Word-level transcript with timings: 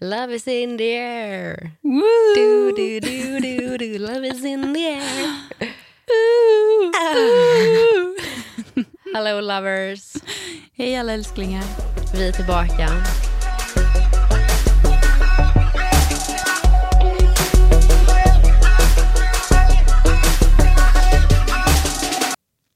Love 0.00 0.34
is 0.34 0.48
in 0.48 0.76
the 0.76 0.92
air. 0.92 1.78
Woo! 1.82 2.34
Do, 2.34 2.72
do, 2.74 3.00
do, 3.00 3.40
do, 3.40 3.78
do. 3.78 3.98
Love 3.98 4.24
is 4.24 4.44
in 4.44 4.72
the 4.72 4.86
air. 4.86 5.36
Hello 9.14 9.40
lovers. 9.40 10.14
Hej 10.72 10.96
alla 10.96 11.12
älsklingar. 11.12 11.64
Vi 12.14 12.28
är 12.28 12.32
tillbaka. 12.32 12.90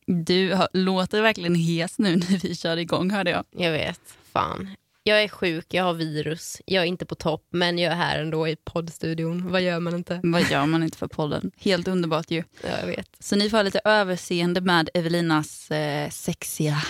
Du 0.07 0.59
låter 0.73 1.23
verkligen 1.23 1.55
hes 1.55 1.99
nu 1.99 2.17
när 2.17 2.39
vi 2.39 2.55
kör 2.55 2.77
igång 2.77 3.11
hörde 3.11 3.31
jag. 3.31 3.45
Jag 3.51 3.73
vet. 3.73 4.01
Fan. 4.33 4.69
Jag 5.09 5.23
är 5.23 5.29
sjuk, 5.29 5.75
jag 5.75 5.85
har 5.85 5.95
virus. 5.95 6.63
Jag 6.65 6.83
är 6.83 6.87
inte 6.87 7.07
på 7.07 7.15
topp, 7.15 7.47
men 7.51 7.79
jag 7.79 7.93
är 7.93 7.97
här 7.97 8.19
ändå 8.19 8.49
i 8.49 8.57
poddstudion. 8.57 9.51
Vad 9.53 9.63
gör 9.63 9.81
man 9.81 9.95
inte? 9.95 10.21
Vad 10.23 10.51
gör 10.51 10.67
man 10.67 10.83
inte 10.83 10.99
för 10.99 11.07
podden? 11.07 11.51
Helt 11.59 11.89
underbart 11.89 12.31
ju. 12.31 12.45
Ja, 12.63 12.69
jag 12.81 12.87
vet. 12.87 13.17
Så 13.21 13.37
ni 13.37 13.51
får 13.51 13.57
ha 13.57 13.63
lite 13.63 13.81
överseende 13.85 14.61
med 14.61 14.91
Evelinas 14.95 15.71
eh, 15.71 16.11
sexiga, 16.11 16.83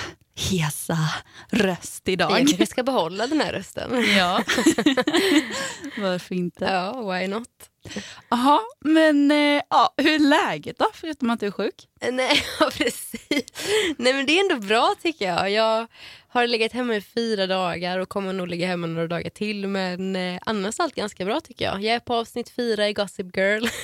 hesa 0.51 0.99
röst 1.51 2.09
idag. 2.09 2.31
Jag 2.31 2.39
kanske 2.39 2.67
ska 2.67 2.83
behålla 2.83 3.27
den 3.27 3.41
här 3.41 3.53
rösten. 3.53 4.05
Ja. 4.17 4.43
Varför 5.99 6.35
inte? 6.35 6.65
Ja, 6.65 7.13
why 7.13 7.29
not? 7.29 7.49
Jaha, 8.29 8.61
men 8.81 9.31
eh, 9.31 9.63
ja, 9.71 9.95
hur 9.97 10.15
är 10.15 10.19
läget 10.19 10.79
då? 10.79 10.87
Förutom 10.95 11.31
att 11.31 11.41
du 11.41 11.47
är 11.47 11.51
sjuk. 11.51 11.89
Nej, 12.13 12.43
ja, 12.61 12.71
precis. 12.73 13.45
Nej, 13.97 14.15
men 14.15 14.27
det 14.27 14.39
är 14.39 14.53
ändå 14.53 14.67
bra 14.67 14.95
tycker 15.03 15.27
jag. 15.27 15.51
Jag 15.51 15.87
har 16.29 16.47
legat 16.47 16.73
hemma 16.73 16.97
i 16.97 17.01
fyra 17.01 17.47
dagar 17.47 17.99
och 17.99 18.09
kommer 18.09 18.33
nog 18.33 18.49
ligga 18.49 18.67
hemma 18.67 18.87
några 18.87 19.07
dagar 19.07 19.31
till. 19.31 19.69
Men 19.69 20.17
eh, 20.17 20.41
annars 20.47 20.79
är 20.79 20.85
allt 20.85 20.95
ganska 20.95 21.25
bra 21.25 21.41
tycker 21.41 21.65
jag. 21.65 21.83
Jag 21.83 21.95
är 21.95 22.01
på 22.01 22.15
avsnitt 22.15 22.51
fyra 22.51 22.89
i 22.89 22.93
Gossip 22.93 23.37
Girl. 23.37 23.67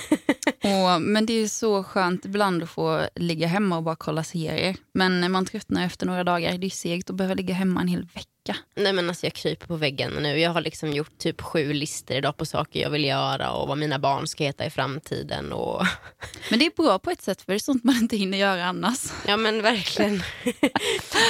Och, 0.63 1.01
men 1.01 1.25
det 1.25 1.33
är 1.33 1.47
så 1.47 1.83
skönt 1.83 2.25
ibland 2.25 2.63
att 2.63 2.69
få 2.69 3.07
ligga 3.15 3.47
hemma 3.47 3.77
och 3.77 3.83
bara 3.83 3.95
kolla 3.95 4.23
serier. 4.23 4.75
Men 4.93 5.31
man 5.31 5.45
tröttnar 5.45 5.85
efter 5.85 6.05
några 6.05 6.23
dagar. 6.23 6.57
Det 6.57 6.67
är 6.67 6.69
segt 6.69 7.09
att 7.09 7.15
behöva 7.15 7.33
ligga 7.33 7.53
hemma 7.53 7.81
en 7.81 7.87
hel 7.87 8.05
vecka. 8.05 8.29
Nej 8.75 8.93
men 8.93 9.09
alltså 9.09 9.25
jag 9.25 9.33
kryper 9.33 9.67
på 9.67 9.75
väggen 9.75 10.11
nu. 10.11 10.39
Jag 10.39 10.51
har 10.51 10.61
liksom 10.61 10.93
gjort 10.93 11.17
typ 11.17 11.41
sju 11.41 11.73
listor 11.73 12.17
idag 12.17 12.37
på 12.37 12.45
saker 12.45 12.79
jag 12.79 12.89
vill 12.89 13.05
göra 13.05 13.51
och 13.51 13.67
vad 13.67 13.77
mina 13.77 13.99
barn 13.99 14.27
ska 14.27 14.43
heta 14.43 14.65
i 14.65 14.69
framtiden. 14.69 15.53
Och... 15.53 15.85
Men 16.49 16.59
det 16.59 16.65
är 16.65 16.83
bra 16.83 16.99
på 16.99 17.11
ett 17.11 17.21
sätt 17.21 17.41
för 17.41 17.51
det 17.51 17.57
är 17.57 17.59
sånt 17.59 17.83
man 17.83 17.95
inte 17.95 18.17
hinner 18.17 18.37
göra 18.37 18.65
annars. 18.65 19.11
Ja 19.27 19.37
men 19.37 19.61
verkligen. 19.61 20.11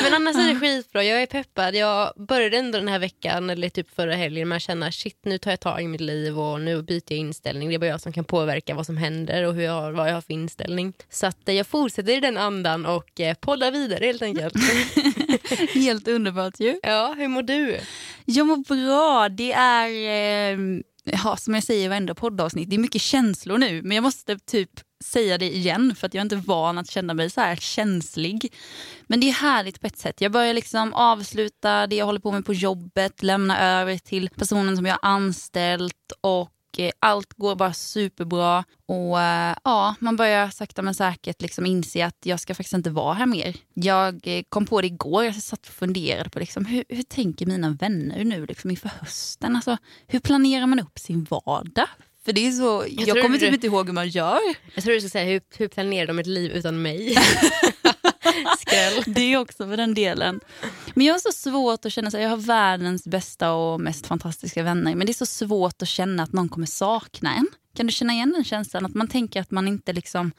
men 0.03 0.13
annars 0.13 0.35
är 0.35 0.53
det 0.53 0.59
skitbra. 0.59 1.03
Jag 1.03 1.21
är 1.21 1.25
peppad. 1.25 1.75
Jag 1.75 2.13
började 2.15 2.57
ändå 2.57 2.77
den 2.77 2.87
här 2.87 2.99
veckan, 2.99 3.49
eller 3.49 3.69
typ 3.69 3.95
förra 3.95 4.15
helgen, 4.15 4.47
med 4.47 4.55
att 4.55 4.61
känna 4.61 4.91
shit 4.91 5.19
nu 5.23 5.37
tar 5.37 5.51
jag 5.51 5.59
tag 5.59 5.81
i 5.81 5.87
mitt 5.87 6.01
liv 6.01 6.39
och 6.39 6.61
nu 6.61 6.81
byter 6.81 7.03
jag 7.07 7.19
inställning. 7.19 7.69
Det 7.69 7.75
är 7.75 7.79
bara 7.79 7.89
jag 7.89 8.01
som 8.01 8.13
kan 8.13 8.23
påverka 8.23 8.75
vad 8.75 8.85
som 8.85 8.97
händer 8.97 9.43
och 9.43 9.53
hur 9.53 9.63
jag, 9.63 9.91
vad 9.91 10.09
jag 10.09 10.13
har 10.13 10.21
för 10.21 10.33
inställning. 10.33 10.93
Så 11.09 11.27
att 11.27 11.49
eh, 11.49 11.55
jag 11.55 11.67
fortsätter 11.67 12.17
i 12.17 12.19
den 12.19 12.37
andan 12.37 12.85
och 12.85 13.19
eh, 13.19 13.33
poddar 13.33 13.71
vidare 13.71 14.05
helt 14.05 14.21
enkelt. 14.21 14.53
Helt 15.73 16.07
underbart 16.07 16.59
ju. 16.59 16.79
ja, 16.83 17.04
hur 17.13 17.27
mår 17.27 17.43
du? 17.43 17.79
Jag 18.25 18.47
mår 18.47 18.57
bra. 18.57 19.29
Det 19.29 19.53
är, 19.53 19.89
eh, 19.89 20.81
ja, 21.03 21.37
som 21.37 21.53
jag 21.53 21.63
säger 21.63 21.85
i 21.85 21.87
varenda 21.87 22.15
poddavsnitt, 22.15 22.69
det 22.69 22.75
är 22.75 22.79
mycket 22.79 23.01
känslor 23.01 23.57
nu. 23.57 23.81
Men 23.81 23.95
jag 23.95 24.03
måste 24.03 24.37
typ 24.39 24.69
säga 25.03 25.37
det 25.37 25.55
igen 25.55 25.95
för 25.95 26.07
att 26.07 26.13
jag 26.13 26.21
är 26.21 26.25
inte 26.25 26.35
van 26.35 26.77
att 26.77 26.89
känna 26.89 27.13
mig 27.13 27.29
så 27.29 27.41
här 27.41 27.55
känslig. 27.55 28.53
Men 29.07 29.19
det 29.19 29.29
är 29.29 29.33
härligt 29.33 29.81
på 29.81 29.87
ett 29.87 29.97
sätt. 29.97 30.21
Jag 30.21 30.31
börjar 30.31 30.53
liksom 30.53 30.93
avsluta 30.93 31.87
det 31.87 31.95
jag 31.95 32.05
håller 32.05 32.19
på 32.19 32.31
med 32.31 32.45
på 32.45 32.53
jobbet, 32.53 33.23
lämna 33.23 33.79
över 33.81 33.97
till 33.97 34.29
personen 34.29 34.77
som 34.77 34.85
jag 34.85 34.97
har 35.01 35.09
anställt 35.09 36.11
och 36.21 36.49
allt 36.99 37.33
går 37.33 37.55
bara 37.55 37.73
superbra. 37.73 38.63
Och 38.87 39.21
eh, 39.21 39.55
ja, 39.63 39.95
man 39.99 40.15
börjar 40.15 40.49
sakta 40.49 40.81
men 40.81 40.93
säkert 40.93 41.41
liksom 41.41 41.65
inse 41.65 42.05
att 42.05 42.17
jag 42.23 42.39
ska 42.39 42.55
faktiskt 42.55 42.73
inte 42.73 42.89
vara 42.89 43.13
här 43.13 43.25
mer. 43.25 43.55
Jag 43.73 44.27
eh, 44.27 44.43
kom 44.49 44.65
på 44.65 44.81
det 44.81 44.87
igår, 44.87 45.23
jag 45.23 45.35
satt 45.35 45.67
och 45.67 45.73
funderade 45.73 46.29
på 46.29 46.39
liksom, 46.39 46.65
hur, 46.65 46.83
hur 46.89 47.03
tänker 47.03 47.45
mina 47.45 47.69
vänner 47.69 48.23
nu 48.23 48.45
liksom 48.45 48.69
inför 48.69 48.89
hösten? 48.99 49.55
Alltså, 49.55 49.77
hur 50.07 50.19
planerar 50.19 50.65
man 50.65 50.79
upp 50.79 50.99
sin 50.99 51.23
vardag? 51.23 51.87
För 52.25 52.33
det 52.33 52.47
är 52.47 52.51
så, 52.51 52.85
jag, 52.89 53.07
tror 53.07 53.21
kommer 53.21 53.37
typ 53.37 53.53
inte 53.53 53.67
ihåg 53.67 53.85
hur 53.85 53.93
man 53.93 54.09
gör. 54.09 54.39
Jag 54.75 54.83
tror 54.83 54.93
du 54.93 54.99
skulle 54.99 55.09
säga 55.09 55.25
hur, 55.25 55.41
hur 55.57 55.67
planerar 55.67 56.07
de 56.07 56.19
ett 56.19 56.27
liv 56.27 56.51
utan 56.51 56.81
mig? 56.81 57.17
Skräll. 58.59 59.03
Det 59.05 59.37
också 59.37 59.67
för 59.67 59.77
den 59.77 59.93
delen. 59.93 60.39
Men 60.93 61.05
jag 61.05 61.13
har 61.13 61.19
så 61.19 61.31
svårt 61.31 61.85
att 61.85 61.93
känna 61.93 62.07
att 62.07 62.13
jag 62.13 62.29
har 62.29 62.37
världens 62.37 63.07
bästa 63.07 63.53
och 63.53 63.81
mest 63.81 64.07
fantastiska 64.07 64.63
vänner. 64.63 64.95
Men 64.95 65.07
det 65.07 65.11
är 65.11 65.13
så 65.13 65.25
svårt 65.25 65.81
att 65.81 65.87
känna 65.87 66.23
att 66.23 66.33
någon 66.33 66.49
kommer 66.49 66.67
sakna 66.67 67.35
en. 67.35 67.47
Kan 67.75 67.87
du 67.87 67.93
känna 67.93 68.13
igen 68.13 68.33
den 68.35 68.43
känslan? 68.43 68.85
Att 68.85 68.93
man 68.93 69.07
tänker 69.07 69.41
att 69.41 69.51
man 69.51 69.67
inte 69.67 69.93
liksom... 69.93 70.31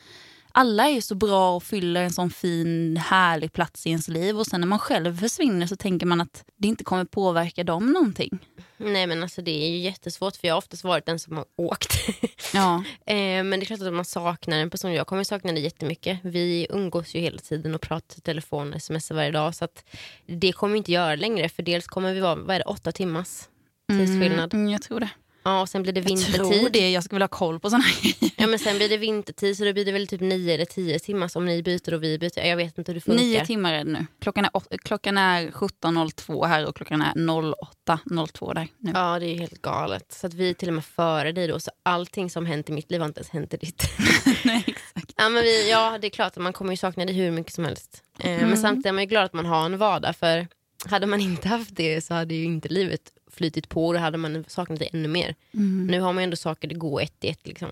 Alla 0.59 0.89
är 0.89 1.01
så 1.01 1.15
bra 1.15 1.57
och 1.57 1.63
fyller 1.63 2.03
en 2.03 2.13
sån 2.13 2.31
fin, 2.31 2.97
härlig 2.97 3.53
plats 3.53 3.87
i 3.87 3.91
ens 3.91 4.09
liv. 4.09 4.39
Och 4.39 4.47
sen 4.47 4.61
när 4.61 4.69
man 4.69 4.79
själv 4.79 5.17
försvinner 5.17 5.67
så 5.67 5.77
tänker 5.77 6.07
man 6.07 6.21
att 6.21 6.45
det 6.59 6.69
inte 6.69 6.85
kommer 6.85 7.05
påverka 7.05 7.65
dem 7.65 7.93
någonting. 7.93 8.39
Nej 8.77 9.07
men 9.07 9.23
alltså 9.23 9.43
det 9.43 9.65
är 9.65 9.69
ju 9.69 9.77
jättesvårt 9.79 10.37
för 10.37 10.49
jag 10.49 10.55
har 10.55 10.59
oftast 10.59 10.85
varit 10.85 11.07
den 11.07 11.19
som 11.19 11.37
har 11.37 11.47
åkt. 11.57 11.93
Ja. 12.55 12.85
eh, 13.07 13.45
men 13.45 13.51
det 13.51 13.57
är 13.57 13.65
klart 13.65 13.81
att 13.81 13.93
man 13.93 14.05
saknar 14.05 14.59
en 14.59 14.71
person. 14.71 14.93
Jag 14.93 15.07
kommer 15.07 15.25
sakna 15.25 15.53
det 15.53 15.61
jättemycket. 15.61 16.19
Vi 16.23 16.67
umgås 16.71 17.15
ju 17.15 17.21
hela 17.21 17.39
tiden 17.39 17.75
och 17.75 17.81
pratar 17.81 18.19
i 18.19 18.21
telefon, 18.21 18.81
smsar 18.81 19.15
varje 19.15 19.31
dag. 19.31 19.55
Så 19.55 19.65
att 19.65 19.85
det 20.27 20.53
kommer 20.53 20.73
vi 20.73 20.79
inte 20.79 20.93
göra 20.93 21.17
längre 21.17 21.49
för 21.49 21.63
dels 21.63 21.87
kommer 21.87 22.15
vi 22.15 22.21
vara, 22.21 22.35
vad 22.35 22.55
är 22.55 22.59
det, 22.59 22.65
åtta 22.65 22.93
timmars 22.93 23.49
tidsskillnad. 23.89 24.55
Mm, 24.55 24.69
jag 24.69 24.83
tror 24.83 25.01
det. 25.01 25.11
Ja 25.47 25.61
och 25.61 25.69
sen 25.69 25.83
blir 25.83 25.93
det 25.93 26.01
Jag 26.01 26.07
tror 26.35 26.45
vintertid. 26.51 26.73
det. 26.73 26.91
Jag 26.91 27.05
skulle 27.05 27.17
vilja 27.17 27.25
ha 27.25 27.39
koll 27.39 27.61
på 27.61 27.71
såna 27.71 27.83
här. 27.83 28.15
Ja 28.37 28.47
men 28.47 28.59
sen 28.59 28.77
blir 28.77 28.89
det 28.89 28.97
vintertid 28.97 29.57
så 29.57 29.65
då 29.65 29.73
blir 29.73 29.85
det 29.85 29.93
väl 29.93 30.07
typ 30.07 30.21
nio 30.21 30.55
eller 30.55 30.65
tio 30.65 30.99
timmar 30.99 31.31
om 31.35 31.47
ni 31.47 31.63
byter 31.63 31.95
och 31.95 32.03
vi 32.03 32.19
byter. 32.19 32.39
Jag 32.47 32.57
vet 32.57 32.79
inte 32.79 32.91
hur 32.93 32.95
det 32.95 33.01
funkar. 33.01 33.23
Nio 33.25 33.47
timmar 33.47 33.73
är 33.75 33.85
det 33.85 33.91
nu. 33.91 34.07
Klockan 34.21 34.45
är, 34.45 34.51
åt- 34.57 34.73
klockan 34.85 35.19
är 35.19 35.51
17.02 35.51 36.47
här 36.47 36.67
och 36.67 36.77
klockan 36.77 37.03
är 37.03 37.13
08.02 37.15 38.55
där 38.55 38.69
nu. 38.79 38.93
Ja 38.95 39.19
det 39.19 39.27
är 39.27 39.33
ju 39.33 39.39
helt 39.39 39.63
galet. 39.63 40.13
Så 40.13 40.27
att 40.27 40.35
vi 40.35 40.51
är 40.51 40.55
till 40.55 40.69
och 40.69 40.75
med 40.75 40.85
före 40.85 41.33
dig 41.33 41.47
då 41.49 41.61
så 41.61 41.71
allting 41.83 42.31
som 42.31 42.47
hänt 42.47 42.69
i 42.69 42.73
mitt 42.73 42.91
liv 42.91 43.01
har 43.01 43.07
inte 43.09 43.21
ens 43.21 43.31
hänt 43.31 43.55
i 43.55 43.57
ditt. 43.57 43.83
Nej, 44.45 44.65
exakt. 44.67 45.13
Ja, 45.17 45.29
men 45.29 45.43
vi, 45.43 45.71
ja, 45.71 45.99
det 46.01 46.07
är 46.07 46.11
klart 46.11 46.37
att 46.37 46.43
man 46.43 46.53
kommer 46.53 46.73
ju 46.73 46.77
sakna 46.77 47.05
det 47.05 47.13
hur 47.13 47.31
mycket 47.31 47.53
som 47.53 47.65
helst. 47.65 48.03
Eh, 48.19 48.31
Mm. 48.37 48.49
Men 48.49 48.59
samtidigt 48.59 48.87
är 48.87 48.93
man 48.93 49.03
ju 49.03 49.09
glad 49.09 49.25
att 49.25 49.33
man 49.33 49.47
har 49.47 49.65
en 49.67 49.79
vardag. 49.79 50.17
För 50.17 50.47
hade 50.87 51.07
man 51.07 51.21
inte 51.21 51.49
haft 51.49 51.77
det 51.77 52.01
så 52.05 52.15
hade 52.15 52.35
ju 52.35 52.45
inte 52.45 52.69
livet 52.69 53.01
flytit 53.37 53.69
på 53.69 53.93
då 53.93 53.99
hade 53.99 54.19
man 54.19 54.45
saknat 54.49 54.79
det 54.79 54.85
ännu 54.93 55.09
mer. 55.09 55.35
Mm. 55.55 55.87
Nu 55.87 56.01
har 56.01 56.13
man 56.13 56.23
ju 56.23 56.25
ändå 56.25 56.37
saker 56.37 56.69
det 56.69 56.75
går 56.75 57.01
ett 57.03 57.25
i 57.25 57.29
ett. 57.29 57.47
Liksom. 57.47 57.69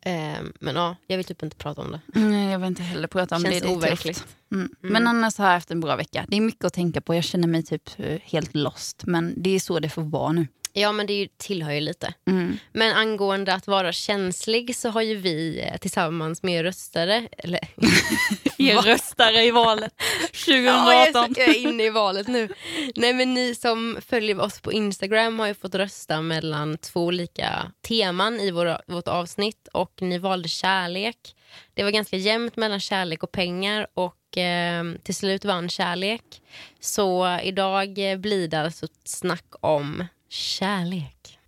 Eh, 0.00 0.38
men 0.60 0.76
ja, 0.76 0.96
jag 1.06 1.16
vill 1.16 1.26
typ 1.26 1.42
inte 1.42 1.56
prata 1.56 1.80
om 1.80 1.90
det. 1.90 2.00
Nej, 2.20 2.50
jag 2.52 2.58
vill 2.58 2.66
inte 2.68 2.82
heller 2.82 3.08
prata 3.08 3.36
om 3.36 3.42
Känns 3.42 3.60
det. 3.62 3.68
är 3.68 3.76
overkligt. 3.76 4.18
tufft. 4.18 4.36
Mm. 4.52 4.70
Men 4.80 5.06
annars 5.06 5.38
har 5.38 5.46
jag 5.46 5.52
haft 5.52 5.70
en 5.70 5.80
bra 5.80 5.96
vecka. 5.96 6.24
Det 6.28 6.36
är 6.36 6.40
mycket 6.40 6.64
att 6.64 6.72
tänka 6.72 7.00
på. 7.00 7.14
Jag 7.14 7.24
känner 7.24 7.48
mig 7.48 7.62
typ 7.62 7.90
eh, 7.96 8.18
helt 8.24 8.54
lost. 8.54 9.02
Men 9.06 9.34
det 9.36 9.50
är 9.50 9.60
så 9.60 9.78
det 9.80 9.88
får 9.88 10.02
vara 10.02 10.32
nu. 10.32 10.46
Ja 10.78 10.92
men 10.92 11.06
det 11.06 11.12
är 11.12 11.18
ju, 11.18 11.28
tillhör 11.36 11.72
ju 11.72 11.80
lite. 11.80 12.14
Mm. 12.26 12.58
Men 12.72 12.96
angående 12.96 13.54
att 13.54 13.66
vara 13.66 13.92
känslig 13.92 14.76
så 14.76 14.88
har 14.88 15.02
ju 15.02 15.14
vi 15.14 15.60
eh, 15.60 15.76
tillsammans 15.76 16.42
med 16.42 16.54
er 16.54 16.64
röstare, 16.64 17.28
eller 17.38 17.60
Er 18.58 18.82
röstare 18.82 19.44
i 19.44 19.50
valet 19.50 19.94
Ja, 20.46 20.54
jag, 20.56 21.08
är 21.08 21.12
2018. 21.12 21.34
så, 21.34 21.40
jag 21.40 21.48
är 21.48 21.58
inne 21.58 21.84
i 21.84 21.90
valet 21.90 22.28
nu. 22.28 22.48
Nej 22.96 23.14
men 23.14 23.34
ni 23.34 23.54
som 23.54 23.98
följer 24.06 24.40
oss 24.40 24.60
på 24.60 24.72
Instagram 24.72 25.38
har 25.38 25.46
ju 25.46 25.54
fått 25.54 25.74
rösta 25.74 26.22
mellan 26.22 26.78
två 26.78 27.04
olika 27.04 27.72
teman 27.88 28.40
i 28.40 28.50
våra, 28.50 28.80
vårt 28.86 29.08
avsnitt 29.08 29.68
och 29.72 29.92
ni 30.00 30.18
valde 30.18 30.48
kärlek. 30.48 31.36
Det 31.74 31.82
var 31.82 31.90
ganska 31.90 32.16
jämnt 32.16 32.56
mellan 32.56 32.80
kärlek 32.80 33.22
och 33.22 33.32
pengar 33.32 33.86
och 33.94 34.38
eh, 34.38 34.84
till 35.02 35.14
slut 35.14 35.44
vann 35.44 35.68
kärlek. 35.68 36.42
Så 36.80 37.38
idag 37.42 38.10
eh, 38.12 38.18
blir 38.18 38.48
det 38.48 38.60
alltså 38.60 38.86
snack 39.04 39.46
om 39.60 40.04
kärlek. 40.28 41.38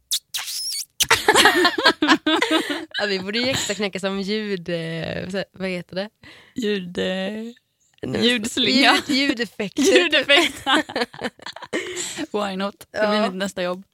ja, 2.99 3.07
vi 3.07 3.21
borde 3.21 3.39
ju 3.39 3.49
extra 3.49 3.75
knäcka 3.75 4.01
som 4.01 4.21
ljud... 4.21 4.69
Eh, 4.69 5.45
vad 5.53 5.69
heter 5.69 5.97
det? 5.97 6.09
Ljud, 6.55 6.99
eh, 6.99 8.23
Ljudslinga. 8.23 8.95
Ljud, 9.09 9.17
ljudeffekter. 9.19 9.83
ljudeffekt. 10.03 10.65
Why 12.33 12.57
not? 12.57 12.75
Det 12.81 12.99
blir 13.09 13.15
Ja. 13.19 13.27
mitt 13.27 13.35
nästa 13.35 13.63
jobb. 13.63 13.85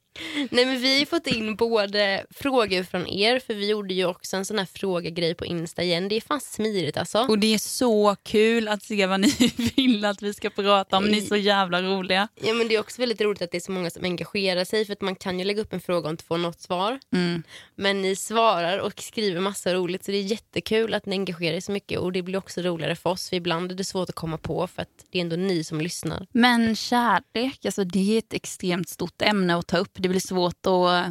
Nej 0.49 0.65
men 0.65 0.79
vi 0.81 0.93
har 0.93 0.99
ju 0.99 1.05
fått 1.05 1.27
in 1.27 1.55
både 1.55 2.25
frågor 2.29 2.83
från 2.83 3.07
er, 3.07 3.39
för 3.39 3.53
vi 3.53 3.69
gjorde 3.69 3.93
ju 3.93 4.05
också 4.05 4.37
en 4.37 4.45
sån 4.45 4.57
här 4.57 4.67
frågegrej 4.73 5.35
på 5.35 5.45
Insta 5.45 5.83
igen. 5.83 6.07
Det 6.07 6.15
är 6.15 6.21
fan 6.21 6.41
smidigt 6.41 6.97
alltså. 6.97 7.19
Och 7.19 7.39
det 7.39 7.53
är 7.53 7.57
så 7.57 8.15
kul 8.23 8.67
att 8.67 8.83
se 8.83 9.05
vad 9.05 9.19
ni 9.19 9.33
vill 9.75 10.05
att 10.05 10.21
vi 10.21 10.33
ska 10.33 10.49
prata 10.49 10.97
om. 10.97 11.05
Ni 11.05 11.17
är 11.17 11.21
så 11.21 11.35
jävla 11.35 11.81
roliga. 11.81 12.27
Ja 12.35 12.53
men 12.53 12.67
det 12.67 12.75
är 12.75 12.79
också 12.79 13.01
väldigt 13.01 13.21
roligt 13.21 13.41
att 13.41 13.51
det 13.51 13.57
är 13.57 13.61
så 13.61 13.71
många 13.71 13.89
som 13.89 14.03
engagerar 14.03 14.63
sig, 14.63 14.85
för 14.85 14.93
att 14.93 15.01
man 15.01 15.15
kan 15.15 15.39
ju 15.39 15.45
lägga 15.45 15.61
upp 15.61 15.73
en 15.73 15.81
fråga 15.81 16.07
och 16.07 16.11
inte 16.11 16.23
få 16.23 16.37
något 16.37 16.61
svar. 16.61 16.99
Mm. 17.13 17.43
Men 17.75 18.01
ni 18.01 18.15
svarar 18.15 18.77
och 18.77 19.01
skriver 19.01 19.41
massa 19.41 19.73
roligt, 19.73 20.03
så 20.03 20.11
det 20.11 20.17
är 20.17 20.21
jättekul 20.21 20.93
att 20.93 21.05
ni 21.05 21.15
engagerar 21.15 21.55
er 21.55 21.59
så 21.59 21.71
mycket 21.71 21.99
och 21.99 22.11
det 22.11 22.21
blir 22.21 22.37
också 22.37 22.61
roligare 22.61 22.95
för 22.95 23.09
oss, 23.09 23.29
för 23.29 23.35
ibland 23.35 23.71
är 23.71 23.75
det 23.75 23.83
svårt 23.83 24.09
att 24.09 24.15
komma 24.15 24.37
på 24.37 24.67
för 24.67 24.81
att 24.81 25.05
det 25.11 25.17
är 25.19 25.21
ändå 25.21 25.35
ni 25.35 25.63
som 25.63 25.81
lyssnar. 25.81 26.27
Men 26.31 26.75
kärlek, 26.75 27.65
alltså 27.65 27.83
det 27.83 28.15
är 28.15 28.17
ett 28.17 28.33
extremt 28.33 28.89
stort 28.89 29.21
ämne 29.21 29.55
att 29.55 29.67
ta 29.67 29.77
upp. 29.77 29.91
det 29.93 30.09
blir 30.09 30.19
svårt 30.19 30.65
att 30.65 31.05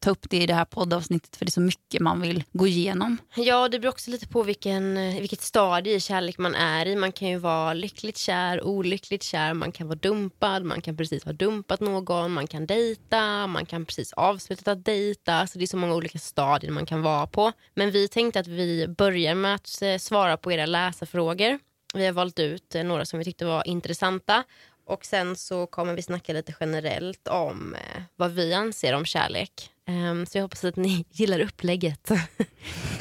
ta 0.00 0.10
upp 0.10 0.30
det 0.30 0.36
i 0.36 0.46
det 0.46 0.54
här 0.54 0.64
poddavsnittet 0.64 1.36
för 1.36 1.44
det 1.44 1.48
är 1.48 1.52
så 1.52 1.60
mycket 1.60 2.00
man 2.00 2.20
vill 2.20 2.44
gå 2.52 2.66
igenom. 2.66 3.18
Ja, 3.36 3.68
det 3.68 3.78
beror 3.78 3.92
också 3.92 4.10
lite 4.10 4.28
på 4.28 4.42
vilken, 4.42 4.96
eh, 4.96 5.20
vilket 5.20 5.40
stadie 5.40 5.94
i 5.94 6.00
kärlek 6.00 6.38
man 6.38 6.54
är 6.54 6.86
i. 6.86 6.96
Man 6.96 7.12
kan 7.12 7.28
ju 7.28 7.38
vara 7.38 7.74
lyckligt 7.74 8.16
kär, 8.16 8.64
olyckligt 8.64 9.22
kär, 9.22 9.54
man 9.54 9.72
kan 9.72 9.88
vara 9.88 9.98
dumpad, 9.98 10.64
man 10.64 10.80
kan 10.80 10.96
precis 10.96 11.24
ha 11.24 11.32
dumpat 11.32 11.80
någon, 11.80 12.32
man 12.32 12.46
kan 12.46 12.66
dejta, 12.66 13.46
man 13.46 13.66
kan 13.66 13.86
precis 13.86 14.12
avslutat 14.12 14.68
att 14.68 14.84
dejta. 14.84 15.46
Så 15.46 15.58
det 15.58 15.64
är 15.64 15.66
så 15.66 15.76
många 15.76 15.94
olika 15.94 16.18
stadier 16.18 16.70
man 16.70 16.86
kan 16.86 17.02
vara 17.02 17.26
på. 17.26 17.52
Men 17.74 17.90
vi 17.90 18.08
tänkte 18.08 18.40
att 18.40 18.46
vi 18.46 18.88
börjar 18.88 19.34
med 19.34 19.54
att 19.54 19.82
eh, 19.82 19.98
svara 19.98 20.36
på 20.36 20.52
era 20.52 20.66
läsarfrågor. 20.66 21.58
Vi 21.94 22.06
har 22.06 22.12
valt 22.12 22.38
ut 22.38 22.74
eh, 22.74 22.84
några 22.84 23.04
som 23.04 23.18
vi 23.18 23.24
tyckte 23.24 23.44
var 23.44 23.68
intressanta 23.68 24.44
och 24.90 25.04
sen 25.04 25.36
så 25.36 25.66
kommer 25.66 25.94
vi 25.94 26.02
snacka 26.02 26.32
lite 26.32 26.54
generellt 26.60 27.28
om 27.28 27.74
eh, 27.74 28.02
vad 28.16 28.30
vi 28.30 28.54
anser 28.54 28.94
om 28.94 29.04
kärlek. 29.04 29.70
Um, 29.88 30.26
så 30.26 30.38
jag 30.38 30.42
hoppas 30.42 30.64
att 30.64 30.76
ni 30.76 31.04
gillar 31.10 31.40
upplägget. 31.40 32.10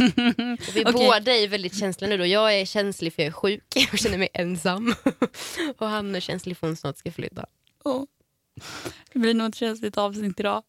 vi 0.73 0.85
okay. 0.85 0.93
båda 0.93 1.35
är 1.35 1.47
väldigt 1.47 1.79
känsliga 1.79 2.09
nu. 2.09 2.17
Då. 2.17 2.25
Jag 2.25 2.59
är 2.59 2.65
känslig 2.65 3.13
för 3.13 3.21
jag 3.21 3.27
är 3.27 3.31
sjuk 3.31 3.89
och 3.93 3.97
känner 3.97 4.17
mig 4.17 4.29
ensam. 4.33 4.95
och 5.77 5.87
han 5.87 6.15
är 6.15 6.19
känslig 6.19 6.57
för 6.57 6.67
att 6.67 6.69
hon 6.69 6.77
snart 6.77 6.97
ska 6.97 7.11
flytta. 7.11 7.45
Oh. 7.83 8.03
Det 9.13 9.19
blir 9.19 9.33
nog 9.33 9.49
ett 9.49 9.55
känsligt 9.55 9.97
avsnitt 9.97 10.39
idag. 10.39 10.63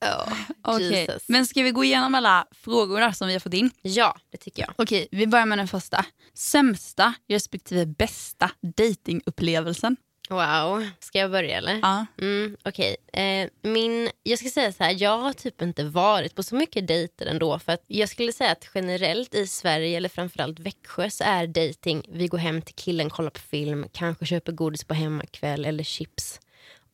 Oh, 0.65 0.77
okay. 0.77 1.09
Men 1.27 1.47
ska 1.47 1.63
vi 1.63 1.71
gå 1.71 1.85
igenom 1.85 2.15
alla 2.15 2.47
frågor 2.51 3.13
som 3.13 3.29
vi 3.29 3.33
har 3.33 3.41
fått 3.41 3.55
in? 3.55 3.71
Ja, 3.83 4.17
det 4.31 4.39
tycker 4.39 4.63
jag. 4.63 4.71
Okej, 4.77 5.07
okay, 5.07 5.19
vi 5.19 5.27
börjar 5.27 5.47
med 5.47 5.59
den 5.59 5.69
första. 5.69 6.05
Sämsta 6.35 7.15
respektive 7.29 7.87
bästa 7.87 8.51
datingupplevelsen? 8.77 9.97
Wow, 10.31 10.87
ska 11.01 11.19
jag 11.19 11.31
börja 11.31 11.59
eller? 11.59 11.79
Ja. 11.83 12.07
Mm, 12.21 12.57
Okej, 12.65 12.97
okay. 13.09 13.43
eh, 13.43 14.11
jag 14.23 14.39
ska 14.39 14.49
säga 14.49 14.73
så 14.73 14.85
här, 14.85 14.97
jag 14.99 15.19
har 15.19 15.33
typ 15.33 15.63
inte 15.63 15.85
varit 15.85 16.35
på 16.35 16.43
så 16.43 16.55
mycket 16.55 16.87
dejter 16.87 17.27
ändå. 17.27 17.59
För 17.59 17.73
att 17.73 17.85
jag 17.87 18.09
skulle 18.09 18.33
säga 18.33 18.53
att 18.53 18.71
generellt 18.75 19.35
i 19.35 19.47
Sverige, 19.47 19.97
eller 19.97 20.09
framförallt 20.09 20.59
Växjö, 20.59 21.11
så 21.11 21.25
är 21.25 21.47
dating, 21.47 22.03
vi 22.09 22.27
går 22.27 22.39
hem 22.39 22.63
till 22.63 22.75
killen, 22.75 23.11
kollar 23.11 23.31
på 23.31 23.41
film, 23.41 23.87
kanske 23.93 24.27
köper 24.27 24.53
godis 24.53 24.85
på 24.85 24.95
hemmakväll 24.95 25.65
eller 25.65 25.85
chips. 25.85 26.41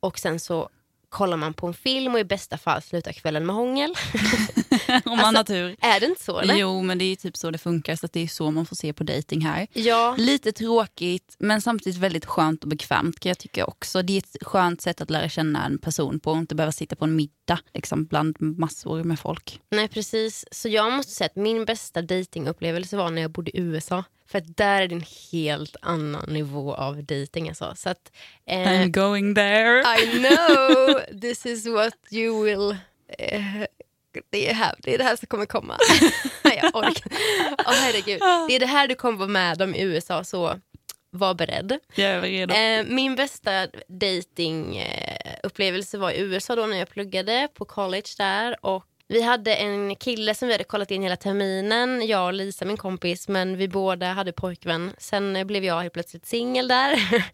Och 0.01 0.19
sen 0.19 0.41
så 0.41 0.69
kollar 1.09 1.37
man 1.37 1.55
på 1.55 1.67
en 1.67 1.75
film 1.75 2.15
och 2.15 2.21
i 2.21 2.25
bästa 2.25 2.59
fall 2.59 2.83
slutar 2.83 3.13
kvällen 3.13 3.47
med 3.47 3.57
hångel. 3.57 3.95
Om 5.05 5.17
man 5.17 5.37
alltså, 5.37 5.55
har 5.55 5.61
tur. 5.61 5.77
Är 5.81 6.01
det 6.01 6.07
inte 6.07 6.23
så? 6.23 6.39
Eller? 6.39 6.57
Jo, 6.57 6.83
men 6.83 6.99
det 6.99 7.05
är 7.05 7.17
typ 7.17 7.37
så 7.37 7.51
det 7.51 7.59
funkar. 7.59 7.97
Så 7.97 8.09
det 8.13 8.21
är 8.21 8.29
så 8.29 8.51
man 8.51 8.67
får 8.67 8.77
se 8.77 8.93
på 8.93 9.05
dating 9.05 9.41
här. 9.41 9.67
Ja. 9.73 10.15
Lite 10.19 10.53
tråkigt, 10.53 11.37
men 11.39 11.61
samtidigt 11.61 12.01
väldigt 12.01 12.27
skönt 12.27 12.63
och 12.63 12.69
bekvämt 12.69 13.21
kan 13.21 13.31
jag 13.31 13.39
tycka 13.39 13.67
också. 13.67 14.03
Det 14.03 14.13
är 14.13 14.19
ett 14.19 14.37
skönt 14.41 14.81
sätt 14.81 15.01
att 15.01 15.11
lära 15.11 15.29
känna 15.29 15.67
en 15.67 15.79
person 15.79 16.21
på 16.21 16.31
och 16.31 16.39
inte 16.39 16.55
behöva 16.55 16.73
sitta 16.73 16.97
på 16.97 17.05
en 17.05 17.17
middag 17.17 17.61
liksom, 17.75 18.05
bland 18.05 18.37
massor 18.41 19.05
med 19.05 19.21
folk. 19.21 19.61
Nej, 19.71 19.89
precis. 19.89 20.45
Så 20.51 20.69
jag 20.69 20.93
måste 20.93 21.13
säga 21.13 21.27
att 21.27 21.37
min 21.37 21.65
bästa 21.65 22.03
datingupplevelse 22.03 22.97
var 22.97 23.11
när 23.11 23.23
jag 23.23 23.31
bodde 23.31 23.57
i 23.57 23.61
USA. 23.61 24.05
För 24.29 24.41
där 24.41 24.83
är 24.83 24.89
det 24.89 24.95
en 24.95 25.05
helt 25.33 25.77
annan 25.83 26.25
nivå 26.29 26.75
av 26.75 27.05
dating. 27.05 27.49
Alltså. 27.49 27.73
Så 27.77 27.89
att, 27.91 28.13
eh, 28.47 28.59
I'm 28.59 28.89
going 28.89 29.35
there. 29.35 29.81
I 29.81 30.19
know, 30.19 31.01
this 31.21 31.47
is 31.47 31.67
what 31.67 31.95
you 32.11 32.45
will... 32.45 32.77
Eh, 33.19 33.63
det, 34.31 34.51
är 34.51 34.55
här, 34.55 34.75
det 34.79 34.95
är 34.95 34.99
det 34.99 35.05
här 35.05 35.17
som 35.17 35.27
kommer 35.27 35.47
komma. 35.47 35.79
jag 36.43 36.77
orkar. 36.77 37.13
Oh, 37.59 37.73
herregud. 37.73 38.21
Det 38.49 38.55
är 38.55 38.61
det 38.61 38.67
här 38.67 38.89
du 38.89 38.95
kommer 38.95 39.19
vara 39.19 39.29
med 39.29 39.63
om 39.63 39.75
i 39.75 39.83
USA, 39.83 40.25
så 40.25 40.61
var 41.11 41.35
beredd. 41.35 41.79
Jag 41.95 42.11
är 42.11 42.21
redo. 42.21 42.55
Eh, 42.55 42.85
min 42.87 43.15
bästa 43.15 43.67
datingupplevelse 43.89 45.99
var 45.99 46.11
i 46.11 46.21
USA 46.21 46.57
då 46.57 46.67
när 46.67 46.77
jag 46.77 46.89
pluggade 46.89 47.49
på 47.55 47.65
college 47.65 48.09
där. 48.19 48.67
Och 48.67 48.85
vi 49.09 49.23
hade 49.23 49.55
en 49.55 49.97
kille 49.97 50.35
som 50.35 50.49
vi 50.49 50.55
hade 50.55 50.65
kollat 50.65 50.91
in 50.91 51.03
hela 51.03 51.17
terminen, 51.17 52.07
jag 52.07 52.27
och 52.27 52.33
Lisa 52.33 52.65
min 52.65 52.77
kompis, 52.77 53.29
men 53.29 53.57
vi 53.57 53.69
båda 53.69 54.13
hade 54.13 54.33
pojkvän. 54.33 54.93
Sen 54.99 55.47
blev 55.47 55.65
jag 55.65 55.81
helt 55.81 55.93
plötsligt 55.93 56.27
singel 56.27 56.69
där 56.69 57.01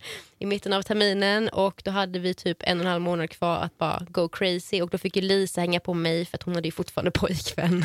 i 0.42 0.46
mitten 0.46 0.72
av 0.72 0.82
terminen 0.82 1.48
och 1.48 1.82
då 1.84 1.90
hade 1.90 2.18
vi 2.18 2.34
typ 2.34 2.58
en 2.60 2.78
och 2.78 2.84
en 2.84 2.90
halv 2.90 3.02
månad 3.02 3.30
kvar 3.30 3.56
att 3.56 3.78
bara 3.78 4.06
go 4.08 4.28
crazy 4.28 4.82
och 4.82 4.90
då 4.90 4.98
fick 4.98 5.16
ju 5.16 5.22
Lisa 5.22 5.60
hänga 5.60 5.80
på 5.80 5.94
mig 5.94 6.24
för 6.24 6.36
att 6.36 6.42
hon 6.42 6.54
hade 6.54 6.68
ju 6.68 6.72
fortfarande 6.72 7.10
pojkvän. 7.14 7.84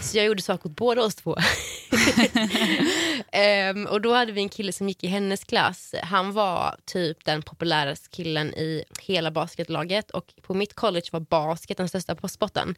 Så 0.00 0.16
jag 0.16 0.26
gjorde 0.26 0.42
saker 0.42 0.66
åt 0.66 0.76
båda 0.76 1.02
oss 1.02 1.14
två. 1.14 1.36
um, 3.70 3.86
och 3.90 4.00
då 4.00 4.14
hade 4.14 4.32
vi 4.32 4.40
en 4.40 4.48
kille 4.48 4.72
som 4.72 4.88
gick 4.88 5.04
i 5.04 5.06
hennes 5.06 5.44
klass. 5.44 5.94
Han 6.02 6.32
var 6.32 6.76
typ 6.84 7.24
den 7.24 7.42
populäraste 7.42 8.08
killen 8.10 8.54
i 8.54 8.84
hela 9.00 9.30
basketlaget 9.30 10.10
och 10.10 10.34
på 10.42 10.54
mitt 10.54 10.74
college 10.74 11.06
var 11.12 11.20
basket 11.20 11.76
den 11.76 11.88
största 11.88 12.28
sporten. 12.28 12.74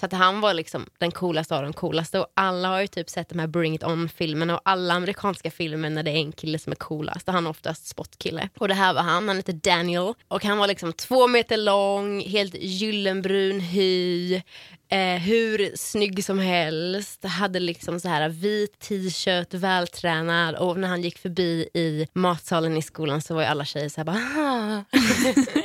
Så 0.00 0.06
att 0.06 0.12
han 0.12 0.40
var 0.40 0.54
liksom 0.54 0.86
den 0.98 1.10
coolaste 1.10 1.56
av 1.56 1.62
de 1.62 1.72
coolaste 1.72 2.20
och 2.20 2.26
alla 2.34 2.68
har 2.68 2.80
ju 2.80 2.86
typ 2.86 3.10
sett 3.10 3.28
de 3.28 3.38
här 3.38 3.46
Bring 3.46 3.74
It 3.74 3.84
On-filmerna 3.84 4.54
och 4.54 4.62
alla 4.64 4.94
amerikanska 4.94 5.50
filmer 5.50 5.90
när 5.90 6.02
det 6.02 6.10
är 6.10 6.16
en 6.16 6.32
kille 6.32 6.58
som 6.58 6.72
är 6.72 6.76
coolast 6.76 7.28
och 7.28 7.34
han 7.34 7.46
är 7.46 7.50
oftast 7.50 7.86
sportkille. 7.86 8.48
Och 8.64 8.68
det 8.68 8.74
här 8.74 8.94
var 8.94 9.02
han, 9.02 9.28
han 9.28 9.36
hette 9.36 9.52
Daniel. 9.52 10.14
Och 10.28 10.44
han 10.44 10.58
var 10.58 10.66
liksom 10.66 10.92
två 10.92 11.26
meter 11.26 11.56
lång, 11.56 12.20
helt 12.20 12.54
gyllenbrun 12.54 13.60
hy. 13.60 14.40
Eh, 14.94 15.18
hur 15.18 15.76
snygg 15.76 16.24
som 16.24 16.38
helst, 16.38 17.24
hade 17.24 17.60
liksom 17.60 18.00
så 18.00 18.08
här 18.08 18.28
vit 18.28 18.78
t-shirt, 18.78 19.54
vältränad 19.54 20.54
och 20.54 20.78
när 20.78 20.88
han 20.88 21.02
gick 21.02 21.18
förbi 21.18 21.68
i 21.74 22.06
matsalen 22.12 22.76
i 22.76 22.82
skolan 22.82 23.22
så 23.22 23.34
var 23.34 23.42
ju 23.42 23.48
alla 23.48 23.64
tjejer 23.64 23.88
så 23.88 23.96
här 23.96 24.04
bara 24.04 24.16
ah. 24.16 24.84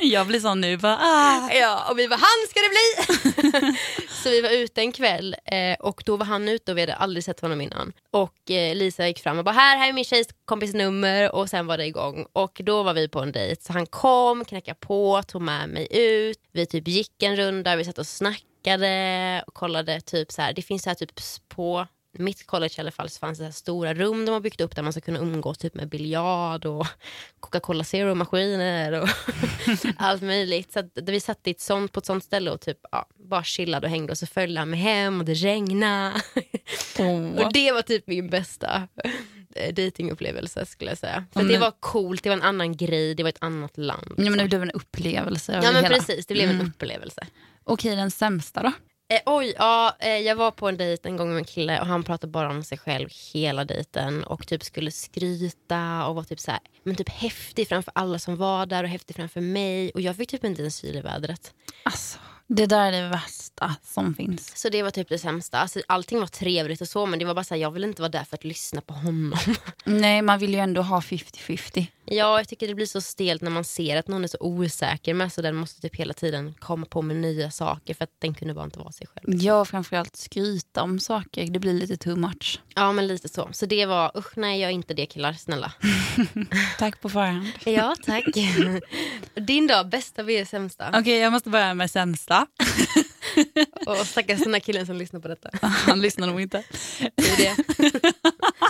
Jag 0.00 0.26
blir 0.26 0.40
sån 0.40 0.60
nu, 0.60 0.76
bara 0.76 0.98
ah. 1.00 1.50
Ja, 1.52 1.86
och 1.90 1.98
vi 1.98 2.06
var 2.06 2.16
han 2.16 2.46
ska 2.48 2.60
det 2.60 2.70
bli! 2.70 3.76
så 4.22 4.30
vi 4.30 4.40
var 4.40 4.50
ute 4.50 4.80
en 4.80 4.92
kväll 4.92 5.36
eh, 5.44 5.80
och 5.80 6.02
då 6.06 6.16
var 6.16 6.26
han 6.26 6.48
ute 6.48 6.72
och 6.72 6.78
vi 6.78 6.82
hade 6.82 6.94
aldrig 6.94 7.24
sett 7.24 7.40
honom 7.40 7.60
innan. 7.60 7.92
Och 8.10 8.50
eh, 8.50 8.74
Lisa 8.76 9.08
gick 9.08 9.22
fram 9.22 9.38
och 9.38 9.44
bara 9.44 9.54
här, 9.54 9.78
här 9.78 9.88
är 9.88 9.92
min 9.92 10.04
tjejkompis 10.04 10.74
nummer 10.74 11.34
och 11.34 11.50
sen 11.50 11.66
var 11.66 11.78
det 11.78 11.86
igång. 11.86 12.26
Och 12.32 12.60
då 12.64 12.82
var 12.82 12.94
vi 12.94 13.08
på 13.08 13.20
en 13.20 13.32
dejt 13.32 13.62
så 13.62 13.72
han 13.72 13.86
kom, 13.86 14.44
knackade 14.44 14.78
på, 14.80 15.22
tog 15.22 15.42
med 15.42 15.68
mig 15.68 15.88
ut. 15.90 16.38
Vi 16.52 16.66
typ 16.66 16.88
gick 16.88 17.22
en 17.22 17.36
runda, 17.36 17.76
vi 17.76 17.84
satt 17.84 17.98
och 17.98 18.06
snackade 18.06 18.49
snackade 18.60 19.44
och 19.46 19.54
kollade 19.54 20.00
typ 20.00 20.32
så 20.32 20.42
här, 20.42 20.52
det 20.52 20.62
finns 20.62 20.82
så 20.82 20.90
här 20.90 20.94
typ 20.94 21.12
på 21.48 21.86
mitt 22.18 22.46
college 22.46 22.74
i 22.78 22.80
alla 22.80 22.90
fall 22.90 23.08
så 23.08 23.18
fanns 23.18 23.38
det 23.38 23.52
stora 23.52 23.94
rum 23.94 24.24
de 24.24 24.32
har 24.32 24.40
byggt 24.40 24.60
upp 24.60 24.76
där 24.76 24.82
man 24.82 24.92
ska 24.92 25.00
kunna 25.00 25.18
umgås 25.18 25.58
typ 25.58 25.74
med 25.74 25.88
biljard 25.88 26.66
och 26.66 26.86
Coca-Cola 27.40 27.84
Zero-maskiner 27.84 29.02
och 29.02 29.08
allt 29.96 30.22
möjligt. 30.22 30.72
Så 30.72 30.82
vi 30.94 31.20
satt 31.20 31.46
i 31.46 31.50
ett 31.50 31.60
sånt, 31.60 31.92
på 31.92 32.00
ett 32.00 32.06
sånt 32.06 32.24
ställe 32.24 32.50
och 32.50 32.60
typ 32.60 32.78
ja, 32.92 33.06
bara 33.14 33.44
chillade 33.44 33.86
och 33.86 33.90
hängde 33.90 34.12
och 34.12 34.18
så 34.18 34.26
följde 34.26 34.60
han 34.60 34.70
med 34.70 34.78
hem 34.78 35.20
och 35.20 35.24
det 35.24 35.34
regnade. 35.34 36.20
Oh. 36.98 37.44
och 37.44 37.52
det 37.52 37.72
var 37.72 37.82
typ 37.82 38.06
min 38.06 38.30
bästa 38.30 38.88
eh, 39.54 39.74
datingupplevelse 39.74 40.66
skulle 40.66 40.90
jag 40.90 40.98
säga. 40.98 41.24
För 41.32 41.40
mm. 41.40 41.52
det 41.52 41.58
var 41.58 41.72
coolt, 41.80 42.22
det 42.22 42.28
var 42.28 42.36
en 42.36 42.42
annan 42.42 42.76
grej, 42.76 43.14
det 43.14 43.22
var 43.22 43.30
ett 43.30 43.42
annat 43.42 43.78
land. 43.78 44.14
Ja, 44.16 44.30
men 44.30 44.38
det 44.38 44.44
blev 44.44 44.62
en 44.62 44.70
upplevelse. 44.70 45.60
Ja 45.64 45.72
men 45.72 45.84
hela. 45.84 45.96
precis, 45.96 46.26
det 46.26 46.34
blev 46.34 46.50
mm. 46.50 46.60
en 46.60 46.66
upplevelse. 46.66 47.26
Okej, 47.70 47.96
den 47.96 48.10
sämsta 48.10 48.62
då? 48.62 48.72
Eh, 49.12 49.20
oj, 49.26 49.54
ja, 49.58 49.96
eh, 50.00 50.16
jag 50.16 50.36
var 50.36 50.50
på 50.50 50.68
en 50.68 50.76
dejt 50.76 51.08
en 51.08 51.16
gång 51.16 51.28
med 51.28 51.38
en 51.38 51.44
kille 51.44 51.80
och 51.80 51.86
han 51.86 52.02
pratade 52.02 52.30
bara 52.30 52.50
om 52.50 52.64
sig 52.64 52.78
själv 52.78 53.08
hela 53.32 53.64
dejten 53.64 54.24
och 54.24 54.46
typ 54.46 54.64
skulle 54.64 54.90
skryta 54.90 56.06
och 56.06 56.14
var 56.14 56.24
typ 56.24 56.40
så 56.40 56.50
här, 56.50 56.60
men 56.82 56.94
typ 56.94 57.08
häftig 57.08 57.68
framför 57.68 57.92
alla 57.94 58.18
som 58.18 58.36
var 58.36 58.66
där 58.66 58.84
och 58.84 58.88
häftig 58.88 59.16
framför 59.16 59.40
mig 59.40 59.90
och 59.90 60.00
jag 60.00 60.16
fick 60.16 60.30
typ 60.30 60.44
inte 60.44 60.62
en 60.62 60.70
syl 60.70 60.96
i 60.96 61.00
vädret. 61.00 61.54
Alltså. 61.82 62.18
Det 62.52 62.66
där 62.66 62.92
är 62.92 63.02
det 63.02 63.08
värsta 63.08 63.76
som 63.82 64.14
finns. 64.14 64.56
Så 64.56 64.68
det 64.68 64.82
var 64.82 64.90
typ 64.90 65.08
det 65.08 65.18
sämsta. 65.18 65.58
Alltså, 65.58 65.80
allting 65.86 66.20
var 66.20 66.26
trevligt 66.26 66.80
och 66.80 66.88
så 66.88 67.06
men 67.06 67.18
det 67.18 67.24
var 67.24 67.34
bara 67.34 67.44
så 67.44 67.54
här, 67.54 67.60
jag 67.60 67.70
vill 67.70 67.84
inte 67.84 68.02
vara 68.02 68.10
där 68.10 68.24
för 68.24 68.36
att 68.36 68.44
lyssna 68.44 68.80
på 68.80 68.94
honom. 68.94 69.38
Nej 69.84 70.22
man 70.22 70.38
vill 70.38 70.54
ju 70.54 70.60
ändå 70.60 70.82
ha 70.82 71.00
50-50. 71.00 71.86
Ja 72.04 72.38
jag 72.38 72.48
tycker 72.48 72.68
det 72.68 72.74
blir 72.74 72.86
så 72.86 73.00
stelt 73.00 73.42
när 73.42 73.50
man 73.50 73.64
ser 73.64 73.96
att 73.96 74.08
någon 74.08 74.24
är 74.24 74.28
så 74.28 74.36
osäker 74.40 75.14
med 75.14 75.32
så 75.32 75.42
den 75.42 75.56
måste 75.56 75.80
typ 75.80 75.96
hela 75.96 76.14
tiden 76.14 76.54
komma 76.58 76.86
på 76.86 77.02
med 77.02 77.16
nya 77.16 77.50
saker 77.50 77.94
för 77.94 78.04
att 78.04 78.14
den 78.18 78.34
kunde 78.34 78.54
bara 78.54 78.64
inte 78.64 78.78
vara 78.78 78.92
sig 78.92 79.06
själv. 79.06 79.42
Ja 79.42 79.64
framförallt 79.64 80.16
skryta 80.16 80.82
om 80.82 81.00
saker, 81.00 81.46
det 81.46 81.58
blir 81.58 81.72
lite 81.72 81.96
too 81.96 82.16
much. 82.16 82.60
Ja 82.74 82.92
men 82.92 83.06
lite 83.06 83.28
så. 83.28 83.48
Så 83.52 83.66
det 83.66 83.86
var, 83.86 84.18
usch 84.18 84.36
nej 84.36 84.60
jag 84.60 84.70
är 84.70 84.74
inte 84.74 84.94
det 84.94 85.06
killar, 85.06 85.32
snälla. 85.32 85.72
tack 86.78 87.00
på 87.00 87.08
förhand. 87.08 87.48
ja 87.64 87.96
tack. 88.04 88.24
Din 89.34 89.66
då, 89.66 89.84
bästa 89.84 90.22
vs 90.22 90.48
sämsta? 90.48 90.88
Okej 90.88 91.00
okay, 91.00 91.16
jag 91.16 91.32
måste 91.32 91.50
börja 91.50 91.74
med 91.74 91.90
sämsta. 91.90 92.39
Och 93.86 93.96
stackars 94.06 94.40
den 94.40 94.54
här 94.54 94.60
killen 94.60 94.86
som 94.86 94.96
lyssnar 94.96 95.20
på 95.20 95.28
detta. 95.28 95.50
Han 95.66 96.00
lyssnar 96.00 96.26
nog 96.26 96.40
inte. 96.40 96.64
Det. 97.16 97.56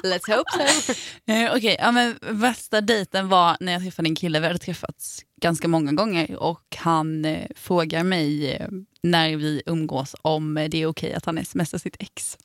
Let's 0.02 0.36
hope 0.36 0.50
so. 0.52 0.92
Eh, 1.32 1.50
Okej, 1.50 1.50
okay, 1.50 1.76
ja, 1.78 1.92
men 1.92 2.18
värsta 2.20 2.80
dejten 2.80 3.28
var 3.28 3.56
när 3.60 3.72
jag 3.72 3.82
träffade 3.82 4.08
en 4.08 4.14
kille. 4.14 4.40
Vi 4.40 4.46
hade 4.46 4.58
träffats 4.58 5.24
ganska 5.40 5.68
många 5.68 5.92
gånger 5.92 6.36
och 6.36 6.76
han 6.76 7.24
eh, 7.24 7.46
frågar 7.56 8.04
mig 8.04 8.52
eh, 8.52 8.68
när 9.02 9.36
vi 9.36 9.62
umgås 9.66 10.16
om 10.22 10.54
det 10.54 10.62
är 10.62 10.66
okej 10.68 10.86
okay 10.86 11.12
att 11.12 11.26
han 11.26 11.44
smsar 11.44 11.78
sitt 11.78 11.96
ex. 11.98 12.38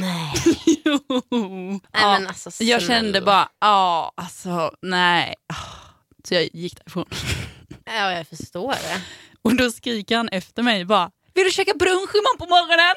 Nej. 0.00 0.32
jo. 0.84 1.22
Nej, 1.30 1.80
ja, 1.92 2.18
men 2.18 2.26
alltså, 2.26 2.64
jag 2.64 2.82
kände 2.82 3.20
bara, 3.20 3.48
ja 3.60 4.12
alltså 4.14 4.74
nej. 4.82 5.34
Så 6.24 6.34
jag 6.34 6.48
gick 6.52 6.76
därifrån. 6.76 7.06
Ja, 7.84 8.12
jag 8.12 8.26
förstår 8.26 8.72
det. 8.72 9.02
Och 9.42 9.56
då 9.56 9.70
skriker 9.70 10.16
han 10.16 10.28
efter 10.28 10.62
mig 10.62 10.84
bara, 10.84 11.10
vill 11.34 11.44
du 11.44 11.50
käka 11.50 11.74
brunch 11.74 12.14
imorgon 12.14 12.38
på 12.38 12.46
morgonen? 12.46 12.96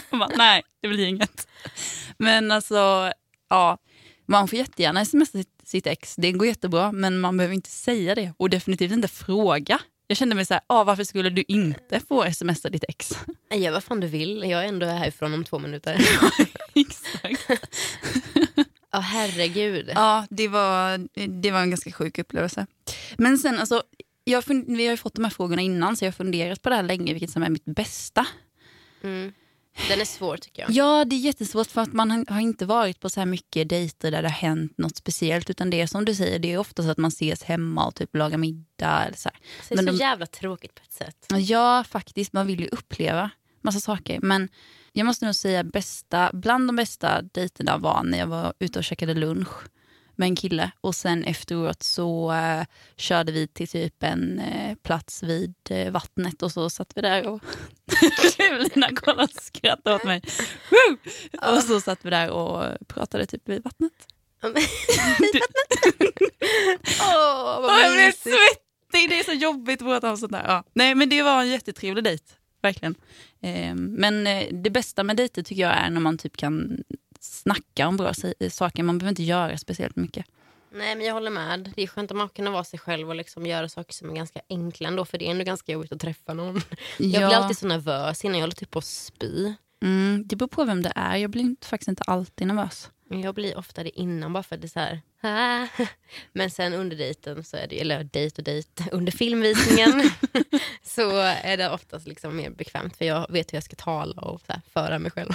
jag 0.10 0.20
bara, 0.20 0.36
nej, 0.36 0.62
det 0.82 0.88
blir 0.88 1.06
inget. 1.06 1.48
Men 2.18 2.50
alltså, 2.50 3.12
ja, 3.50 3.78
man 4.26 4.48
får 4.48 4.58
jättegärna 4.58 5.04
smsa 5.04 5.38
sitt, 5.38 5.48
sitt 5.64 5.86
ex. 5.86 6.14
Det 6.16 6.32
går 6.32 6.46
jättebra, 6.46 6.92
men 6.92 7.20
man 7.20 7.36
behöver 7.36 7.54
inte 7.54 7.70
säga 7.70 8.14
det 8.14 8.32
och 8.36 8.50
definitivt 8.50 8.92
inte 8.92 9.08
fråga. 9.08 9.78
Jag 10.06 10.16
kände 10.16 10.34
mig 10.34 10.46
så 10.46 10.54
här, 10.54 10.62
ah, 10.66 10.84
varför 10.84 11.04
skulle 11.04 11.30
du 11.30 11.44
inte 11.48 12.00
få 12.08 12.32
smsa 12.32 12.70
ditt 12.70 12.84
ex? 12.88 13.18
Gör 13.54 13.72
vad 13.72 13.84
fan 13.84 14.00
du 14.00 14.06
vill, 14.06 14.50
jag 14.50 14.64
är 14.64 14.68
ändå 14.68 14.86
härifrån 14.86 15.34
om 15.34 15.44
två 15.44 15.58
minuter. 15.58 15.92
Exakt. 16.74 17.50
Ja, 18.90 18.98
herregud. 18.98 19.90
Ja, 19.94 20.26
det 20.30 20.48
var, 20.48 21.08
det 21.42 21.50
var 21.50 21.60
en 21.60 21.70
ganska 21.70 21.92
sjuk 21.92 22.18
upplevelse. 22.18 22.66
Men 23.18 23.38
sen 23.38 23.58
alltså, 23.58 23.82
jag 24.24 24.44
fund, 24.44 24.64
vi 24.76 24.84
har 24.86 24.90
ju 24.90 24.96
fått 24.96 25.14
de 25.14 25.24
här 25.24 25.30
frågorna 25.30 25.62
innan 25.62 25.96
så 25.96 26.04
jag 26.04 26.10
har 26.10 26.12
funderat 26.16 26.62
på 26.62 26.68
det 26.68 26.76
här 26.76 26.82
länge, 26.82 27.12
vilket 27.12 27.30
som 27.30 27.42
är 27.42 27.48
mitt 27.50 27.64
bästa. 27.64 28.26
Mm. 29.02 29.32
Den 29.88 30.00
är 30.00 30.04
svår 30.04 30.36
tycker 30.36 30.62
jag. 30.62 30.70
Ja, 30.70 31.04
det 31.04 31.16
är 31.16 31.20
jättesvårt 31.20 31.66
för 31.66 31.80
att 31.80 31.92
man 31.92 32.10
har- 32.28 32.40
inte 32.40 32.66
varit 32.66 33.00
på 33.00 33.10
så 33.10 33.20
här 33.20 33.26
mycket 33.26 33.68
dejter 33.68 34.10
där 34.10 34.22
det 34.22 34.28
har 34.28 34.34
hänt 34.36 34.78
något 34.78 34.96
speciellt. 34.96 35.50
Utan 35.50 35.70
det 35.70 35.80
är 35.80 35.86
som 35.86 36.04
du 36.04 36.14
säger, 36.14 36.38
det 36.38 36.52
är 36.52 36.58
ofta 36.58 36.82
så 36.82 36.90
att 36.90 36.98
man 36.98 37.08
ses 37.08 37.42
hemma 37.42 37.86
och 37.86 37.94
typ 37.94 38.16
lagar 38.16 38.38
middag. 38.38 39.04
Eller 39.06 39.16
så 39.16 39.28
här. 39.28 39.38
Så 39.62 39.74
det 39.74 39.74
är 39.74 39.76
Men 39.76 39.84
så 39.86 39.90
de- 39.98 40.04
jävla 40.04 40.26
tråkigt 40.26 40.74
på 40.74 40.80
ett 40.84 40.92
sätt. 40.92 41.26
Ja, 41.38 41.84
faktiskt. 41.88 42.32
Man 42.32 42.46
vill 42.46 42.60
ju 42.60 42.66
uppleva 42.68 43.30
massa 43.60 43.80
saker. 43.80 44.20
Men 44.22 44.48
jag 44.92 45.06
måste 45.06 45.24
nog 45.24 45.34
säga 45.34 45.64
bästa, 45.64 46.30
bland 46.32 46.68
de 46.68 46.76
bästa 46.76 47.22
dejterna 47.22 47.78
var 47.78 48.02
när 48.02 48.18
jag 48.18 48.26
var 48.26 48.54
ute 48.58 48.78
och 48.78 48.84
käkade 48.84 49.14
lunch 49.14 49.48
med 50.16 50.26
en 50.26 50.36
kille. 50.36 50.70
Och 50.80 50.94
sen 50.94 51.24
efteråt 51.24 51.82
så 51.82 52.32
eh, 52.32 52.64
körde 52.96 53.32
vi 53.32 53.46
till 53.46 53.68
typ 53.68 54.02
en 54.02 54.38
eh, 54.38 54.74
plats 54.74 55.22
vid 55.22 55.54
eh, 55.70 55.90
vattnet 55.90 56.42
och 56.42 56.52
så 56.52 56.70
satt 56.70 56.92
vi 56.94 57.00
där 57.00 57.26
och 57.26 57.42
Lina 58.38 58.88
kollade 58.94 59.22
och 59.22 59.42
skrattade 59.42 59.96
åt 59.96 60.04
mig. 60.04 60.22
Och 61.54 61.62
så 61.62 61.80
satt 61.80 62.04
vi 62.04 62.10
där 62.10 62.30
och 62.30 62.86
pratade 62.88 63.26
typ 63.26 63.48
vid 63.48 63.62
vattnet. 63.64 63.92
Åh, 67.00 67.60
vad 67.60 67.64
Åh, 67.64 67.80
jag 67.80 67.92
blev 67.92 68.12
svettig, 68.12 69.10
det 69.10 69.18
är 69.18 69.24
så 69.24 69.32
jobbigt 69.32 69.82
att 69.82 69.88
prata 69.88 70.10
om 70.10 70.16
sånt 70.16 70.32
där. 70.32 70.44
Ja. 70.46 70.64
Nej 70.72 70.94
men 70.94 71.08
det 71.08 71.22
var 71.22 71.40
en 71.40 71.48
jättetrevlig 71.48 72.04
dejt, 72.04 72.24
verkligen. 72.62 72.94
Eh, 73.40 73.74
men 73.74 74.24
det 74.62 74.70
bästa 74.70 75.02
med 75.02 75.16
dejter 75.16 75.42
tycker 75.42 75.62
jag 75.62 75.72
är 75.72 75.90
när 75.90 76.00
man 76.00 76.18
typ 76.18 76.36
kan 76.36 76.84
snacka 77.24 77.88
om 77.88 77.96
bra 77.96 78.12
saker. 78.50 78.82
Man 78.82 78.98
behöver 78.98 79.10
inte 79.10 79.22
göra 79.22 79.58
speciellt 79.58 79.96
mycket. 79.96 80.26
Nej 80.72 80.94
men 80.96 81.06
jag 81.06 81.14
håller 81.14 81.30
med. 81.30 81.72
Det 81.76 81.82
är 81.82 81.86
skönt 81.86 82.10
att 82.10 82.16
man 82.16 82.28
kan 82.28 82.52
vara 82.52 82.64
sig 82.64 82.78
själv 82.78 83.08
och 83.08 83.14
liksom 83.14 83.46
göra 83.46 83.68
saker 83.68 83.92
som 83.92 84.10
är 84.10 84.14
ganska 84.14 84.40
enkla 84.48 84.88
ändå. 84.88 85.04
För 85.04 85.18
det 85.18 85.26
är 85.26 85.30
ändå 85.30 85.44
ganska 85.44 85.72
jobbigt 85.72 85.92
att 85.92 86.00
träffa 86.00 86.34
någon. 86.34 86.60
Jag 86.98 87.28
blir 87.28 87.36
alltid 87.36 87.58
så 87.58 87.66
nervös 87.66 88.24
innan 88.24 88.34
jag 88.38 88.42
håller 88.42 88.54
typ 88.54 88.70
på 88.70 88.78
att 88.78 88.84
spy. 88.84 89.52
mm, 89.82 90.22
det 90.26 90.36
beror 90.36 90.48
på 90.48 90.64
vem 90.64 90.82
det 90.82 90.92
är. 90.96 91.16
Jag 91.16 91.30
blir 91.30 91.42
inte- 91.42 91.66
faktiskt 91.66 91.88
inte 91.88 92.02
alltid 92.02 92.46
nervös. 92.46 92.90
Jag 93.08 93.34
blir 93.34 93.58
ofta 93.58 93.82
det 93.82 94.00
innan 94.00 94.32
bara 94.32 94.42
för 94.42 94.54
att 94.54 94.60
det 94.62 94.66
är 94.66 94.68
så 94.68 94.80
här. 94.80 95.00
Men 96.32 96.50
sen 96.50 96.74
under 96.74 96.96
dejten, 96.96 97.44
så 97.44 97.56
är 97.56 97.66
det, 97.66 97.80
eller 97.80 98.04
dejt 98.04 98.34
och 98.40 98.44
dejt, 98.44 98.84
under 98.92 99.12
filmvisningen 99.12 100.10
så 100.82 101.18
är 101.20 101.56
det 101.56 101.70
oftast 101.70 102.06
liksom 102.06 102.36
mer 102.36 102.50
bekvämt 102.50 102.96
för 102.96 103.04
jag 103.04 103.30
vet 103.32 103.52
hur 103.52 103.56
jag 103.56 103.64
ska 103.64 103.76
tala 103.76 104.22
och 104.22 104.40
så 104.46 104.52
här, 104.52 104.60
föra 104.72 104.98
mig 104.98 105.10
själv. 105.10 105.32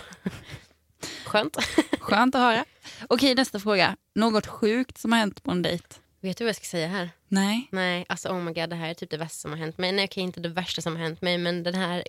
Skönt. 1.25 1.58
Skönt 2.00 2.36
att 2.36 2.41
höra. 2.41 2.65
Okej, 3.08 3.36
nästa 3.36 3.60
fråga. 3.60 3.96
Något 4.15 4.48
sjukt 4.48 4.98
som 4.98 5.12
har 5.12 5.20
hänt 5.20 5.44
på 5.44 5.51
en 5.51 5.62
dejt? 5.62 5.96
Vet 6.22 6.38
du 6.38 6.44
vad 6.44 6.50
jag 6.50 6.56
ska 6.56 6.65
säga 6.65 6.88
här? 6.88 7.10
Nej. 7.27 7.68
Nej, 7.72 8.06
alltså 8.10 8.29
oh 8.29 8.39
my 8.39 8.53
god, 8.53 8.70
det 8.70 8.75
här 8.75 8.89
är 8.89 8.94
typ 8.94 9.10
det 9.10 9.18
värsta 9.18 9.41
som 9.41 9.51
har 9.51 9.58
hänt 9.58 9.77
mig. 9.77 9.91
Nej, 9.91 10.06
okej, 10.06 10.24
inte 10.24 10.39
det 10.39 10.50
värsta 10.50 10.82
som 10.82 10.96
har 10.96 11.03
hänt 11.03 11.22
mig, 11.22 11.38
men 11.38 11.63
den 11.63 11.75
här, 11.75 12.03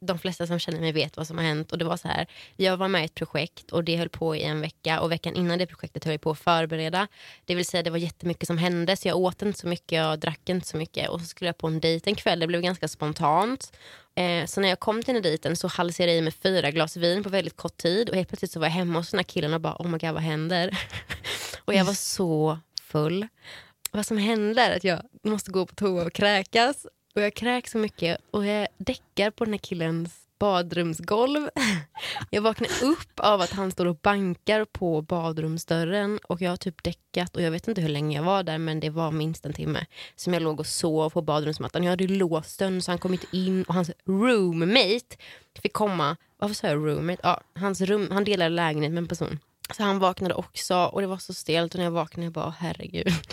de 0.00 0.18
flesta 0.18 0.46
som 0.46 0.58
känner 0.58 0.80
mig 0.80 0.92
vet 0.92 1.16
vad 1.16 1.26
som 1.26 1.38
har 1.38 1.44
hänt. 1.44 1.72
Och 1.72 1.78
det 1.78 1.84
var 1.84 1.96
så 1.96 2.08
här, 2.08 2.26
jag 2.56 2.76
var 2.76 2.88
med 2.88 3.02
i 3.02 3.04
ett 3.04 3.14
projekt 3.14 3.70
och 3.70 3.84
det 3.84 3.96
höll 3.96 4.08
på 4.08 4.36
i 4.36 4.42
en 4.42 4.60
vecka 4.60 5.00
och 5.00 5.12
veckan 5.12 5.34
innan 5.34 5.58
det 5.58 5.66
projektet 5.66 6.04
höll 6.04 6.12
jag 6.12 6.20
på 6.20 6.30
att 6.30 6.38
förbereda. 6.38 7.08
Det 7.44 7.54
vill 7.54 7.66
säga 7.66 7.82
det 7.82 7.90
var 7.90 7.98
jättemycket 7.98 8.46
som 8.46 8.58
hände 8.58 8.96
så 8.96 9.08
jag 9.08 9.16
åt 9.16 9.42
inte 9.42 9.58
så 9.58 9.66
mycket, 9.66 9.92
jag 9.92 10.18
drack 10.18 10.48
inte 10.48 10.68
så 10.68 10.76
mycket 10.76 11.08
och 11.08 11.20
så 11.20 11.26
skulle 11.26 11.48
jag 11.48 11.58
på 11.58 11.66
en 11.66 11.80
dejt 11.80 12.10
en 12.10 12.16
kväll, 12.16 12.40
det 12.40 12.46
blev 12.46 12.60
ganska 12.62 12.88
spontant. 12.88 13.72
Eh, 14.16 14.46
så 14.46 14.60
när 14.60 14.68
jag 14.68 14.80
kom 14.80 15.02
till 15.02 15.14
den 15.14 15.22
dejten 15.22 15.56
så 15.56 15.68
halsade 15.68 16.08
jag 16.08 16.18
i 16.18 16.22
mig 16.22 16.32
fyra 16.32 16.70
glas 16.70 16.96
vin 16.96 17.22
på 17.22 17.28
väldigt 17.28 17.56
kort 17.56 17.76
tid 17.76 18.10
och 18.10 18.16
helt 18.16 18.28
plötsligt 18.28 18.50
så 18.50 18.60
var 18.60 18.66
jag 18.66 18.72
hemma 18.72 18.98
hos 18.98 19.10
den 19.10 19.18
här 19.18 19.24
killen 19.24 19.54
och 19.54 19.60
bara 19.60 19.76
oh 19.78 19.88
my 19.88 19.98
god 19.98 20.10
vad 20.10 20.22
händer? 20.22 20.78
och 21.64 21.74
jag 21.74 21.84
var 21.84 21.94
så 21.94 22.58
full 22.82 23.26
vad 23.96 24.06
som 24.06 24.18
händer 24.18 24.70
är 24.70 24.76
att 24.76 24.84
jag 24.84 25.02
måste 25.22 25.50
gå 25.50 25.66
på 25.66 25.74
toa 25.74 26.04
och 26.04 26.12
kräkas. 26.12 26.86
Och 27.14 27.22
jag 27.22 27.34
kräks 27.34 27.70
så 27.70 27.78
mycket 27.78 28.18
och 28.30 28.46
jag 28.46 28.68
däckar 28.78 29.30
på 29.30 29.44
den 29.44 29.54
här 29.54 29.58
killens 29.58 30.25
badrumsgolv. 30.38 31.48
Jag 32.30 32.42
vaknar 32.42 32.68
upp 32.82 33.20
av 33.20 33.40
att 33.40 33.50
han 33.50 33.70
står 33.70 33.86
och 33.86 33.96
bankar 33.96 34.64
på 34.64 35.02
badrumsdörren 35.02 36.18
och 36.28 36.42
jag 36.42 36.50
har 36.50 36.56
typ 36.56 36.82
däckat 36.82 37.36
och 37.36 37.42
jag 37.42 37.50
vet 37.50 37.68
inte 37.68 37.80
hur 37.80 37.88
länge 37.88 38.16
jag 38.16 38.24
var 38.24 38.42
där 38.42 38.58
men 38.58 38.80
det 38.80 38.90
var 38.90 39.10
minst 39.10 39.46
en 39.46 39.52
timme 39.52 39.86
som 40.16 40.32
jag 40.34 40.42
låg 40.42 40.60
och 40.60 40.66
sov 40.66 41.10
på 41.10 41.22
badrumsmattan. 41.22 41.82
Jag 41.84 41.90
hade 41.90 42.06
låst 42.06 42.58
dörren 42.58 42.82
så 42.82 42.90
han 42.90 42.98
kom 42.98 43.12
inte 43.12 43.36
in 43.36 43.62
och 43.62 43.74
hans 43.74 43.90
roommate 44.06 45.16
fick 45.62 45.72
komma. 45.72 46.16
Varför 46.38 46.54
sa 46.54 46.66
jag 46.66 46.76
roommate? 46.76 47.20
Ja, 47.22 47.40
hans 47.54 47.80
rum, 47.80 48.08
han 48.10 48.24
delade 48.24 48.48
lägenhet 48.50 48.92
med 48.92 49.02
en 49.02 49.08
person. 49.08 49.38
Så 49.76 49.82
han 49.82 49.98
vaknade 49.98 50.34
också 50.34 50.76
och 50.76 51.00
det 51.00 51.06
var 51.06 51.18
så 51.18 51.34
stelt 51.34 51.74
och 51.74 51.78
när 51.78 51.84
jag 51.84 51.90
vaknade 51.90 52.26
jag 52.26 52.32
bara 52.32 52.54
herregud. 52.58 53.06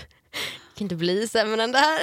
Det 0.73 0.77
kan 0.77 0.85
inte 0.85 0.95
bli 0.95 1.27
sämre 1.27 1.63
än 1.63 1.71
det 1.71 1.77
här 1.77 1.99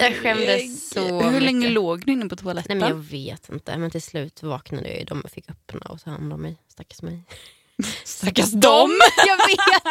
jag 0.00 0.16
skämdes 0.22 0.90
så 0.90 1.22
Hur 1.22 1.40
länge 1.40 1.58
mycket. 1.58 1.72
låg 1.72 2.06
du 2.06 2.12
inne 2.12 2.28
på 2.28 2.34
Nej, 2.34 2.42
toaletten? 2.42 2.78
men 2.78 2.88
jag 2.88 2.96
vet 2.96 3.48
inte, 3.48 3.78
men 3.78 3.90
till 3.90 4.02
slut 4.02 4.42
vaknade 4.42 4.88
jag 4.88 4.98
ju. 4.98 5.04
De 5.04 5.22
fick 5.34 5.50
öppna 5.50 5.80
och 5.80 6.00
ta 6.02 6.10
hand 6.10 6.32
om 6.32 6.42
mig. 6.42 6.56
Stackars 6.68 7.02
mig. 7.02 7.22
Stackars 8.04 8.50
dem! 8.52 8.90
jag 9.26 9.36
vet! 9.36 9.82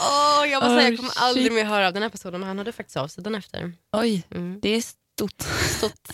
Åh, 0.00 0.48
jag, 0.48 0.62
måste 0.62 0.74
säga, 0.76 0.82
jag 0.82 0.92
Oh, 0.92 0.96
kommer 0.96 1.08
shit. 1.10 1.22
aldrig 1.22 1.52
mer 1.52 1.64
höra 1.64 1.86
av 1.86 1.92
den 1.92 2.02
här 2.02 2.10
personen, 2.10 2.40
men 2.40 2.48
han 2.48 2.58
hade 2.58 2.72
faktiskt 2.72 2.96
av 2.96 3.08
sig 3.08 3.24
den 3.24 3.34
efter. 3.34 3.72
Oj, 3.92 4.22
Mm. 4.30 4.58
det 4.62 4.68
är 4.68 4.80
stort. 4.82 5.42
Stort. 5.78 6.08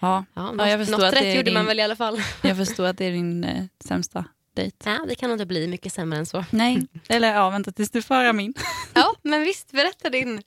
Ja, 0.00 0.24
Ja, 0.34 0.54
Ja, 0.58 0.68
jag 0.68 0.78
något 0.78 0.86
förstår 0.86 0.98
något 1.04 1.14
att 1.14 1.14
rätt 1.14 1.34
gjorde 1.36 1.42
din- 1.42 1.54
man 1.54 1.66
väl 1.66 1.78
i 1.78 1.82
alla 1.82 1.96
fall. 1.96 2.22
jag 2.42 2.56
förstår 2.56 2.86
att 2.86 2.98
det 2.98 3.04
är 3.04 3.10
din 3.12 3.44
eh, 3.44 3.64
sämsta 3.84 4.24
dejt. 4.56 4.90
Ja, 4.90 5.04
det 5.08 5.14
kan 5.14 5.30
inte 5.32 5.46
bli 5.46 5.66
mycket 5.68 5.92
sämre 5.92 6.18
än 6.18 6.26
så. 6.26 6.44
Nej, 6.50 6.86
eller 7.08 7.34
ja, 7.34 7.50
vänta 7.50 7.72
tills 7.72 7.90
du 7.90 8.02
får 8.02 8.14
höra 8.14 8.32
min. 8.32 8.54
Ja, 8.94 9.14
men 9.22 9.40
visst, 9.44 9.72
berätta 9.72 10.10
din. 10.10 10.42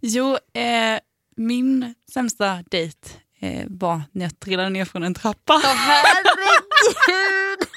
Jo, 0.00 0.38
eh, 0.54 1.00
min 1.36 1.94
sämsta 2.12 2.64
dejt 2.70 3.08
eh, 3.40 3.66
var 3.68 4.02
när 4.12 4.24
jag 4.24 4.40
trillade 4.40 4.70
ner 4.70 4.84
från 4.84 5.02
en 5.02 5.14
trappa. 5.14 5.54
Åh 5.54 5.74
herregud! 5.74 7.68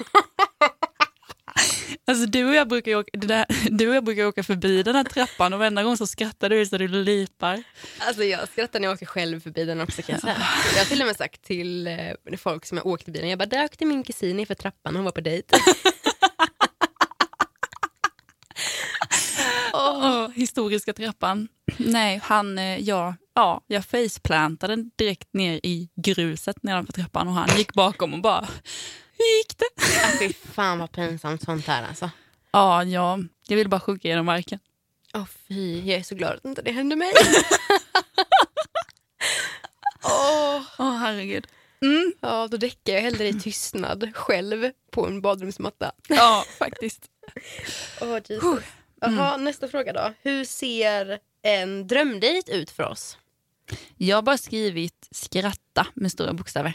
Alltså 2.06 2.26
du 2.26 2.48
och 2.48 2.54
jag 2.54 2.68
brukar 2.68 2.96
åka, 2.96 3.18
där, 3.18 3.46
du 3.70 3.88
och 3.88 3.94
jag 3.94 4.04
brukar 4.04 4.26
åka 4.26 4.42
förbi 4.42 4.82
den 4.82 4.94
här 4.96 5.04
trappan 5.04 5.52
och 5.52 5.58
varenda 5.58 5.82
gång 5.82 5.96
så 5.96 6.06
skrattar 6.06 6.50
du 6.50 6.66
så 6.66 6.78
du 6.78 6.88
lipar. 6.88 7.62
Alltså 7.98 8.24
jag 8.24 8.48
skrattar 8.48 8.80
när 8.80 8.88
jag 8.88 8.94
åker 8.94 9.06
själv 9.06 9.40
förbi 9.40 9.64
den 9.64 9.80
också 9.80 10.02
kan 10.02 10.12
jag 10.12 10.20
säga. 10.20 10.36
Jag 10.72 10.78
har 10.78 10.84
till 10.84 11.00
och 11.00 11.06
med 11.06 11.16
sagt 11.16 11.42
till 11.42 11.86
eh, 11.86 12.36
folk 12.38 12.66
som 12.66 12.76
jag 12.78 12.86
åkt 12.86 13.08
i 13.08 13.10
bilen, 13.10 13.28
jag 13.28 13.38
bara 13.38 13.46
där 13.46 13.64
åkte 13.64 13.84
min 13.84 14.02
kusin 14.04 14.46
för 14.46 14.54
trappan, 14.54 14.96
hon 14.96 15.04
var 15.04 15.12
på 15.12 15.20
dejt. 15.20 15.56
Åh, 20.24 20.30
historiska 20.34 20.92
trappan. 20.92 21.48
Nej, 21.78 22.20
han, 22.24 22.58
eh, 22.58 22.78
ja, 22.78 23.14
ja, 23.34 23.60
jag 23.66 23.84
faceplantade 23.84 24.76
direkt 24.96 25.28
ner 25.32 25.60
i 25.62 25.88
gruset 25.94 26.62
nedanför 26.62 26.92
trappan 26.92 27.28
och 27.28 27.34
han 27.34 27.56
gick 27.58 27.72
bakom 27.74 28.14
och 28.14 28.20
bara, 28.20 28.48
hur 29.18 29.38
gick 29.38 29.58
det? 29.58 29.82
Fy 30.18 30.32
fan 30.52 30.78
vad 30.78 30.92
pinsamt 30.92 31.42
sånt 31.42 31.66
här 31.66 31.88
alltså. 31.88 32.10
Ja, 32.52 32.84
ja, 32.84 33.18
jag 33.48 33.56
vill 33.56 33.68
bara 33.68 33.80
sjunka 33.80 34.08
genom 34.08 34.26
marken. 34.26 34.58
Åh 35.14 35.24
fy, 35.48 35.80
jag 35.80 35.98
är 35.98 36.02
så 36.02 36.14
glad 36.14 36.32
att 36.36 36.44
inte 36.44 36.62
det 36.62 36.72
hände 36.72 36.96
mig. 36.96 37.12
Åh, 40.04 40.62
Åh 40.78 40.96
herregud. 40.96 41.46
Mm, 41.82 42.12
ja, 42.20 42.48
då 42.50 42.56
däckar 42.56 42.92
jag 42.92 43.00
hellre 43.00 43.28
i 43.28 43.32
tystnad 43.40 44.10
själv 44.16 44.70
på 44.90 45.06
en 45.06 45.20
badrumsmatta. 45.20 45.92
ja, 46.08 46.44
faktiskt. 46.58 47.02
Åh 48.00 48.18
Jesus. 48.28 48.42
Jaha, 49.04 49.36
nästa 49.36 49.68
fråga 49.68 49.92
då. 49.92 50.12
Hur 50.22 50.44
ser 50.44 51.18
en 51.42 51.86
drömdejt 51.86 52.52
ut 52.52 52.70
för 52.70 52.82
oss? 52.82 53.18
Jag 53.96 54.16
har 54.16 54.22
bara 54.22 54.38
skrivit 54.38 55.08
skratta 55.10 55.86
med 55.94 56.12
stora 56.12 56.32
bokstäver. 56.32 56.74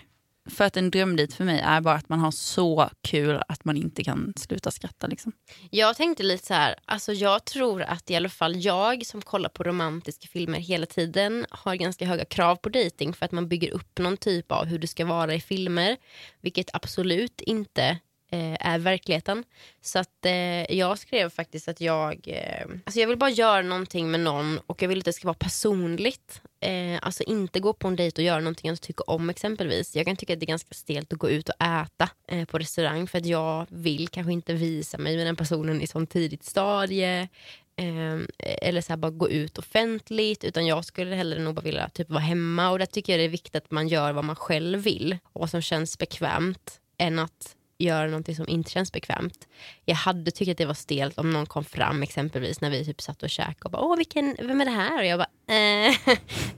För 0.49 0.65
att 0.65 0.77
en 0.77 0.91
drömdejt 0.91 1.35
för 1.35 1.43
mig 1.43 1.59
är 1.59 1.81
bara 1.81 1.95
att 1.95 2.09
man 2.09 2.19
har 2.19 2.31
så 2.31 2.89
kul 3.01 3.41
att 3.47 3.65
man 3.65 3.77
inte 3.77 4.03
kan 4.03 4.33
sluta 4.35 4.71
skratta. 4.71 5.07
Liksom. 5.07 5.31
Jag 5.69 5.97
tänkte 5.97 6.23
lite 6.23 6.45
så 6.45 6.53
här, 6.53 6.75
alltså 6.85 7.13
jag 7.13 7.45
tror 7.45 7.81
att 7.81 8.09
i 8.09 8.15
alla 8.15 8.29
fall 8.29 8.65
jag 8.65 9.05
som 9.05 9.21
kollar 9.21 9.49
på 9.49 9.63
romantiska 9.63 10.27
filmer 10.27 10.59
hela 10.59 10.85
tiden 10.85 11.45
har 11.49 11.75
ganska 11.75 12.05
höga 12.05 12.25
krav 12.25 12.55
på 12.55 12.69
dating 12.69 13.13
för 13.13 13.25
att 13.25 13.31
man 13.31 13.47
bygger 13.47 13.71
upp 13.71 13.99
någon 13.99 14.17
typ 14.17 14.51
av 14.51 14.65
hur 14.65 14.79
det 14.79 14.87
ska 14.87 15.05
vara 15.05 15.33
i 15.33 15.41
filmer. 15.41 15.97
Vilket 16.41 16.69
absolut 16.73 17.41
inte 17.41 17.99
eh, 18.31 18.67
är 18.67 18.79
verkligheten. 18.79 19.43
Så 19.81 19.99
att 19.99 20.25
eh, 20.25 20.75
jag 20.75 20.99
skrev 20.99 21.29
faktiskt 21.29 21.67
att 21.67 21.81
jag, 21.81 22.27
eh, 22.27 22.65
alltså 22.85 22.99
jag 22.99 23.07
vill 23.07 23.17
bara 23.17 23.29
göra 23.29 23.61
någonting 23.61 24.11
med 24.11 24.19
någon 24.19 24.59
och 24.65 24.81
jag 24.81 24.89
vill 24.89 24.99
att 24.99 25.05
det 25.05 25.13
ska 25.13 25.27
vara 25.27 25.33
personligt. 25.39 26.41
Eh, 26.61 26.99
alltså 27.01 27.23
inte 27.23 27.59
gå 27.59 27.73
på 27.73 27.87
en 27.87 27.95
dejt 27.95 28.21
och 28.21 28.25
göra 28.25 28.39
någonting 28.39 28.69
jag 28.69 28.81
tycker 28.81 29.09
om 29.09 29.29
exempelvis. 29.29 29.95
Jag 29.95 30.05
kan 30.05 30.15
tycka 30.15 30.33
att 30.33 30.39
det 30.39 30.45
är 30.45 30.47
ganska 30.47 30.73
stelt 30.73 31.13
att 31.13 31.19
gå 31.19 31.29
ut 31.29 31.49
och 31.49 31.65
äta 31.65 32.09
eh, 32.27 32.45
på 32.45 32.59
restaurang 32.59 33.07
för 33.07 33.17
att 33.17 33.25
jag 33.25 33.65
vill 33.69 34.07
kanske 34.07 34.33
inte 34.33 34.53
visa 34.53 34.97
mig 34.97 35.17
med 35.17 35.25
den 35.25 35.35
personen 35.35 35.81
i 35.81 35.87
sånt 35.87 36.09
tidigt 36.09 36.43
stadie. 36.43 37.29
Ehm, 37.75 38.27
eller 38.37 38.81
så 38.81 38.97
bara 38.97 39.11
gå 39.11 39.29
ut 39.29 39.57
offentligt 39.57 40.43
utan 40.43 40.65
jag 40.65 40.85
skulle 40.85 41.15
hellre 41.15 41.39
nog 41.39 41.55
bara 41.55 41.61
vilja 41.61 41.89
typ 41.89 42.09
vara 42.09 42.19
hemma 42.19 42.69
och 42.69 42.79
där 42.79 42.85
tycker 42.85 43.13
jag 43.13 43.19
det 43.19 43.23
är 43.23 43.29
viktigt 43.29 43.55
att 43.55 43.71
man 43.71 43.87
gör 43.87 44.13
vad 44.13 44.25
man 44.25 44.35
själv 44.35 44.79
vill 44.79 45.17
och 45.23 45.41
vad 45.41 45.49
som 45.49 45.61
känns 45.61 45.97
bekvämt 45.97 46.79
än 46.97 47.19
att 47.19 47.55
göra 47.79 48.07
någonting 48.07 48.35
som 48.35 48.49
inte 48.49 48.71
känns 48.71 48.91
bekvämt. 48.91 49.47
Jag 49.85 49.95
hade 49.95 50.31
tyckt 50.31 50.51
att 50.51 50.57
det 50.57 50.65
var 50.65 50.73
stelt 50.73 51.17
om 51.17 51.31
någon 51.31 51.45
kom 51.45 51.63
fram 51.63 52.03
exempelvis 52.03 52.61
när 52.61 52.69
vi 52.69 52.85
typ 52.85 53.01
satt 53.01 53.23
och 53.23 53.29
käkade 53.29 53.65
och 53.65 53.71
bara 53.71 53.81
åh 53.81 53.97
vilken, 53.97 54.35
vem 54.39 54.61
är 54.61 54.65
det 54.65 54.71
här? 54.71 54.97
Och 54.97 55.05
jag 55.05 55.19
bara 55.19 55.55
eh, 55.55 55.95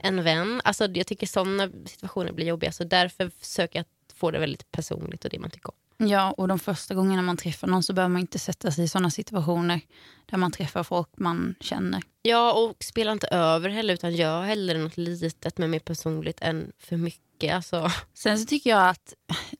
en 0.00 0.24
vän. 0.24 0.60
Alltså 0.64 0.88
jag 0.94 1.06
tycker 1.06 1.26
sådana 1.26 1.70
situationer 1.86 2.32
blir 2.32 2.46
jobbiga 2.46 2.72
så 2.72 2.84
därför 2.84 3.30
försöker 3.40 3.78
jag 3.78 3.86
få 4.14 4.30
det 4.30 4.38
väldigt 4.38 4.70
personligt 4.70 5.24
och 5.24 5.30
det 5.30 5.38
man 5.38 5.50
tycker 5.50 5.68
om. 5.68 6.08
Ja, 6.08 6.30
och 6.30 6.48
de 6.48 6.58
första 6.58 6.94
gångerna 6.94 7.22
man 7.22 7.36
träffar 7.36 7.68
någon 7.68 7.82
så 7.82 7.92
behöver 7.92 8.12
man 8.12 8.20
inte 8.20 8.38
sätta 8.38 8.70
sig 8.70 8.84
i 8.84 8.88
sådana 8.88 9.10
situationer 9.10 9.80
där 10.26 10.38
man 10.38 10.52
träffar 10.52 10.82
folk 10.82 11.08
man 11.16 11.54
känner. 11.60 12.02
Ja, 12.22 12.52
och 12.52 12.84
spela 12.84 13.12
inte 13.12 13.26
över 13.26 13.68
heller 13.68 13.94
utan 13.94 14.14
gör 14.14 14.42
hellre 14.42 14.78
något 14.78 14.96
litet 14.96 15.58
men 15.58 15.70
mer 15.70 15.78
personligt 15.78 16.40
än 16.40 16.72
för 16.78 16.96
mycket. 16.96 17.54
Alltså. 17.54 17.90
Sen 18.14 18.38
så 18.38 18.46
tycker 18.46 18.70
jag 18.70 18.88
att 18.88 19.14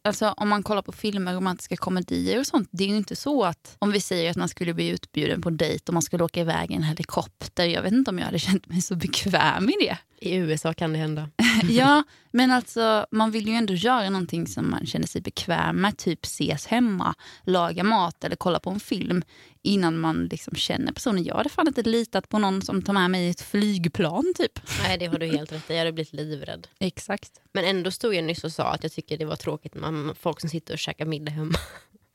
alltså, 0.04 0.34
om 0.36 0.48
man 0.48 0.62
kollar 0.62 0.82
på 0.82 0.92
filmer, 0.92 1.34
romantiska 1.34 1.76
komedier 1.76 2.40
och 2.40 2.46
sånt. 2.46 2.68
Det 2.72 2.84
är 2.84 2.88
ju 2.88 2.96
inte 2.96 3.16
så 3.16 3.44
att 3.44 3.76
om 3.78 3.92
vi 3.92 4.00
säger 4.00 4.30
att 4.30 4.36
man 4.36 4.48
skulle 4.48 4.74
bli 4.74 4.88
utbjuden 4.88 5.42
på 5.42 5.50
dejt 5.50 5.84
och 5.86 5.94
man 5.94 6.02
skulle 6.02 6.24
åka 6.24 6.40
iväg 6.40 6.70
i 6.70 6.74
en 6.74 6.82
helikopter. 6.82 7.64
Jag 7.64 7.82
vet 7.82 7.92
inte 7.92 8.10
om 8.10 8.18
jag 8.18 8.26
hade 8.26 8.38
känt 8.38 8.68
mig 8.68 8.82
så 8.82 8.94
bekväm 8.96 9.68
i 9.68 9.72
det. 9.80 9.98
I 10.18 10.34
USA 10.34 10.72
kan 10.72 10.92
det 10.92 10.98
hända. 10.98 11.30
ja, 11.68 12.02
men 12.30 12.50
alltså 12.50 13.06
man 13.10 13.30
vill 13.30 13.48
ju 13.48 13.54
ändå 13.54 13.74
göra 13.74 14.10
någonting 14.10 14.46
som 14.46 14.70
man 14.70 14.86
känner 14.86 15.06
sig 15.06 15.20
bekväm 15.20 15.80
med. 15.80 15.96
Typ 15.98 16.24
ses 16.24 16.66
hemma, 16.66 17.14
laga 17.42 17.84
mat 17.84 18.24
eller 18.24 18.36
kolla 18.36 18.60
på 18.60 18.70
en 18.70 18.80
film 18.80 19.22
innan 19.62 19.98
man 19.98 20.24
liksom 20.24 20.54
känner 20.54 20.92
personen. 20.92 21.24
Jag 21.24 21.34
hade 21.34 21.48
fan 21.48 21.66
inte 21.66 21.82
litat 21.82 22.28
på 22.28 22.38
någon 22.38 22.62
som 22.62 22.82
tar 22.82 22.92
med 22.92 23.10
mig 23.10 23.26
i 23.26 23.30
ett 23.30 23.40
flygplan. 23.40 24.34
typ. 24.36 24.60
Nej, 24.82 24.98
det 24.98 25.06
har 25.06 25.18
du 25.18 25.26
helt 25.26 25.52
rätt 25.52 25.70
i. 25.70 25.72
Jag 25.72 25.78
hade 25.78 25.92
blivit 25.92 26.12
livrädd. 26.12 26.68
Exakt. 26.78 27.40
Men 27.52 27.64
ändå 27.64 27.90
stod 27.90 28.14
jag 28.14 28.24
nyss 28.24 28.44
och 28.44 28.52
sa 28.52 28.64
att 28.64 28.82
jag 28.82 28.92
tycker 28.92 29.18
det 29.18 29.24
var 29.24 29.36
tråkigt 29.36 29.74
med 29.74 30.16
folk 30.16 30.40
som 30.40 30.50
sitter 30.50 30.74
och 30.74 30.78
käkar 30.78 31.06
middag 31.06 31.32
hemma. 31.32 31.58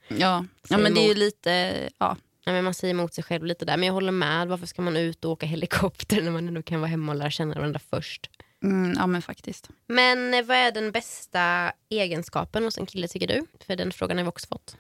Ja, 0.07 0.45
ja 0.69 0.77
men 0.77 0.93
det 0.93 1.01
är 1.01 1.07
ju 1.07 1.15
lite... 1.15 1.73
Ja. 1.97 2.17
Ja, 2.45 2.53
men 2.53 2.63
man 2.63 2.73
säger 2.73 2.93
emot 2.93 3.13
sig 3.13 3.23
själv 3.23 3.45
lite 3.45 3.65
där. 3.65 3.77
Men 3.77 3.87
jag 3.87 3.93
håller 3.93 4.11
med. 4.11 4.47
Varför 4.47 4.65
ska 4.65 4.81
man 4.81 4.97
ut 4.97 5.25
och 5.25 5.31
åka 5.31 5.45
helikopter 5.45 6.21
när 6.21 6.31
man 6.31 6.47
ändå 6.47 6.61
kan 6.61 6.79
vara 6.79 6.89
hemma 6.89 7.11
och 7.11 7.17
lära 7.17 7.31
känna 7.31 7.55
varandra 7.55 7.79
först? 7.89 8.29
Mm, 8.63 8.93
ja 8.97 9.07
men 9.07 9.21
faktiskt. 9.21 9.69
Men 9.87 10.33
eh, 10.33 10.45
vad 10.45 10.57
är 10.57 10.71
den 10.71 10.91
bästa 10.91 11.73
egenskapen 11.89 12.63
hos 12.63 12.77
en 12.77 12.85
kille 12.85 13.07
tycker 13.07 13.27
du? 13.27 13.45
För 13.65 13.75
den 13.75 13.91
frågan 13.91 14.17
har 14.17 14.23
vi 14.23 14.29
också 14.29 14.47
fått. 14.47 14.77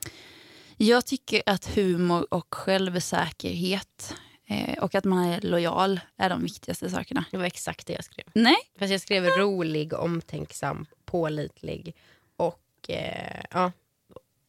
Jag 0.77 1.05
tycker 1.05 1.43
att 1.45 1.75
humor 1.75 2.27
och 2.33 2.55
självsäkerhet 2.55 4.15
eh, 4.47 4.83
och 4.83 4.95
att 4.95 5.03
man 5.05 5.25
är 5.25 5.41
lojal 5.41 5.99
är 6.17 6.29
de 6.29 6.43
viktigaste 6.43 6.89
sakerna. 6.89 7.25
Det 7.31 7.37
var 7.37 7.45
exakt 7.45 7.87
det 7.87 7.93
jag 7.93 8.03
skrev. 8.03 8.25
Nej. 8.33 8.57
Fast 8.79 8.91
jag 8.91 9.01
skrev 9.01 9.25
rolig, 9.25 9.93
omtänksam, 9.93 10.85
pålitlig 11.05 11.95
och 12.37 12.89
eh, 12.89 13.43
ja, 13.51 13.71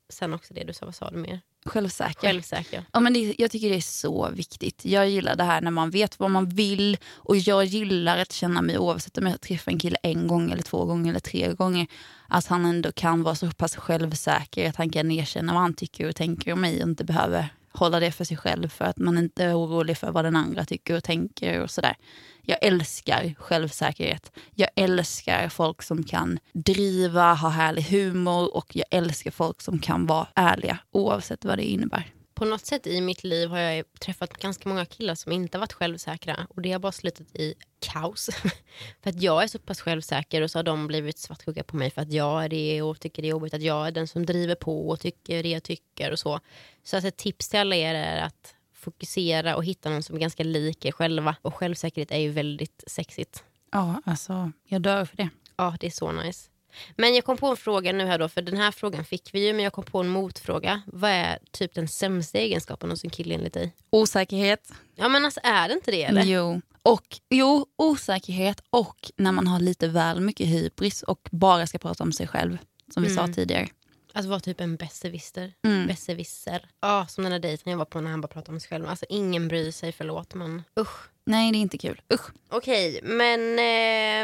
sen 0.08 0.34
också 0.34 0.54
det 0.54 0.64
du 0.64 0.72
sa. 0.72 0.84
Vad 0.84 0.94
sa 0.94 1.10
du 1.10 1.16
mer? 1.16 1.40
Självsäker. 1.66 2.20
Självsäker. 2.20 2.84
Ja, 2.92 3.00
men 3.00 3.12
det, 3.12 3.34
jag 3.38 3.50
tycker 3.50 3.70
det 3.70 3.76
är 3.76 3.80
så 3.80 4.30
viktigt. 4.30 4.84
Jag 4.84 5.08
gillar 5.08 5.36
det 5.36 5.44
här 5.44 5.60
när 5.60 5.70
man 5.70 5.90
vet 5.90 6.18
vad 6.18 6.30
man 6.30 6.48
vill 6.48 6.96
och 7.04 7.36
jag 7.36 7.64
gillar 7.64 8.18
att 8.18 8.32
känna 8.32 8.62
mig 8.62 8.78
oavsett 8.78 9.18
om 9.18 9.26
jag 9.26 9.40
träffar 9.40 9.72
en 9.72 9.78
kille 9.78 9.96
en 10.02 10.26
gång 10.26 10.50
eller 10.50 10.62
två 10.62 10.84
gånger 10.84 11.10
eller 11.10 11.20
tre 11.20 11.52
gånger. 11.54 11.86
Att 12.28 12.46
han 12.46 12.64
ändå 12.64 12.92
kan 12.92 13.22
vara 13.22 13.34
så 13.34 13.50
pass 13.50 13.76
självsäker 13.76 14.68
att 14.68 14.76
han 14.76 14.90
kan 14.90 15.10
erkänna 15.10 15.52
vad 15.52 15.62
han 15.62 15.74
tycker 15.74 16.08
och 16.08 16.16
tänker 16.16 16.52
om 16.52 16.60
mig 16.60 16.82
och 16.82 16.88
inte 16.88 17.04
behöver 17.04 17.48
hålla 17.78 18.00
det 18.00 18.12
för 18.12 18.24
sig 18.24 18.36
själv 18.36 18.68
för 18.68 18.84
att 18.84 18.98
man 18.98 19.18
inte 19.18 19.44
är 19.44 19.58
orolig 19.58 19.98
för 19.98 20.10
vad 20.10 20.24
den 20.24 20.36
andra 20.36 20.64
tycker 20.64 20.96
och 20.96 21.04
tänker 21.04 21.62
och 21.62 21.70
sådär. 21.70 21.96
Jag 22.42 22.58
älskar 22.62 23.34
självsäkerhet. 23.38 24.32
Jag 24.54 24.68
älskar 24.76 25.48
folk 25.48 25.82
som 25.82 26.02
kan 26.02 26.38
driva, 26.52 27.34
ha 27.34 27.48
härlig 27.48 27.82
humor 27.82 28.56
och 28.56 28.76
jag 28.76 28.86
älskar 28.90 29.30
folk 29.30 29.62
som 29.62 29.78
kan 29.78 30.06
vara 30.06 30.26
ärliga 30.34 30.78
oavsett 30.90 31.44
vad 31.44 31.58
det 31.58 31.64
innebär. 31.64 32.17
På 32.38 32.44
något 32.44 32.66
sätt 32.66 32.86
i 32.86 33.00
mitt 33.00 33.24
liv 33.24 33.48
har 33.48 33.58
jag 33.58 33.84
träffat 34.00 34.32
ganska 34.32 34.68
många 34.68 34.84
killar 34.84 35.14
som 35.14 35.32
inte 35.32 35.58
varit 35.58 35.72
självsäkra 35.72 36.46
och 36.50 36.62
det 36.62 36.72
har 36.72 36.78
bara 36.78 36.92
slutat 36.92 37.36
i 37.36 37.54
kaos. 37.78 38.30
för 39.02 39.10
att 39.10 39.22
jag 39.22 39.42
är 39.42 39.46
så 39.46 39.58
pass 39.58 39.80
självsäker 39.80 40.42
och 40.42 40.50
så 40.50 40.58
har 40.58 40.62
de 40.62 40.86
blivit 40.86 41.18
svartsjuka 41.18 41.64
på 41.64 41.76
mig 41.76 41.90
för 41.90 42.02
att 42.02 42.12
jag 42.12 42.44
är 42.44 42.48
det 42.48 42.82
och 42.82 43.00
tycker 43.00 43.22
det 43.22 43.28
är 43.28 43.30
jobbigt 43.30 43.54
att 43.54 43.62
jag 43.62 43.86
är 43.86 43.90
den 43.90 44.08
som 44.08 44.26
driver 44.26 44.54
på 44.54 44.88
och 44.88 45.00
tycker 45.00 45.42
det 45.42 45.48
jag 45.48 45.62
tycker 45.62 46.10
och 46.10 46.18
så. 46.18 46.40
Så 46.82 46.96
att 46.96 47.04
ett 47.04 47.16
tips 47.16 47.48
till 47.48 47.58
alla 47.58 47.76
er 47.76 47.94
är 47.94 48.22
att 48.22 48.54
fokusera 48.74 49.56
och 49.56 49.64
hitta 49.64 49.90
någon 49.90 50.02
som 50.02 50.16
är 50.16 50.20
ganska 50.20 50.44
lik 50.44 50.84
er 50.84 50.92
själva. 50.92 51.36
Och 51.42 51.54
självsäkerhet 51.54 52.10
är 52.10 52.18
ju 52.18 52.30
väldigt 52.30 52.84
sexigt. 52.86 53.44
Ja, 53.72 54.02
alltså 54.04 54.52
jag 54.64 54.82
dör 54.82 55.04
för 55.04 55.16
det. 55.16 55.28
Ja, 55.56 55.76
det 55.80 55.86
är 55.86 55.90
så 55.90 56.12
nice. 56.12 56.50
Men 56.96 57.14
jag 57.14 57.24
kom 57.24 57.36
på 57.36 57.46
en 57.46 57.56
fråga 57.56 57.92
nu 57.92 58.04
här 58.06 58.18
då, 58.18 58.28
för 58.28 58.42
den 58.42 58.56
här 58.56 58.70
frågan 58.70 59.04
fick 59.04 59.30
vi 59.34 59.46
ju, 59.46 59.52
men 59.52 59.64
jag 59.64 59.72
kom 59.72 59.84
på 59.84 59.98
en 60.00 60.08
motfråga. 60.08 60.82
Vad 60.86 61.10
är 61.10 61.38
typ 61.50 61.74
den 61.74 61.88
sämsta 61.88 62.38
egenskapen 62.38 62.90
hos 62.90 63.04
en 63.04 63.10
kille 63.10 63.34
enligt 63.34 63.54
dig? 63.54 63.74
Osäkerhet. 63.90 64.72
Ja 64.94 65.08
men 65.08 65.24
alltså 65.24 65.40
är 65.42 65.68
det 65.68 65.74
inte 65.74 65.90
det 65.90 66.04
eller? 66.04 66.22
Jo. 66.24 66.60
Och, 66.82 67.18
jo, 67.30 67.66
osäkerhet 67.76 68.62
och 68.70 69.10
när 69.16 69.32
man 69.32 69.46
har 69.46 69.60
lite 69.60 69.88
väl 69.88 70.20
mycket 70.20 70.46
hybris 70.46 71.02
och 71.02 71.28
bara 71.32 71.66
ska 71.66 71.78
prata 71.78 72.04
om 72.04 72.12
sig 72.12 72.26
själv. 72.28 72.58
Som 72.94 73.02
vi 73.02 73.10
Mm. 73.12 73.26
sa 73.28 73.32
tidigare. 73.34 73.68
Alltså 74.12 74.30
vara 74.30 74.40
typ 74.40 74.60
en 74.60 74.76
besserwisser. 74.76 75.52
Mm. 75.64 75.86
Besserwisser. 75.86 76.68
Ja, 76.80 77.06
som 77.08 77.24
den 77.24 77.32
där 77.32 77.38
dejten 77.38 77.70
jag 77.70 77.78
var 77.78 77.84
på 77.84 78.00
när 78.00 78.10
han 78.10 78.20
bara 78.20 78.28
pratade 78.28 78.52
om 78.54 78.60
sig 78.60 78.68
själv. 78.68 78.86
Alltså 78.88 79.06
ingen 79.08 79.48
bryr 79.48 79.70
sig, 79.70 79.92
förlåt 79.92 80.34
men 80.34 80.62
usch. 80.80 81.08
Nej, 81.24 81.52
det 81.52 81.58
är 81.58 81.60
inte 81.60 81.78
kul. 81.78 82.00
Usch. 82.14 82.30
Okej, 82.48 83.00
men 83.02 83.58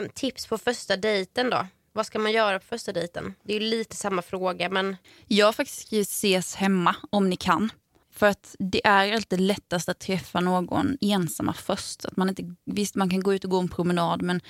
eh, 0.05 0.11
tips 0.11 0.47
på 0.47 0.59
första 0.59 0.97
dejten 0.97 1.51
då? 1.51 1.67
Vad 1.97 2.07
ska 2.07 2.19
man 2.19 2.33
göra 2.33 2.59
på 2.59 2.67
första 2.67 2.93
dejten? 2.93 3.35
Det 3.43 3.57
är 3.57 3.61
ju 3.61 3.67
lite 3.67 3.97
samma 3.97 4.23
fråga 4.23 4.69
men 4.69 4.97
Jag 5.27 5.47
har 5.47 5.53
faktiskt 5.53 5.87
skrivit 5.87 6.09
ses 6.09 6.55
hemma 6.55 6.97
om 7.11 7.31
ni 7.31 7.37
kan. 7.37 7.73
För 8.15 8.27
att 8.27 8.57
det 8.59 8.87
är 8.87 9.15
alltid 9.15 9.41
lättast 9.41 9.89
att 9.89 9.99
träffa 9.99 10.41
någon 10.41 10.99
ensamma 11.01 11.53
först. 11.53 12.05
Att 12.05 12.17
man 12.17 12.29
inte, 12.29 12.55
visst, 12.65 12.95
man 12.95 13.11
kan 13.11 13.23
gå 13.23 13.35
ut 13.35 13.45
och 13.45 13.51
gå 13.51 13.61
en 13.61 13.69
promenad 13.69 14.23
men 14.23 14.41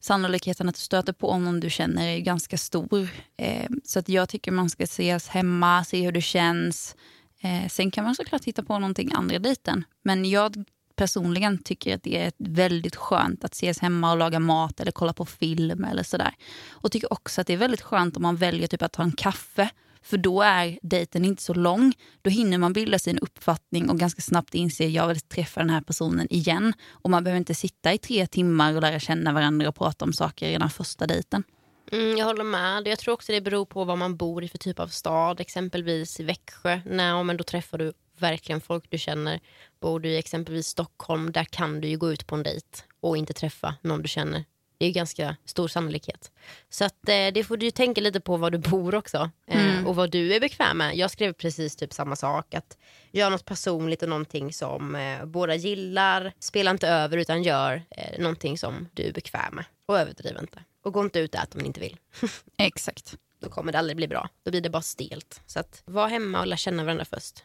sannolikheten 0.00 0.68
att 0.68 0.74
du 0.74 0.80
stöter 0.80 1.12
på 1.12 1.38
någon 1.38 1.60
du 1.60 1.70
känner 1.70 2.08
är 2.08 2.18
ganska 2.18 2.58
stor. 2.58 3.08
Eh, 3.36 3.70
så 3.84 3.98
att 3.98 4.08
jag 4.08 4.28
tycker 4.28 4.52
man 4.52 4.70
ska 4.70 4.84
ses 4.84 5.28
hemma, 5.28 5.84
se 5.84 6.04
hur 6.04 6.12
det 6.12 6.22
känns. 6.22 6.96
Eh, 7.40 7.68
sen 7.68 7.90
kan 7.90 8.04
man 8.04 8.14
såklart 8.14 8.44
hitta 8.44 8.62
på 8.62 8.78
någonting 8.78 9.12
andra 9.14 9.38
dejten. 9.38 9.84
Men 10.02 10.24
jag 10.24 10.64
personligen 10.96 11.58
tycker 11.58 11.94
att 11.94 12.02
det 12.02 12.16
är 12.16 12.32
väldigt 12.38 12.96
skönt 12.96 13.44
att 13.44 13.54
ses 13.54 13.78
hemma 13.78 14.12
och 14.12 14.18
laga 14.18 14.38
mat 14.38 14.80
eller 14.80 14.92
kolla 14.92 15.12
på 15.12 15.26
film 15.26 15.84
eller 15.84 16.02
sådär. 16.02 16.34
Och 16.70 16.92
tycker 16.92 17.12
också 17.12 17.40
att 17.40 17.46
det 17.46 17.52
är 17.52 17.56
väldigt 17.56 17.82
skönt 17.82 18.16
om 18.16 18.22
man 18.22 18.36
väljer 18.36 18.68
typ 18.68 18.82
att 18.82 18.92
ta 18.92 19.02
en 19.02 19.12
kaffe 19.12 19.70
för 20.04 20.16
då 20.16 20.42
är 20.42 20.78
dejten 20.82 21.24
inte 21.24 21.42
så 21.42 21.54
lång. 21.54 21.92
Då 22.22 22.30
hinner 22.30 22.58
man 22.58 22.72
bilda 22.72 22.98
sin 22.98 23.18
uppfattning 23.18 23.90
och 23.90 23.98
ganska 23.98 24.22
snabbt 24.22 24.54
inse 24.54 24.86
att 24.86 24.92
jag 24.92 25.08
vill 25.08 25.20
träffa 25.20 25.60
den 25.60 25.70
här 25.70 25.80
personen 25.80 26.26
igen. 26.30 26.72
Och 26.90 27.10
man 27.10 27.24
behöver 27.24 27.38
inte 27.38 27.54
sitta 27.54 27.92
i 27.92 27.98
tre 27.98 28.26
timmar 28.26 28.74
och 28.74 28.82
lära 28.82 29.00
känna 29.00 29.32
varandra 29.32 29.68
och 29.68 29.74
prata 29.74 30.04
om 30.04 30.12
saker 30.12 30.48
redan 30.48 30.70
första 30.70 31.06
dejten. 31.06 31.44
Mm, 31.92 32.16
jag 32.16 32.26
håller 32.26 32.44
med. 32.44 32.88
Jag 32.88 32.98
tror 32.98 33.14
också 33.14 33.32
det 33.32 33.40
beror 33.40 33.64
på 33.64 33.84
vad 33.84 33.98
man 33.98 34.16
bor 34.16 34.44
i 34.44 34.48
för 34.48 34.58
typ 34.58 34.80
av 34.80 34.88
stad. 34.88 35.40
Exempelvis 35.40 36.20
i 36.20 36.22
Växjö. 36.22 36.80
Nej, 36.86 37.24
men 37.24 37.36
då 37.36 37.44
träffar 37.44 37.78
du 37.78 37.92
verkligen 38.18 38.60
folk 38.60 38.84
du 38.90 38.98
känner. 38.98 39.40
Bor 39.80 40.00
du 40.00 40.08
i 40.08 40.18
exempelvis 40.18 40.66
Stockholm, 40.66 41.32
där 41.32 41.44
kan 41.44 41.80
du 41.80 41.88
ju 41.88 41.96
gå 41.98 42.12
ut 42.12 42.26
på 42.26 42.34
en 42.34 42.42
dejt 42.42 42.66
och 43.00 43.16
inte 43.16 43.32
träffa 43.32 43.74
någon 43.82 44.02
du 44.02 44.08
känner. 44.08 44.44
Det 44.78 44.86
är 44.86 44.92
ganska 44.92 45.36
stor 45.44 45.68
sannolikhet. 45.68 46.30
Så 46.68 46.84
att, 46.84 47.08
eh, 47.08 47.26
det 47.34 47.44
får 47.46 47.56
du 47.56 47.70
tänka 47.70 48.00
lite 48.00 48.20
på 48.20 48.36
var 48.36 48.50
du 48.50 48.58
bor 48.58 48.94
också. 48.94 49.30
Eh, 49.46 49.64
Mm. 49.74 49.86
och 49.86 49.96
vad 49.96 50.10
du 50.10 50.34
är 50.34 50.40
bekväm 50.40 50.78
med. 50.78 50.96
Jag 50.96 51.10
skrev 51.10 51.32
precis 51.32 51.76
typ 51.76 51.92
samma 51.92 52.16
sak. 52.16 52.54
Att 52.54 52.78
gör 53.12 53.30
något 53.30 53.44
personligt 53.44 54.02
och 54.02 54.08
någonting 54.08 54.52
som 54.52 54.94
eh, 54.94 55.24
båda 55.24 55.54
gillar. 55.54 56.32
Spela 56.38 56.70
inte 56.70 56.88
över 56.88 57.16
utan 57.16 57.42
gör 57.42 57.82
eh, 57.90 58.18
någonting 58.20 58.58
som 58.58 58.88
du 58.94 59.02
är 59.02 59.12
bekväm 59.12 59.54
med. 59.54 59.64
Och 59.86 59.98
överdriv 59.98 60.36
inte. 60.40 60.64
Och 60.84 60.92
gå 60.92 61.00
inte 61.00 61.18
ut 61.18 61.34
och 61.34 61.40
ät 61.40 61.54
om 61.54 61.60
ni 61.60 61.66
inte 61.66 61.80
vill. 61.80 61.96
Exakt. 62.58 63.16
Då 63.40 63.48
kommer 63.50 63.72
det 63.72 63.78
aldrig 63.78 63.96
bli 63.96 64.08
bra. 64.08 64.28
Då 64.44 64.50
blir 64.50 64.60
det 64.60 64.70
bara 64.70 64.82
stelt. 64.82 65.40
Så 65.46 65.60
att 65.60 65.82
var 65.84 66.08
hemma 66.08 66.40
och 66.40 66.46
lär 66.46 66.56
känna 66.56 66.84
varandra 66.84 67.04
först. 67.04 67.44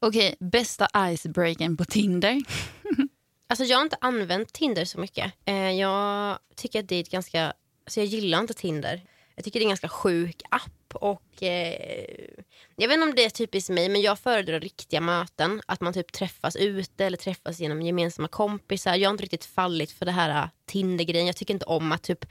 Okej, 0.00 0.34
bästa 0.40 0.88
icebreakern 0.96 1.76
på 1.76 1.84
Tinder. 1.84 2.42
Alltså 3.48 3.64
jag 3.64 3.78
har 3.78 3.82
inte 3.82 3.96
använt 4.00 4.52
Tinder 4.52 4.84
så 4.84 5.00
mycket. 5.00 5.32
Eh, 5.44 5.70
jag 5.70 6.38
tycker 6.56 6.80
att 6.80 6.88
det 6.88 6.96
är 6.96 7.00
ett 7.00 7.10
ganska, 7.10 7.52
alltså 7.84 8.00
jag 8.00 8.06
gillar 8.06 8.40
inte 8.40 8.54
Tinder. 8.54 9.02
Jag 9.34 9.44
tycker 9.44 9.60
det 9.60 9.62
är 9.62 9.66
en 9.66 9.70
ganska 9.70 9.88
sjuk 9.88 10.42
app 10.50 10.94
och 10.94 11.42
eh, 11.42 12.28
jag 12.76 12.88
vet 12.88 12.94
inte 12.94 13.06
om 13.06 13.14
det 13.14 13.24
är 13.24 13.30
typiskt 13.30 13.70
mig 13.70 13.88
men 13.88 14.00
jag 14.00 14.18
föredrar 14.18 14.60
riktiga 14.60 15.00
möten. 15.00 15.62
Att 15.66 15.80
man 15.80 15.92
typ 15.92 16.12
träffas 16.12 16.56
ute 16.56 17.04
eller 17.04 17.16
träffas 17.16 17.60
genom 17.60 17.82
gemensamma 17.82 18.28
kompisar. 18.28 18.94
Jag 18.94 19.08
har 19.08 19.12
inte 19.12 19.24
riktigt 19.24 19.44
fallit 19.44 19.92
för 19.92 20.06
det 20.06 20.12
här 20.12 20.42
eh, 20.42 20.48
Tinder-grejen. 20.66 21.26
Jag 21.26 21.36
tycker 21.36 21.54
inte 21.54 21.66
om 21.66 21.92
att 21.92 22.02
typ 22.02 22.24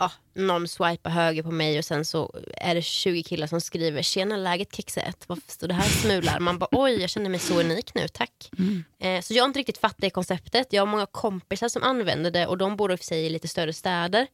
ja, 0.00 0.12
någon 0.34 0.68
swipar 0.68 1.10
höger 1.10 1.42
på 1.42 1.50
mig 1.50 1.78
och 1.78 1.84
sen 1.84 2.04
så 2.04 2.34
är 2.56 2.74
det 2.74 2.82
20 2.82 3.22
killar 3.22 3.46
som 3.46 3.60
skriver 3.60 4.02
“tjena 4.02 4.36
läget 4.36 4.76
kexet, 4.76 5.24
varför 5.26 5.52
står 5.52 5.68
det 5.68 5.74
här 5.74 5.88
smular?” 5.88 6.40
Man 6.40 6.58
bara 6.58 6.68
oj 6.72 7.00
jag 7.00 7.10
känner 7.10 7.30
mig 7.30 7.40
så 7.40 7.60
unik 7.60 7.94
nu, 7.94 8.08
tack. 8.08 8.50
Mm. 8.58 8.84
Eh, 8.98 9.22
så 9.22 9.34
jag 9.34 9.42
har 9.42 9.48
inte 9.48 9.58
riktigt 9.58 9.78
fattat 9.78 10.00
det 10.00 10.10
konceptet. 10.10 10.66
Jag 10.70 10.82
har 10.82 10.86
många 10.86 11.06
kompisar 11.06 11.68
som 11.68 11.82
använder 11.82 12.30
det 12.30 12.46
och 12.46 12.58
de 12.58 12.76
bor 12.76 12.92
i 12.92 12.94
och 12.94 12.98
för 12.98 13.06
sig 13.06 13.26
i 13.26 13.30
lite 13.30 13.48
större 13.48 13.72
städer. 13.72 14.26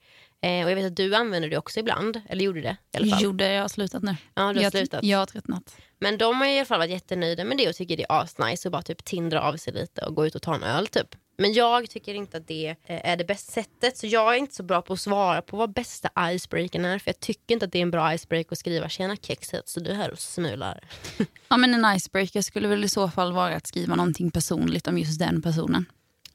Eh, 0.42 0.64
och 0.64 0.70
jag 0.70 0.76
vet 0.76 0.86
att 0.86 0.96
du 0.96 1.14
använder 1.14 1.48
det 1.48 1.58
också 1.58 1.80
ibland, 1.80 2.20
eller 2.28 2.44
gjorde 2.44 2.60
det 2.60 2.76
i 2.92 2.96
alla 2.96 3.06
fall. 3.10 3.22
Gjorde 3.22 3.52
jag 3.52 3.62
har 3.62 3.68
slutat 3.68 4.02
nu. 4.02 4.16
Ja, 4.34 4.52
du 4.52 4.58
har 4.58 4.62
jag, 4.62 4.72
slutat. 4.72 5.04
jag 5.04 5.18
har 5.18 5.26
tröttnat. 5.26 5.76
Men 5.98 6.18
de 6.18 6.40
har 6.40 6.46
i 6.46 6.58
alla 6.58 6.64
fall 6.64 6.78
varit 6.78 6.90
jättenöjda 6.90 7.44
med 7.44 7.58
det 7.58 7.68
och 7.68 7.74
tycker 7.74 7.96
det 7.96 8.06
är 8.08 8.22
asnice 8.22 8.68
och 8.68 8.72
bara 8.72 8.82
typ 8.82 9.04
tindra 9.04 9.42
av 9.42 9.56
sig 9.56 9.72
lite 9.72 10.00
och 10.06 10.14
gå 10.14 10.26
ut 10.26 10.34
och 10.34 10.42
ta 10.42 10.54
en 10.54 10.62
öl 10.62 10.86
typ. 10.86 11.08
Men 11.38 11.52
jag 11.52 11.90
tycker 11.90 12.14
inte 12.14 12.36
att 12.36 12.46
det 12.46 12.68
eh, 12.84 13.10
är 13.10 13.16
det 13.16 13.24
bästa 13.24 13.52
sättet 13.52 13.96
så 13.96 14.06
jag 14.06 14.34
är 14.34 14.38
inte 14.38 14.54
så 14.54 14.62
bra 14.62 14.82
på 14.82 14.92
att 14.92 15.00
svara 15.00 15.42
på 15.42 15.56
vad 15.56 15.72
bästa 15.72 16.10
icebreakern 16.32 16.84
är 16.84 16.98
för 16.98 17.08
jag 17.08 17.20
tycker 17.20 17.54
inte 17.54 17.66
att 17.66 17.72
det 17.72 17.78
är 17.78 17.82
en 17.82 17.90
bra 17.90 18.14
icebreaker 18.14 18.52
att 18.52 18.58
skriva 18.58 18.88
tjena 18.88 19.16
kexet 19.16 19.68
så 19.68 19.80
du 19.80 19.90
är 19.90 19.94
här 19.94 20.10
och 20.10 20.18
smular. 20.18 20.88
Ja, 21.48 21.56
men 21.56 21.74
en 21.74 21.96
icebreaker 21.96 22.42
skulle 22.42 22.68
väl 22.68 22.84
i 22.84 22.88
så 22.88 23.08
fall 23.08 23.32
vara 23.32 23.56
att 23.56 23.66
skriva 23.66 23.94
någonting 23.94 24.30
personligt 24.30 24.86
om 24.86 24.98
just 24.98 25.18
den 25.18 25.42
personen. 25.42 25.86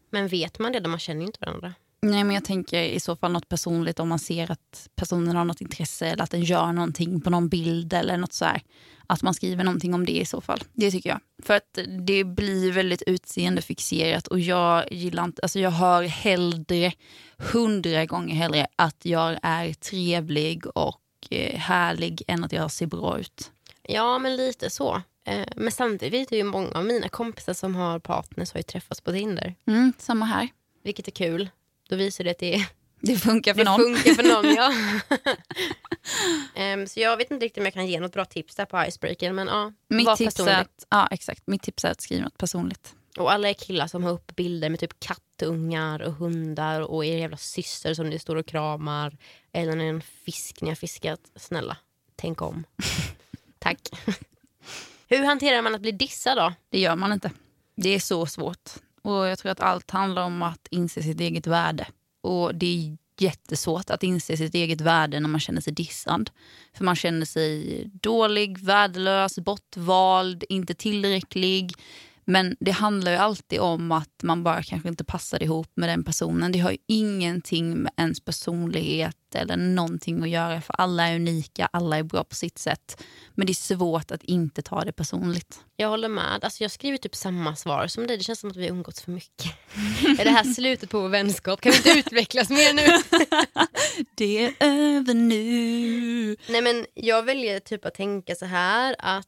Men 0.10 0.28
vet 0.28 0.60
man 0.60 0.72
det 0.72 0.88
man 0.88 1.00
känner 1.00 1.22
ju 1.22 1.28
inte 1.28 1.40
varandra. 1.42 1.74
Nej, 2.04 2.24
men 2.24 2.34
jag 2.36 2.46
tänker 2.46 2.84
i 2.84 3.00
så 3.00 3.16
fall 3.16 3.32
något 3.32 3.50
personligt 3.50 4.00
om 4.00 4.10
man 4.10 4.20
ser 4.20 4.52
att 4.52 4.90
personen 4.96 5.36
har 5.36 5.46
något 5.46 5.62
intresse 5.62 6.08
eller 6.08 6.24
att 6.24 6.32
den 6.32 6.44
gör 6.44 6.72
någonting 6.72 7.22
på 7.22 7.30
någon 7.30 7.50
bild 7.50 7.94
eller 7.94 8.18
något 8.18 8.34
så 8.34 8.46
här. 8.46 8.62
Att 9.08 9.22
man 9.22 9.34
skriver 9.34 9.64
någonting 9.64 9.94
om 9.94 10.06
det 10.06 10.12
i 10.20 10.26
så 10.26 10.42
fall. 10.42 10.60
Det 10.74 10.92
tycker 10.92 11.10
jag. 11.10 11.20
För 11.44 11.54
att 11.54 11.78
det 12.08 12.24
blir 12.24 12.72
väldigt 12.72 13.02
utseendefixerat 13.02 14.28
och 14.28 14.40
jag 14.40 14.92
gillar 14.92 15.24
inte, 15.24 15.42
alltså 15.42 15.60
jag 15.60 15.72
hör 15.72 16.04
hellre, 16.04 16.94
hundra 17.38 18.06
gånger 18.06 18.36
hellre 18.36 18.68
att 18.76 19.06
jag 19.06 19.40
är 19.44 19.74
trevlig 19.74 20.66
och 20.68 21.02
eh, 21.30 21.60
härlig 21.60 22.24
än 22.28 22.44
att 22.44 22.52
jag 22.54 22.72
ser 22.72 22.86
bra 22.88 23.20
ut. 23.20 23.52
Ja 23.84 24.20
men 24.20 24.36
lite 24.36 24.70
så. 24.70 25.02
Eh, 25.26 25.48
Men 25.56 25.72
samtidigt 25.72 26.32
är 26.32 26.38
ju 26.38 26.44
många 26.44 26.70
av 26.70 26.86
mina 26.86 27.10
kompisar 27.10 27.54
som 27.54 27.76
har 27.76 28.00
partners 28.00 28.54
har 28.54 28.60
ju 28.60 28.64
träffats 28.64 29.02
på 29.02 29.12
Tinder. 29.12 29.56
Mm, 29.68 29.94
samma 29.98 30.26
här. 30.26 30.48
Vilket 30.84 31.08
är 31.08 31.12
kul. 31.12 31.50
Då 31.92 31.98
visar 31.98 32.24
det 32.24 32.32
att 32.32 32.38
det, 32.38 32.68
Det 33.00 33.16
funkar 33.16 33.54
för 33.54 33.64
det 33.64 33.72
någon. 33.72 33.80
funkar 33.80 34.14
för 34.14 34.24
någon. 34.24 34.56
ja. 34.56 34.74
Em, 36.56 36.88
så 36.88 37.00
jag 37.00 37.18
vet 37.18 37.32
inte 37.32 37.46
riktigt 37.46 37.62
om 37.62 37.66
jag 37.66 37.74
kan 37.74 37.88
ge 37.88 38.00
något 38.00 38.14
bra 38.14 38.26
tips 38.26 38.56
där 38.56 38.66
på 38.66 38.86
icebreaker. 38.88 39.32
Men 39.32 39.48
ja, 39.48 39.74
Mitt 39.88 40.06
var 40.06 40.16
tips, 40.16 40.40
är 40.40 40.62
att, 40.62 40.86
ja, 40.90 41.08
exakt. 41.12 41.48
Mitt 41.48 41.62
tips 41.62 41.86
är 41.86 41.92
att 41.92 42.02
skriva 42.02 42.24
något 42.24 42.38
personligt. 42.38 42.96
Och 43.18 43.32
alla 43.32 43.50
är 43.50 43.54
killar 43.54 43.88
som 43.88 44.04
har 44.04 44.12
upp 44.12 44.36
bilder 44.36 44.70
med 44.70 44.80
typ 44.80 45.00
kattungar 45.00 46.02
och 46.02 46.14
hundar 46.14 46.82
och 46.82 47.06
er 47.06 47.18
jävla 47.18 47.38
syster 47.38 47.94
som 47.94 48.10
ni 48.10 48.20
står 48.20 48.36
och 48.36 48.46
kramar. 48.46 49.18
Eller 49.52 49.78
en 49.78 50.02
fisk 50.02 50.62
ni 50.62 50.70
har 50.70 50.76
fiskat. 50.76 51.20
Snälla, 51.36 51.78
tänk 52.16 52.42
om. 52.42 52.64
Tack. 53.60 53.80
Hur 55.08 55.24
hanterar 55.24 55.62
man 55.62 55.76
att 55.76 55.82
bli 55.82 55.92
dissad 55.92 56.38
då? 56.38 56.54
Det 56.70 56.80
gör 56.80 56.96
man 56.96 57.14
inte. 57.14 57.32
Det 57.76 57.90
är 57.90 58.00
så 58.00 58.26
svårt. 58.26 58.70
Och 59.02 59.28
Jag 59.28 59.40
tror 59.40 59.52
att 59.52 59.60
allt 59.60 59.92
handlar 59.92 60.24
om 60.24 60.42
att 60.42 60.68
inse 60.72 61.04
sitt 61.04 61.20
eget 61.20 61.48
värde. 61.48 61.88
Och 62.22 62.56
Det 62.56 62.66
är 62.66 62.98
jättesvårt 63.20 63.90
att 63.90 64.04
inse 64.04 64.38
sitt 64.38 64.56
eget 64.56 64.82
värde 64.82 65.20
när 65.20 65.30
man 65.30 65.40
känner 65.40 65.62
sig 65.62 65.74
dissad. 65.74 66.30
För 66.74 66.84
man 66.84 66.96
känner 66.96 67.26
sig 67.26 67.84
dålig, 67.94 68.58
värdelös, 68.58 69.40
bortvald, 69.40 70.44
inte 70.50 70.74
tillräcklig. 70.74 71.74
Men 72.26 72.56
det 72.60 72.72
handlar 72.72 73.12
ju 73.12 73.18
alltid 73.18 73.60
om 73.60 73.92
att 73.92 74.24
man 74.24 74.44
bara 74.44 74.64
kanske 74.64 74.90
inte 74.90 75.04
passar 75.04 75.44
ihop 75.44 75.72
med 75.76 75.90
den 75.90 76.04
personen. 76.04 76.52
Det 76.52 76.60
har 76.60 76.72
ju 76.72 76.78
ingenting 76.88 77.78
med 77.78 77.92
ens 77.98 78.20
personlighet 78.20 79.16
eller 79.36 79.58
någonting 79.58 80.24
att 80.24 80.30
göra 80.30 80.62
för 80.62 80.76
alla 80.78 81.08
är 81.08 81.16
unika, 81.16 81.70
alla 81.74 81.98
är 81.98 82.04
bra 82.04 82.24
på 82.24 82.36
sitt 82.36 82.60
sätt. 82.60 83.04
Men 83.34 83.48
det 83.48 83.52
är 83.52 83.76
svårt 83.76 84.12
att 84.12 84.24
inte 84.24 84.62
ta 84.62 84.82
det 84.82 84.92
personligt. 84.92 85.60
Jag 85.76 85.90
håller 85.90 86.10
med. 86.10 86.44
Alltså 86.44 86.64
jag 86.64 86.72
skriver 86.72 86.98
typ 86.98 87.16
samma 87.16 87.56
svar 87.56 87.88
som 87.88 88.08
dig. 88.08 88.18
Det 88.18 88.24
känns 88.24 88.40
som 88.40 88.50
att 88.50 88.56
vi 88.56 88.64
har 88.64 88.70
umgåtts 88.70 89.02
för 89.02 89.12
mycket. 89.12 89.52
är 90.20 90.24
det 90.24 90.32
här 90.32 90.54
slutet 90.54 90.90
på 90.90 91.00
vår 91.00 91.10
vänskap? 91.10 91.62
Kan 91.62 91.72
vi 91.72 91.78
inte 91.78 92.00
utvecklas 92.00 92.50
mer 92.50 92.74
nu? 92.74 93.04
Det 94.16 94.46
är 94.46 94.54
över 94.60 95.14
nu. 95.14 96.38
Nej 96.50 96.62
men 96.62 96.86
jag 96.94 97.24
väljer 97.24 97.60
typ 97.60 97.86
att 97.86 97.94
tänka 97.94 98.36
så 98.36 98.46
här 98.46 98.96
att 99.00 99.28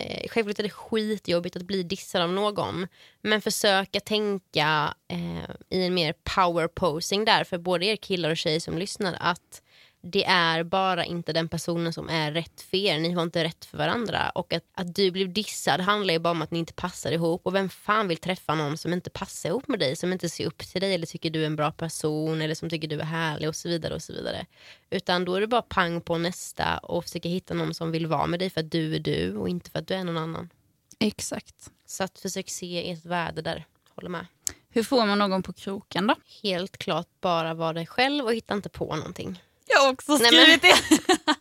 eh, 0.00 0.28
självklart 0.28 0.58
är 0.58 0.62
det 0.62 0.70
skitjobbigt 0.70 1.56
att 1.56 1.62
bli 1.62 1.82
dissad 1.82 2.22
av 2.22 2.32
någon. 2.32 2.86
Men 3.22 3.40
försöka 3.40 4.00
tänka 4.00 4.94
eh, 5.08 5.50
i 5.68 5.86
en 5.86 5.94
mer 5.94 6.14
power 6.36 6.68
posing 6.68 7.24
där 7.24 7.44
för 7.44 7.58
både 7.58 7.86
er 7.86 7.96
killar 7.96 8.30
och 8.30 8.36
tjejer 8.36 8.60
som 8.60 8.78
lyssnar 8.78 9.16
att 9.20 9.62
det 10.02 10.24
är 10.24 10.62
bara 10.64 11.04
inte 11.04 11.32
den 11.32 11.48
personen 11.48 11.92
som 11.92 12.08
är 12.08 12.32
rätt 12.32 12.60
för 12.60 12.76
er. 12.76 12.98
Ni 12.98 13.12
har 13.12 13.22
inte 13.22 13.44
rätt 13.44 13.64
för 13.64 13.78
varandra. 13.78 14.30
Och 14.30 14.52
att, 14.52 14.64
att 14.74 14.94
du 14.94 15.10
blev 15.10 15.32
dissad 15.32 15.80
handlar 15.80 16.14
ju 16.14 16.20
bara 16.20 16.30
om 16.30 16.42
att 16.42 16.50
ni 16.50 16.58
inte 16.58 16.72
passar 16.72 17.12
ihop. 17.12 17.46
Och 17.46 17.54
vem 17.54 17.68
fan 17.68 18.08
vill 18.08 18.16
träffa 18.16 18.54
någon 18.54 18.78
som 18.78 18.92
inte 18.92 19.10
passar 19.10 19.48
ihop 19.48 19.68
med 19.68 19.78
dig, 19.78 19.96
som 19.96 20.12
inte 20.12 20.28
ser 20.28 20.46
upp 20.46 20.58
till 20.58 20.80
dig 20.80 20.94
eller 20.94 21.06
tycker 21.06 21.30
du 21.30 21.42
är 21.42 21.46
en 21.46 21.56
bra 21.56 21.72
person 21.72 22.42
eller 22.42 22.54
som 22.54 22.70
tycker 22.70 22.88
du 22.88 23.00
är 23.00 23.04
härlig 23.04 23.48
och 23.48 23.56
så 23.56 23.68
vidare. 23.68 23.94
och 23.94 24.02
så 24.02 24.12
vidare. 24.12 24.46
Utan 24.90 25.24
då 25.24 25.34
är 25.34 25.40
det 25.40 25.46
bara 25.46 25.62
pang 25.62 26.00
på 26.00 26.18
nästa 26.18 26.78
och 26.78 27.04
försöka 27.04 27.28
hitta 27.28 27.54
någon 27.54 27.74
som 27.74 27.90
vill 27.90 28.06
vara 28.06 28.26
med 28.26 28.38
dig 28.38 28.50
för 28.50 28.60
att 28.60 28.70
du 28.70 28.94
är 28.94 29.00
du 29.00 29.36
och 29.36 29.48
inte 29.48 29.70
för 29.70 29.78
att 29.78 29.86
du 29.86 29.94
är 29.94 30.04
någon 30.04 30.18
annan. 30.18 30.48
Exakt. 30.98 31.70
Så 31.86 32.04
att 32.04 32.18
försök 32.18 32.50
se 32.50 32.90
ert 32.90 33.04
värde 33.04 33.42
där. 33.42 33.64
Håller 33.94 34.08
med. 34.08 34.26
Hur 34.70 34.82
får 34.82 35.06
man 35.06 35.18
någon 35.18 35.42
på 35.42 35.52
kroken 35.52 36.06
då? 36.06 36.14
Helt 36.42 36.76
klart 36.76 37.08
bara 37.20 37.54
vara 37.54 37.72
dig 37.72 37.86
själv 37.86 38.24
och 38.24 38.34
hitta 38.34 38.54
inte 38.54 38.68
på 38.68 38.96
någonting. 38.96 39.38
Jag 39.82 39.92
också 39.92 40.12
Nej, 40.12 40.20
men- 40.22 40.30
skrivit 40.30 40.62
det. 40.62 40.74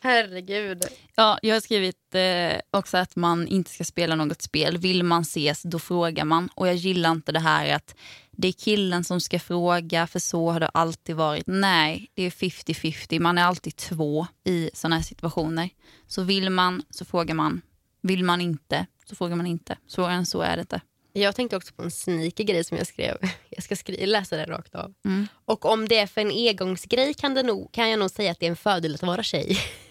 Herregud. 0.00 0.84
Ja, 1.16 1.38
jag 1.42 1.56
har 1.56 1.60
skrivit 1.60 2.14
eh, 2.14 2.60
också 2.70 2.96
att 2.96 3.16
man 3.16 3.48
inte 3.48 3.70
ska 3.70 3.84
spela 3.84 4.14
något 4.14 4.42
spel. 4.42 4.78
Vill 4.78 5.02
man 5.02 5.22
ses, 5.22 5.62
då 5.62 5.78
frågar 5.78 6.24
man. 6.24 6.48
Och 6.54 6.68
jag 6.68 6.74
gillar 6.74 7.10
inte 7.10 7.32
det 7.32 7.40
här 7.40 7.74
att 7.74 7.94
det 8.30 8.48
är 8.48 8.52
killen 8.52 9.04
som 9.04 9.20
ska 9.20 9.38
fråga, 9.38 10.06
för 10.06 10.18
så 10.18 10.50
har 10.50 10.60
det 10.60 10.68
alltid 10.68 11.16
varit. 11.16 11.44
Nej, 11.46 12.10
det 12.14 12.22
är 12.22 12.30
50-50. 12.30 13.20
Man 13.20 13.38
är 13.38 13.44
alltid 13.44 13.76
två 13.76 14.26
i 14.44 14.70
såna 14.74 14.96
här 14.96 15.02
situationer. 15.02 15.70
Så 16.06 16.22
vill 16.22 16.50
man, 16.50 16.82
så 16.90 17.04
frågar 17.04 17.34
man. 17.34 17.60
Vill 18.00 18.24
man 18.24 18.40
inte, 18.40 18.86
så 19.04 19.14
frågar 19.16 19.36
man 19.36 19.46
inte. 19.46 19.76
Svårare 19.86 20.14
än 20.14 20.26
så 20.26 20.40
är 20.40 20.56
det 20.56 20.60
inte. 20.60 20.80
Jag 21.22 21.34
tänkte 21.36 21.56
också 21.56 21.74
på 21.74 21.82
en 21.82 21.90
sneaky 21.90 22.44
grej 22.44 22.64
som 22.64 22.76
jag 22.76 22.86
skrev. 22.86 23.16
Jag 23.50 23.62
ska 23.64 23.76
skri- 23.76 24.06
läsa 24.06 24.36
det 24.36 24.44
rakt 24.46 24.74
av. 24.74 24.94
Mm. 25.04 25.28
Och 25.44 25.64
om 25.64 25.88
det 25.88 25.98
är 25.98 26.06
för 26.06 26.20
en 26.20 26.30
engångsgrej 26.30 27.14
kan, 27.14 27.34
det 27.34 27.42
nog, 27.42 27.72
kan 27.72 27.90
jag 27.90 27.98
nog 27.98 28.10
säga 28.10 28.30
att 28.30 28.40
det 28.40 28.46
är 28.46 28.50
en 28.50 28.56
fördel 28.56 28.94
att 28.94 29.02
vara 29.02 29.22
tjej. 29.22 29.58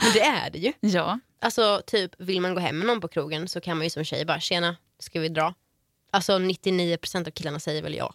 Men 0.00 0.12
det 0.12 0.20
är 0.20 0.50
det 0.50 0.58
ju. 0.58 0.72
Ja, 0.80 1.18
Alltså 1.40 1.82
typ 1.86 2.20
vill 2.20 2.40
man 2.40 2.54
gå 2.54 2.60
hem 2.60 2.78
med 2.78 2.86
någon 2.86 3.00
på 3.00 3.08
krogen 3.08 3.48
så 3.48 3.60
kan 3.60 3.76
man 3.76 3.86
ju 3.86 3.90
som 3.90 4.04
tjej 4.04 4.24
bara 4.24 4.40
tjena, 4.40 4.76
ska 4.98 5.20
vi 5.20 5.28
dra? 5.28 5.54
Alltså 6.10 6.38
99% 6.38 7.26
av 7.26 7.30
killarna 7.30 7.60
säger 7.60 7.82
väl 7.82 7.94
ja. 7.94 8.14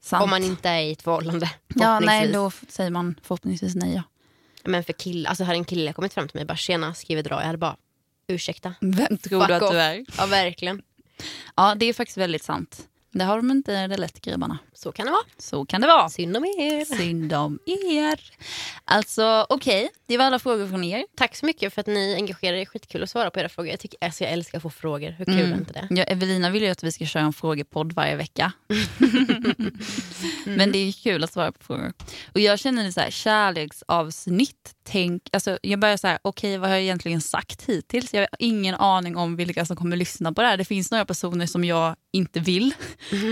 sant. 0.00 0.24
Om 0.24 0.30
man 0.30 0.44
inte 0.44 0.68
är 0.68 0.82
i 0.82 0.92
ett 0.92 1.02
förhållande. 1.02 1.50
ja, 1.74 2.00
nej, 2.00 2.32
då 2.32 2.50
säger 2.68 2.90
man 2.90 3.20
förhoppningsvis 3.22 3.74
nej. 3.74 3.94
Ja. 3.94 4.02
Men 4.64 4.84
för 4.84 4.92
killar, 4.92 5.30
alltså 5.30 5.44
hade 5.44 5.58
en 5.58 5.64
kille 5.64 5.92
kommit 5.92 6.14
fram 6.14 6.28
till 6.28 6.36
mig 6.36 6.42
och 6.42 6.48
bara 6.48 6.56
tjena, 6.56 6.94
ska 6.94 7.16
vi 7.16 7.22
dra? 7.22 7.34
Jag 7.40 7.46
hade 7.46 7.58
bara 7.58 7.76
ursäkta. 8.28 8.74
Vem 8.80 9.18
tror 9.18 9.40
Fuck 9.40 9.48
du 9.48 9.54
att 9.54 9.62
off. 9.62 9.70
du 9.72 9.78
är? 9.80 10.04
Ja 10.18 10.26
verkligen. 10.26 10.82
Ja, 11.56 11.74
det 11.74 11.86
är 11.86 11.92
faktiskt 11.92 12.18
väldigt 12.18 12.42
sant. 12.42 12.88
Det 13.16 13.24
har 13.24 13.36
de 13.36 13.50
inte 13.50 13.86
det 13.86 13.96
lätt, 13.96 14.20
grabbarna. 14.20 14.58
Så 14.72 14.92
kan 14.92 15.06
det 15.06 15.12
vara. 15.12 15.22
Så 15.38 15.64
kan 15.66 15.80
det 15.80 15.86
vara. 15.86 16.08
Synd 16.08 16.36
om 16.36 16.44
er. 16.44 16.84
Synd 16.96 17.32
om 17.32 17.58
er. 17.66 18.20
Alltså, 18.84 19.46
okej. 19.48 19.90
Det 20.06 20.16
var 20.18 20.24
alla 20.24 20.38
frågor 20.38 20.66
från 20.68 20.84
er. 20.84 21.04
Tack 21.16 21.36
så 21.36 21.46
mycket 21.46 21.74
för 21.74 21.80
att 21.80 21.86
ni 21.86 22.14
engagerar 22.14 22.56
er. 22.56 22.64
Skitkul 22.64 23.02
att 23.02 23.10
svara 23.10 23.30
på 23.30 23.40
era 23.40 23.48
frågor. 23.48 23.70
Jag, 23.70 23.80
tycker, 23.80 23.98
alltså, 24.04 24.24
jag 24.24 24.32
älskar 24.32 24.58
att 24.58 24.62
få 24.62 24.70
frågor. 24.70 25.10
Hur 25.10 25.24
kul 25.24 25.34
Mm. 25.38 25.52
är 25.52 25.56
inte 25.56 25.72
det? 25.72 25.88
Ja, 25.90 26.02
Evelina 26.04 26.50
vill 26.50 26.62
ju 26.62 26.68
att 26.68 26.82
vi 26.82 26.92
ska 26.92 27.06
köra 27.06 27.22
en 27.22 27.32
frågepodd 27.32 27.92
varje 27.92 28.16
vecka. 28.16 28.52
Men 30.44 30.72
det 30.72 30.78
är 30.78 30.92
kul 30.92 31.24
att 31.24 31.32
svara 31.32 31.52
på 31.52 31.64
frågor. 31.64 31.92
Och 32.34 32.40
jag 32.40 32.58
känner 32.58 32.84
det 32.84 32.92
så 32.92 33.00
här, 33.00 33.10
kärleksavsnitt. 33.10 34.73
Tänk, 34.86 35.22
alltså 35.32 35.58
jag 35.62 35.80
börjar 35.80 35.96
så 35.96 36.06
här, 36.06 36.18
okej 36.22 36.58
vad 36.58 36.68
har 36.68 36.76
jag 36.76 36.82
egentligen 36.82 37.20
sagt 37.20 37.62
hittills? 37.62 38.14
Jag 38.14 38.20
har 38.20 38.28
ingen 38.38 38.74
aning 38.74 39.16
om 39.16 39.36
vilka 39.36 39.66
som 39.66 39.76
kommer 39.76 39.96
lyssna 39.96 40.32
på 40.32 40.42
det 40.42 40.48
här. 40.48 40.56
Det 40.56 40.64
finns 40.64 40.90
några 40.90 41.04
personer 41.04 41.46
som 41.46 41.64
jag 41.64 41.96
inte 42.12 42.40
vill 42.40 42.74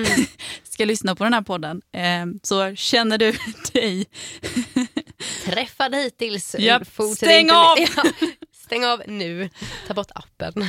ska 0.62 0.84
lyssna 0.84 1.14
på 1.16 1.24
den 1.24 1.34
här 1.34 1.42
podden. 1.42 1.82
Ehm, 1.92 2.40
så 2.42 2.74
känner 2.74 3.18
du 3.18 3.32
dig 3.72 4.06
Träffad 5.44 5.94
hittills. 5.94 6.56
Fortsätt 6.90 7.16
stäng 7.16 7.50
av! 7.50 7.76
Stäng 8.64 8.84
av 8.84 9.02
nu. 9.06 9.50
Ta 9.86 9.94
bort 9.94 10.10
appen. 10.14 10.64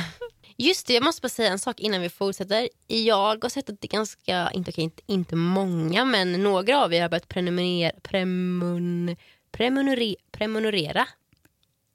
Just 0.56 0.86
det, 0.86 0.94
jag 0.94 1.04
måste 1.04 1.22
bara 1.22 1.28
säga 1.28 1.50
en 1.50 1.58
sak 1.58 1.80
innan 1.80 2.00
vi 2.00 2.08
fortsätter. 2.08 2.68
Jag 2.86 3.44
har 3.44 3.48
sett 3.48 3.70
att 3.70 3.80
det 3.80 3.86
är 3.86 3.96
ganska, 3.96 4.50
inte, 4.54 4.70
okej, 4.70 4.84
inte, 4.84 5.02
inte 5.06 5.36
många, 5.36 6.04
men 6.04 6.32
några 6.32 6.84
av 6.84 6.94
er 6.94 7.02
har 7.02 7.08
börjat 7.08 7.28
prenumerera, 7.28 7.92
premun, 8.02 9.16
prenumerera, 9.56 10.16
prenumerera 10.32 11.08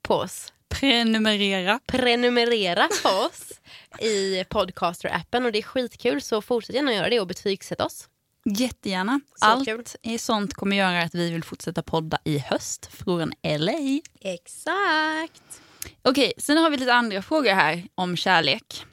på 0.02 0.14
oss. 0.14 0.52
Prenumerera. 0.68 1.80
Prenumerera 1.86 2.88
på 3.02 3.08
oss 3.08 3.52
i 4.00 4.44
Podcaster-appen 4.44 5.44
och 5.44 5.52
det 5.52 5.58
är 5.58 5.62
skitkul 5.62 6.20
så 6.22 6.42
fortsätt 6.42 6.76
gärna 6.76 6.92
göra 6.94 7.08
det 7.08 7.20
och 7.20 7.26
betygsätt 7.26 7.80
oss. 7.80 8.08
Jättegärna. 8.44 9.20
Så 9.34 9.46
Allt 9.46 9.68
kul. 9.68 9.84
är 10.02 10.18
sånt 10.18 10.54
kommer 10.54 10.76
göra 10.76 11.02
att 11.02 11.14
vi 11.14 11.30
vill 11.30 11.44
fortsätta 11.44 11.82
podda 11.82 12.18
i 12.24 12.38
höst 12.38 12.86
från 12.92 13.32
LA. 13.58 14.00
Exakt. 14.20 15.62
Okej, 16.02 16.32
sen 16.38 16.56
har 16.56 16.70
vi 16.70 16.76
lite 16.76 16.94
andra 16.94 17.22
frågor 17.22 17.50
här 17.54 17.88
om 17.94 18.16
kärlek. 18.16 18.86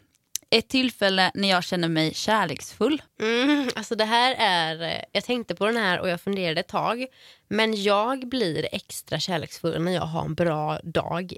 Ett 0.50 0.68
tillfälle 0.70 1.32
när 1.34 1.50
jag 1.50 1.64
känner 1.64 1.88
mig 1.88 2.14
kärleksfull. 2.14 3.02
Mm, 3.22 3.70
alltså 3.76 3.96
det 3.96 4.06
här 4.06 4.36
är, 4.40 4.82
eh, 4.82 5.04
jag 5.12 5.24
tänkte 5.24 5.56
på 5.56 5.66
den 5.66 5.78
här 5.78 6.00
och 6.00 6.10
jag 6.10 6.22
funderade 6.22 6.60
ett 6.60 6.68
tag. 6.68 7.06
Men 7.48 7.84
jag 7.84 8.30
blir 8.30 8.68
extra 8.72 9.20
kärleksfull 9.20 9.82
när 9.82 9.92
jag 9.92 10.02
har 10.02 10.26
en 10.26 10.36
bra 10.36 10.80
dag 10.84 11.34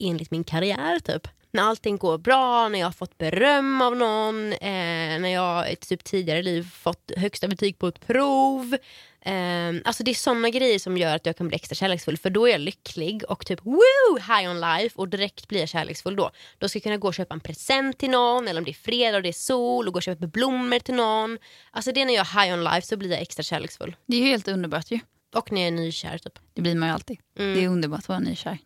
enligt 0.00 0.30
min 0.30 0.44
karriär 0.44 0.98
typ. 0.98 1.28
När 1.50 1.62
allting 1.62 1.96
går 1.96 2.18
bra, 2.18 2.68
när 2.68 2.78
jag 2.78 2.86
har 2.86 2.92
fått 2.92 3.18
beröm 3.18 3.82
av 3.82 3.96
någon, 3.96 4.52
eh, 4.52 5.18
när 5.20 5.28
jag 5.28 5.72
i 5.72 5.76
typ 5.76 6.04
tidigare 6.04 6.42
liv 6.42 6.70
fått 6.70 7.10
högsta 7.16 7.48
betyg 7.48 7.78
på 7.78 7.88
ett 7.88 8.06
prov. 8.06 8.76
Eh, 9.26 9.74
alltså 9.84 10.02
det 10.02 10.10
är 10.10 10.14
såna 10.14 10.50
grejer 10.50 10.78
som 10.78 10.96
gör 10.96 11.16
att 11.16 11.26
jag 11.26 11.36
kan 11.36 11.48
bli 11.48 11.54
extra 11.54 11.74
kärleksfull 11.74 12.16
för 12.16 12.30
då 12.30 12.48
är 12.48 12.52
jag 12.52 12.60
lycklig 12.60 13.24
och 13.28 13.46
typ 13.46 13.60
woo, 13.66 14.18
high 14.18 14.50
on 14.50 14.60
life 14.60 14.96
och 14.98 15.08
direkt 15.08 15.48
blir 15.48 15.60
jag 15.60 15.68
kärleksfull 15.68 16.16
då. 16.16 16.30
Då 16.58 16.68
ska 16.68 16.76
jag 16.76 16.82
kunna 16.82 16.96
gå 16.96 17.08
och 17.08 17.14
köpa 17.14 17.34
en 17.34 17.40
present 17.40 17.98
till 17.98 18.10
någon 18.10 18.48
eller 18.48 18.60
om 18.60 18.64
det 18.64 18.70
är 18.70 18.74
fredag 18.74 19.16
och 19.16 19.22
det 19.22 19.28
är 19.28 19.32
sol 19.32 19.86
och 19.86 19.92
gå 19.92 19.98
och 19.98 20.02
köpa 20.02 20.26
blommor 20.26 20.78
till 20.78 20.94
någon. 20.94 21.38
Alltså 21.70 21.92
det 21.92 22.00
är 22.00 22.06
när 22.06 22.14
jag 22.14 22.26
är 22.26 22.42
high 22.42 22.54
on 22.54 22.64
life 22.64 22.86
så 22.86 22.96
blir 22.96 23.10
jag 23.10 23.20
extra 23.20 23.42
kärleksfull. 23.42 23.96
Det 24.06 24.16
är 24.16 24.20
ju 24.20 24.26
helt 24.26 24.48
underbart 24.48 24.90
ju. 24.90 25.00
Och 25.34 25.52
när 25.52 25.60
jag 25.60 25.68
är 25.68 25.72
nykär 25.72 26.18
typ. 26.18 26.38
Det 26.54 26.62
blir 26.62 26.74
man 26.74 26.88
ju 26.88 26.94
alltid. 26.94 27.18
Mm. 27.38 27.54
Det 27.54 27.64
är 27.64 27.68
underbart 27.68 27.98
att 27.98 28.08
vara 28.08 28.18
nykär. 28.18 28.58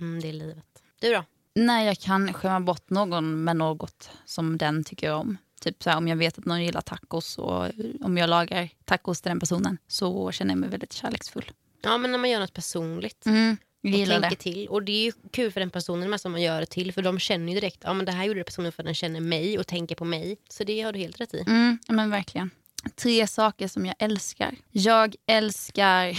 Mm, 0.00 0.20
det 0.20 0.28
är 0.28 0.32
livet. 0.32 0.66
Du 1.00 1.12
då? 1.12 1.24
När 1.54 1.82
jag 1.82 1.98
kan 1.98 2.32
skämma 2.32 2.60
bort 2.60 2.90
någon 2.90 3.44
med 3.44 3.56
något 3.56 4.10
som 4.24 4.58
den 4.58 4.84
tycker 4.84 5.12
om. 5.12 5.38
Typ 5.60 5.82
så 5.82 5.90
här, 5.90 5.96
om 5.96 6.08
jag 6.08 6.16
vet 6.16 6.38
att 6.38 6.44
någon 6.44 6.64
gillar 6.64 6.80
tacos 6.80 7.38
och 7.38 7.66
om 8.00 8.16
jag 8.18 8.30
lagar 8.30 8.68
tacos 8.84 9.20
till 9.20 9.28
den 9.28 9.40
personen 9.40 9.78
så 9.88 10.32
känner 10.32 10.52
jag 10.52 10.58
mig 10.58 10.68
väldigt 10.68 10.92
kärleksfull. 10.92 11.50
Ja 11.82 11.98
men 11.98 12.12
när 12.12 12.18
man 12.18 12.30
gör 12.30 12.40
något 12.40 12.52
personligt. 12.52 13.26
Mm, 13.26 13.56
och 13.82 13.88
gillar 13.90 14.20
tänker 14.20 14.30
det. 14.30 14.36
till. 14.42 14.68
Och 14.68 14.82
det 14.82 14.92
är 14.92 15.04
ju 15.04 15.12
kul 15.32 15.52
för 15.52 15.60
den 15.60 15.70
personen 15.70 16.10
med 16.10 16.20
som 16.20 16.32
man 16.32 16.42
gör 16.42 16.60
det 16.60 16.66
till 16.66 16.92
för 16.92 17.02
de 17.02 17.18
känner 17.18 17.52
ju 17.52 17.60
direkt, 17.60 17.80
ja 17.84 17.92
men 17.92 18.06
det 18.06 18.12
här 18.12 18.24
gjorde 18.24 18.44
personen 18.44 18.72
för 18.72 18.82
att 18.82 18.86
den 18.86 18.94
känner 18.94 19.20
mig 19.20 19.58
och 19.58 19.66
tänker 19.66 19.94
på 19.94 20.04
mig. 20.04 20.36
Så 20.48 20.64
det 20.64 20.80
har 20.80 20.92
du 20.92 20.98
helt 20.98 21.20
rätt 21.20 21.34
i. 21.34 21.44
Mm, 21.46 21.78
men 21.88 22.10
verkligen. 22.10 22.50
Tre 22.96 23.26
saker 23.26 23.68
som 23.68 23.86
jag 23.86 23.94
älskar. 23.98 24.54
Jag 24.70 25.14
älskar 25.26 26.18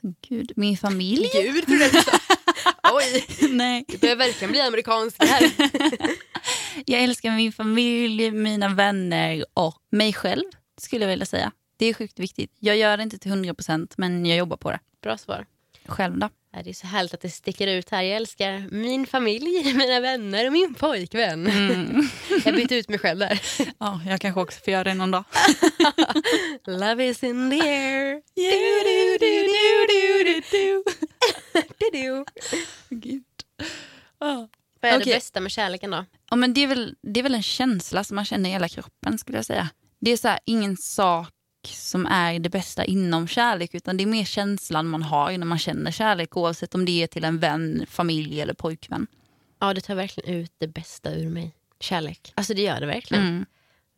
Gud, 0.28 0.52
min 0.56 0.76
familj. 0.76 1.28
Gud. 1.32 1.64
Oj, 2.92 3.26
Nej. 3.50 3.84
du 3.88 3.98
börjar 3.98 4.16
verkligen 4.16 4.50
bli 4.50 4.60
amerikansk 4.60 5.16
här. 5.24 5.52
Jag 6.86 7.02
älskar 7.02 7.30
min 7.36 7.52
familj, 7.52 8.30
mina 8.30 8.68
vänner 8.68 9.44
och 9.54 9.76
mig 9.90 10.12
själv 10.12 10.44
skulle 10.80 11.04
jag 11.04 11.10
vilja 11.10 11.26
säga. 11.26 11.52
Det 11.76 11.86
är 11.86 11.94
sjukt 11.94 12.18
viktigt. 12.18 12.56
Jag 12.58 12.76
gör 12.76 12.96
det 12.96 13.02
inte 13.02 13.18
till 13.18 13.32
100% 13.32 13.92
men 13.96 14.26
jag 14.26 14.38
jobbar 14.38 14.56
på 14.56 14.70
det. 14.70 14.78
Bra 15.02 15.18
svar. 15.18 15.46
Själv 15.86 16.18
då? 16.18 16.28
Det 16.64 16.70
är 16.70 16.74
så 16.74 16.86
härligt 16.86 17.14
att 17.14 17.20
det 17.20 17.30
sticker 17.30 17.66
ut 17.66 17.90
här. 17.90 18.02
Jag 18.02 18.16
älskar 18.16 18.68
min 18.70 19.06
familj, 19.06 19.74
mina 19.74 20.00
vänner 20.00 20.46
och 20.46 20.52
min 20.52 20.74
pojkvän. 20.74 21.46
Mm. 21.46 22.08
Jag 22.44 22.54
bytte 22.54 22.74
ut 22.74 22.88
mig 22.88 22.98
själv 22.98 23.18
där. 23.18 23.42
Ja, 23.78 24.00
jag 24.06 24.20
kanske 24.20 24.40
också 24.40 24.60
får 24.64 24.72
göra 24.72 24.84
det 24.84 24.94
någon 24.94 25.10
dag. 25.10 25.24
Love 26.66 27.08
is 27.08 27.22
in 27.22 27.50
the 27.50 27.60
air. 27.60 28.22
Du-du. 31.78 32.24
Gud. 32.90 33.24
Ja. 34.20 34.48
Vad 34.82 34.90
är 34.90 34.96
det 34.96 35.02
Okej. 35.02 35.14
bästa 35.14 35.40
med 35.40 35.52
kärleken 35.52 35.90
då? 35.90 36.04
Ja, 36.30 36.36
men 36.36 36.54
det, 36.54 36.60
är 36.60 36.66
väl, 36.66 36.94
det 37.02 37.20
är 37.20 37.22
väl 37.22 37.34
en 37.34 37.42
känsla 37.42 38.04
som 38.04 38.14
man 38.14 38.24
känner 38.24 38.50
i 38.50 38.52
hela 38.52 38.68
kroppen 38.68 39.18
skulle 39.18 39.38
jag 39.38 39.44
säga. 39.44 39.68
Det 40.00 40.10
är 40.10 40.16
så 40.16 40.28
här, 40.28 40.38
ingen 40.46 40.76
sak 40.76 41.34
som 41.68 42.06
är 42.06 42.38
det 42.38 42.48
bästa 42.48 42.84
inom 42.84 43.28
kärlek 43.28 43.74
utan 43.74 43.96
det 43.96 44.04
är 44.04 44.06
mer 44.06 44.24
känslan 44.24 44.86
man 44.86 45.02
har 45.02 45.38
när 45.38 45.46
man 45.46 45.58
känner 45.58 45.90
kärlek 45.90 46.36
oavsett 46.36 46.74
om 46.74 46.84
det 46.84 47.02
är 47.02 47.06
till 47.06 47.24
en 47.24 47.38
vän, 47.38 47.86
familj 47.88 48.40
eller 48.40 48.54
pojkvän. 48.54 49.06
Ja, 49.60 49.74
det 49.74 49.80
tar 49.80 49.94
verkligen 49.94 50.34
ut 50.34 50.52
det 50.58 50.68
bästa 50.68 51.14
ur 51.14 51.28
mig. 51.28 51.54
Kärlek. 51.80 52.32
Alltså 52.34 52.54
det 52.54 52.62
gör 52.62 52.80
det 52.80 52.86
verkligen. 52.86 53.26
Mm. 53.26 53.46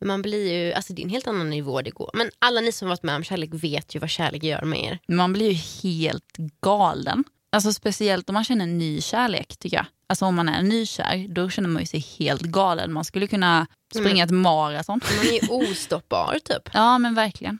Man 0.05 0.21
blir 0.21 0.53
ju, 0.53 0.73
alltså 0.73 0.93
det 0.93 1.01
är 1.01 1.03
en 1.03 1.09
helt 1.09 1.27
annan 1.27 1.49
nivå 1.49 1.81
det 1.81 1.91
går. 1.91 2.11
Men 2.13 2.29
alla 2.39 2.61
ni 2.61 2.71
som 2.71 2.87
varit 2.87 3.03
med 3.03 3.15
om 3.15 3.23
kärlek 3.23 3.49
vet 3.53 3.95
ju 3.95 3.99
vad 3.99 4.09
kärlek 4.09 4.43
gör 4.43 4.61
med 4.61 4.83
er. 4.83 4.99
Man 5.07 5.33
blir 5.33 5.51
ju 5.51 5.89
helt 5.89 6.37
galen. 6.61 7.23
Alltså 7.49 7.73
speciellt 7.73 8.29
om 8.29 8.33
man 8.33 8.43
känner 8.43 8.65
ny 8.65 9.01
kärlek 9.01 9.57
tycker 9.57 9.77
jag. 9.77 9.85
Alltså 10.07 10.25
om 10.25 10.35
man 10.35 10.49
är 10.49 10.61
nykär, 10.63 11.25
då 11.29 11.49
känner 11.49 11.69
man 11.69 11.81
ju 11.81 11.85
sig 11.85 11.99
helt 11.99 12.41
galen. 12.41 12.93
Man 12.93 13.05
skulle 13.05 13.27
kunna 13.27 13.67
springa 13.95 14.23
ett 14.23 14.31
maraton. 14.31 14.99
Man 15.17 15.27
är 15.27 15.31
ju 15.43 15.47
ostoppbar 15.71 16.39
typ. 16.45 16.69
Ja 16.73 16.97
men 16.97 17.15
verkligen. 17.15 17.59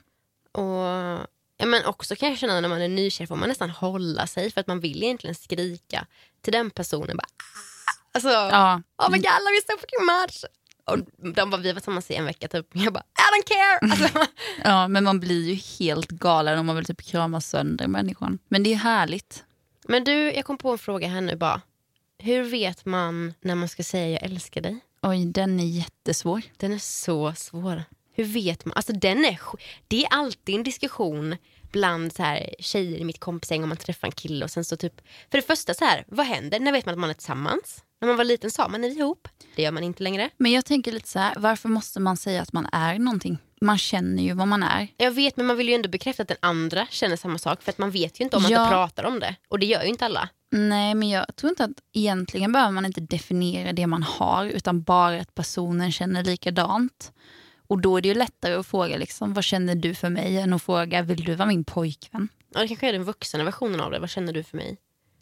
Och 0.52 0.84
ja, 1.58 1.66
men 1.66 1.84
också 1.84 2.16
kan 2.16 2.28
jag 2.28 2.38
känna 2.38 2.60
när 2.60 2.68
man 2.68 2.82
är 2.82 2.88
nykär 2.88 3.26
får 3.26 3.36
man 3.36 3.48
nästan 3.48 3.70
hålla 3.70 4.26
sig 4.26 4.50
för 4.50 4.60
att 4.60 4.66
man 4.66 4.80
vill 4.80 5.02
egentligen 5.02 5.34
skrika 5.34 6.06
till 6.42 6.52
den 6.52 6.70
personen. 6.70 7.16
Bara, 7.16 7.26
"Ah!" 7.26 7.90
alltså, 8.14 8.28
Ja. 8.28 8.82
oh 9.02 9.10
my 9.10 9.18
god, 9.18 9.24
I 9.26 9.38
love 9.44 9.52
you 9.54 9.60
so 9.70 9.78
fucking 9.80 10.06
much. 10.06 10.44
Och 10.84 10.98
de 11.34 11.50
bara, 11.50 11.60
vi 11.60 11.72
var 11.72 11.80
tillsammans 11.80 12.10
i 12.10 12.14
en 12.14 12.24
vecka 12.24 12.48
typ. 12.48 12.66
Jag 12.72 12.92
bara, 12.92 13.00
I 13.18 13.26
don't 13.32 13.48
care. 13.48 13.90
Alltså, 14.04 14.26
ja, 14.64 14.88
men 14.88 15.04
man 15.04 15.20
blir 15.20 15.48
ju 15.48 15.54
helt 15.54 16.08
galen 16.08 16.58
om 16.58 16.66
man 16.66 16.76
vill 16.76 16.84
typ 16.84 17.02
krama 17.02 17.40
sönder 17.40 17.86
människan. 17.86 18.38
Men 18.48 18.62
det 18.62 18.72
är 18.72 18.76
härligt. 18.76 19.44
men 19.88 20.04
du, 20.04 20.32
jag 20.32 20.44
kom 20.44 20.58
på 20.58 20.70
en 20.72 20.78
fråga 20.78 21.08
här 21.08 21.20
nu 21.20 21.36
bara. 21.36 21.60
Hur 22.26 22.42
vet 22.44 22.84
man 22.84 23.34
när 23.40 23.54
man 23.54 23.68
ska 23.68 23.82
säga 23.82 24.08
jag 24.08 24.22
älskar 24.22 24.60
dig? 24.60 24.78
Oj, 25.02 25.24
den 25.26 25.60
är 25.60 25.64
jättesvår. 25.64 26.42
Den 26.56 26.72
är 26.72 26.78
så 26.78 27.32
svår. 27.36 27.82
Hur 28.14 28.24
vet 28.24 28.64
man? 28.64 28.72
Alltså 28.76 28.92
den 28.92 29.24
är, 29.24 29.40
det 29.88 30.04
är 30.04 30.08
alltid 30.10 30.54
en 30.54 30.62
diskussion 30.62 31.36
bland 31.72 32.12
så 32.12 32.22
här, 32.22 32.54
tjejer 32.58 32.98
i 32.98 33.04
mitt 33.04 33.20
kompisgäng 33.20 33.62
om 33.62 33.68
man 33.68 33.78
träffar 33.78 34.08
en 34.08 34.12
kille 34.12 34.44
och 34.44 34.50
sen 34.50 34.64
så 34.64 34.76
typ 34.76 35.00
För 35.30 35.38
det 35.38 35.42
första 35.46 35.74
så 35.74 35.84
här, 35.84 36.04
vad 36.08 36.26
händer? 36.26 36.60
När 36.60 36.72
vet 36.72 36.86
man 36.86 36.92
att 36.92 36.98
man 36.98 37.10
är 37.10 37.14
tillsammans? 37.14 37.84
När 38.00 38.08
man 38.08 38.16
var 38.16 38.24
liten 38.24 38.50
sa 38.50 38.68
man 38.68 38.84
är 38.84 38.88
ihop. 38.88 39.28
Det 39.56 39.62
gör 39.62 39.72
man 39.72 39.84
inte 39.84 40.02
längre. 40.02 40.30
Men 40.36 40.52
jag 40.52 40.64
tänker 40.64 40.92
lite 40.92 41.08
så 41.08 41.18
här, 41.18 41.34
varför 41.36 41.68
måste 41.68 42.00
man 42.00 42.16
säga 42.16 42.42
att 42.42 42.52
man 42.52 42.68
är 42.72 42.98
någonting? 42.98 43.38
Man 43.60 43.78
känner 43.78 44.22
ju 44.22 44.32
vad 44.32 44.48
man 44.48 44.62
är. 44.62 44.88
Jag 44.96 45.10
vet 45.10 45.36
men 45.36 45.46
man 45.46 45.56
vill 45.56 45.68
ju 45.68 45.74
ändå 45.74 45.88
bekräfta 45.88 46.22
att 46.22 46.28
den 46.28 46.36
andra 46.40 46.86
känner 46.90 47.16
samma 47.16 47.38
sak 47.38 47.62
för 47.62 47.70
att 47.72 47.78
man 47.78 47.90
vet 47.90 48.20
ju 48.20 48.24
inte 48.24 48.36
om 48.36 48.42
man 48.42 48.52
Ja. 48.52 48.62
inte 48.62 48.72
pratar 48.72 49.04
om 49.04 49.20
det. 49.20 49.36
Och 49.48 49.58
det 49.58 49.66
gör 49.66 49.82
ju 49.82 49.88
inte 49.88 50.04
alla. 50.04 50.28
Nej, 50.56 50.94
men 50.94 51.08
jag 51.08 51.36
tror 51.36 51.50
inte 51.50 51.64
att 51.64 51.82
egentligen 51.92 52.52
behöver 52.52 52.72
man 52.72 52.86
inte 52.86 53.00
definiera 53.00 53.72
det 53.72 53.86
man 53.86 54.02
har 54.02 54.46
utan 54.46 54.82
bara 54.82 55.20
att 55.20 55.34
personen 55.34 55.92
känner 55.92 56.24
likadant. 56.24 57.12
Och 57.66 57.80
då 57.80 57.96
är 57.96 58.02
det 58.02 58.08
ju 58.08 58.14
lättare 58.14 58.54
att 58.54 58.66
fråga 58.66 58.96
liksom, 58.96 59.34
vad 59.34 59.44
känner 59.44 59.74
du 59.74 59.94
för 59.94 60.10
mig 60.10 60.38
än 60.38 60.52
att 60.52 60.62
fråga 60.62 61.02
vill 61.02 61.24
du 61.24 61.34
vara 61.34 61.48
min 61.48 61.64
pojkvän? 61.64 62.28
Och 62.54 62.60
det 62.60 62.68
kanske 62.68 62.88
är 62.88 62.92
den 62.92 63.04
vuxna 63.04 63.44
versionen 63.44 63.80
av 63.80 63.90
det. 63.90 63.98
Vad 63.98 64.10
känner 64.10 64.32
du 64.32 64.42
för 64.42 64.56
mig? 64.56 64.76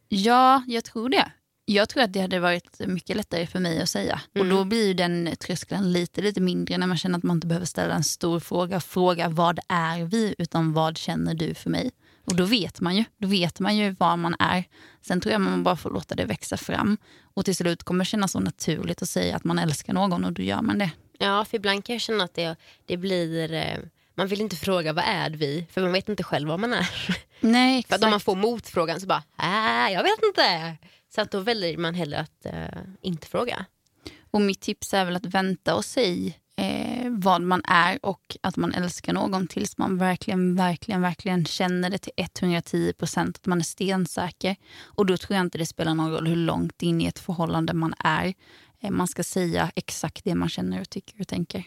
Ja, 0.09 0.63
jag 0.67 0.85
tror 0.85 1.09
det. 1.09 1.33
Jag 1.65 1.89
tror 1.89 2.03
att 2.03 2.13
det 2.13 2.21
hade 2.21 2.41
varit 2.41 2.81
mycket 2.87 3.17
lättare 3.17 3.47
för 3.47 3.59
mig 3.59 3.83
att 3.83 3.89
säga. 3.89 4.21
Och 4.39 4.47
då 4.47 4.65
blir 4.65 4.87
ju 4.87 4.95
den 4.95 5.37
tröskeln 5.41 5.93
lite, 5.93 6.23
lite 6.23 6.41
mindre 6.41 6.79
när 6.79 6.87
man 6.87 6.97
känner 6.97 7.19
att 7.19 7.25
man 7.25 7.37
inte 7.37 7.47
behöver 7.47 7.67
ställa 7.67 7.95
en 7.95 8.05
stor 8.05 8.41
fråga. 8.41 8.81
Fråga 8.81 9.29
vad 9.29 9.59
är 9.69 10.05
vi, 10.05 10.35
utan 10.39 10.73
vad 10.73 10.99
känner 10.99 11.35
du 11.35 11.55
för 11.55 11.71
mig? 11.71 11.91
Och 12.25 12.37
då 12.37 12.45
vet 12.45 12.81
man 12.81 12.97
ju. 12.97 13.05
Då 13.19 13.29
vet 13.29 13.61
man 13.61 13.77
ju 13.77 13.91
vad 13.99 14.19
man 14.19 14.37
är. 14.39 14.65
Sen 15.03 15.21
tror 15.21 15.33
jag 15.33 15.41
man 15.41 15.63
bara 15.63 15.77
får 15.77 15.91
låta 15.91 16.15
det 16.15 16.25
växa 16.25 16.57
fram. 16.57 16.97
Och 17.35 17.45
till 17.45 17.57
slut 17.57 17.83
kommer 17.83 18.05
det 18.05 18.09
kännas 18.09 18.33
så 18.33 18.41
naturligt 18.41 19.03
att 19.03 19.09
säga 19.09 19.37
att 19.37 19.45
man 19.45 19.59
älskar 19.59 19.93
någon 19.93 20.25
och 20.25 20.33
då 20.33 20.43
gör 20.43 20.63
man 20.63 20.79
det. 20.79 20.91
Ja, 21.19 21.45
för 21.45 21.57
ibland 21.57 21.85
kan 21.85 21.95
jag 21.95 22.01
känna 22.03 22.25
att 22.25 22.35
det, 22.35 22.57
det 22.87 22.97
blir... 22.97 23.53
eh, 23.53 23.79
Man 24.15 24.27
vill 24.27 24.41
inte 24.41 24.57
fråga 24.57 24.93
vad 24.93 25.05
är 25.07 25.31
vi? 25.31 25.67
För 25.71 25.81
man 25.81 25.93
vet 25.93 26.09
inte 26.09 26.23
själv 26.23 26.49
vad 26.49 26.61
man 26.61 26.73
är. 26.73 26.89
Nej, 27.41 27.85
För 27.89 27.95
att 27.95 28.05
om 28.05 28.11
man 28.11 28.21
får 28.21 28.37
motfrågan 28.37 29.01
så 29.01 29.07
bara, 29.07 29.23
äh, 29.43 29.93
jag 29.93 30.03
vet 30.03 30.23
inte. 30.29 30.77
Så 31.15 31.21
att 31.21 31.31
då 31.31 31.41
väljer 31.41 31.79
man 31.79 31.95
hellre 31.95 32.19
att 32.19 32.47
eh, 32.47 32.81
inte 33.03 33.27
fråga. 33.27 33.65
Och 34.31 34.41
mitt 34.41 34.61
tips 34.61 34.95
är 34.95 35.05
väl 35.05 35.17
att 35.17 35.27
vänta 35.27 35.75
och 35.75 35.85
säga 35.85 36.33
eh, 36.57 36.94
vad 37.17 37.43
man 37.43 37.63
är 37.65 37.99
och 38.03 38.37
att 38.41 38.57
man 38.57 38.75
älskar 38.75 39.13
någon 39.13 39.47
tills 39.47 39.79
man 39.79 39.99
verkligen, 39.99 40.57
verkligen, 40.57 41.03
verkligen 41.03 41.45
känner 41.45 41.91
det 41.91 41.99
till 41.99 42.13
110 42.17 42.93
procent. 42.93 43.37
Att 43.37 43.47
man 43.47 43.59
är 43.59 43.65
stensäker. 43.65 44.57
Och 44.83 45.07
då 45.07 45.17
tror 45.17 45.37
jag 45.37 45.47
inte 45.47 45.59
det 45.59 45.67
spelar 45.67 45.95
någon 45.95 46.13
roll 46.13 46.27
hur 46.27 46.37
långt 46.37 46.83
in 46.83 47.01
i 47.01 47.07
ett 47.07 47.19
förhållande 47.19 47.73
man 47.75 47.95
är. 47.99 48.35
Eh, 48.81 48.91
man 48.91 49.09
ska 49.09 49.25
säga 49.25 49.71
exakt 49.75 50.25
det 50.25 50.35
man 50.35 50.49
känner 50.49 50.81
och 50.81 50.91
tycker 50.91 51.21
och 51.21 51.29
tänker. 51.29 51.65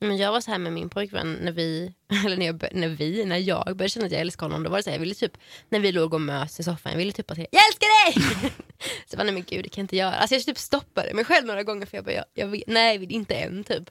Men 0.00 0.16
jag 0.16 0.32
var 0.32 0.40
så 0.40 0.50
här 0.50 0.58
med 0.58 0.72
min 0.72 0.88
pojkvän 0.88 1.32
när 1.32 1.52
vi, 1.52 1.94
eller 2.26 2.36
när, 2.36 2.46
jag, 2.46 2.64
när 2.72 2.88
vi, 2.88 3.24
när 3.24 3.36
jag 3.36 3.64
började 3.64 3.88
känna 3.88 4.06
att 4.06 4.12
jag 4.12 4.20
älskade 4.20 4.52
honom. 4.52 4.62
Då 4.62 4.70
var 4.70 4.76
det 4.76 4.82
så 4.82 4.90
här, 4.90 4.96
jag 4.96 5.00
ville 5.00 5.14
typ, 5.14 5.36
när 5.68 5.80
vi 5.80 5.92
låg 5.92 6.14
och 6.14 6.20
mös 6.20 6.60
i 6.60 6.62
soffan, 6.62 6.92
jag 6.92 6.98
ville 6.98 7.12
typ 7.12 7.26
bara 7.26 7.36
jag 7.36 7.66
älskar 7.68 8.04
dig! 8.04 8.22
så 9.06 9.10
jag 9.10 9.18
bara, 9.18 9.24
nej 9.24 9.34
men 9.34 9.44
gud 9.44 9.64
det 9.64 9.68
kan 9.68 9.82
jag 9.82 9.84
inte 9.84 9.96
göra. 9.96 10.14
Alltså 10.14 10.34
jag 10.34 10.44
typ 10.44 10.58
stoppade 10.58 11.14
mig 11.14 11.24
själv 11.24 11.46
några 11.46 11.62
gånger 11.62 11.86
för 11.86 11.96
jag 11.96 12.04
bara, 12.04 12.14
jag, 12.14 12.24
jag, 12.34 12.62
nej 12.66 13.12
inte 13.12 13.34
än 13.34 13.64
typ. 13.64 13.90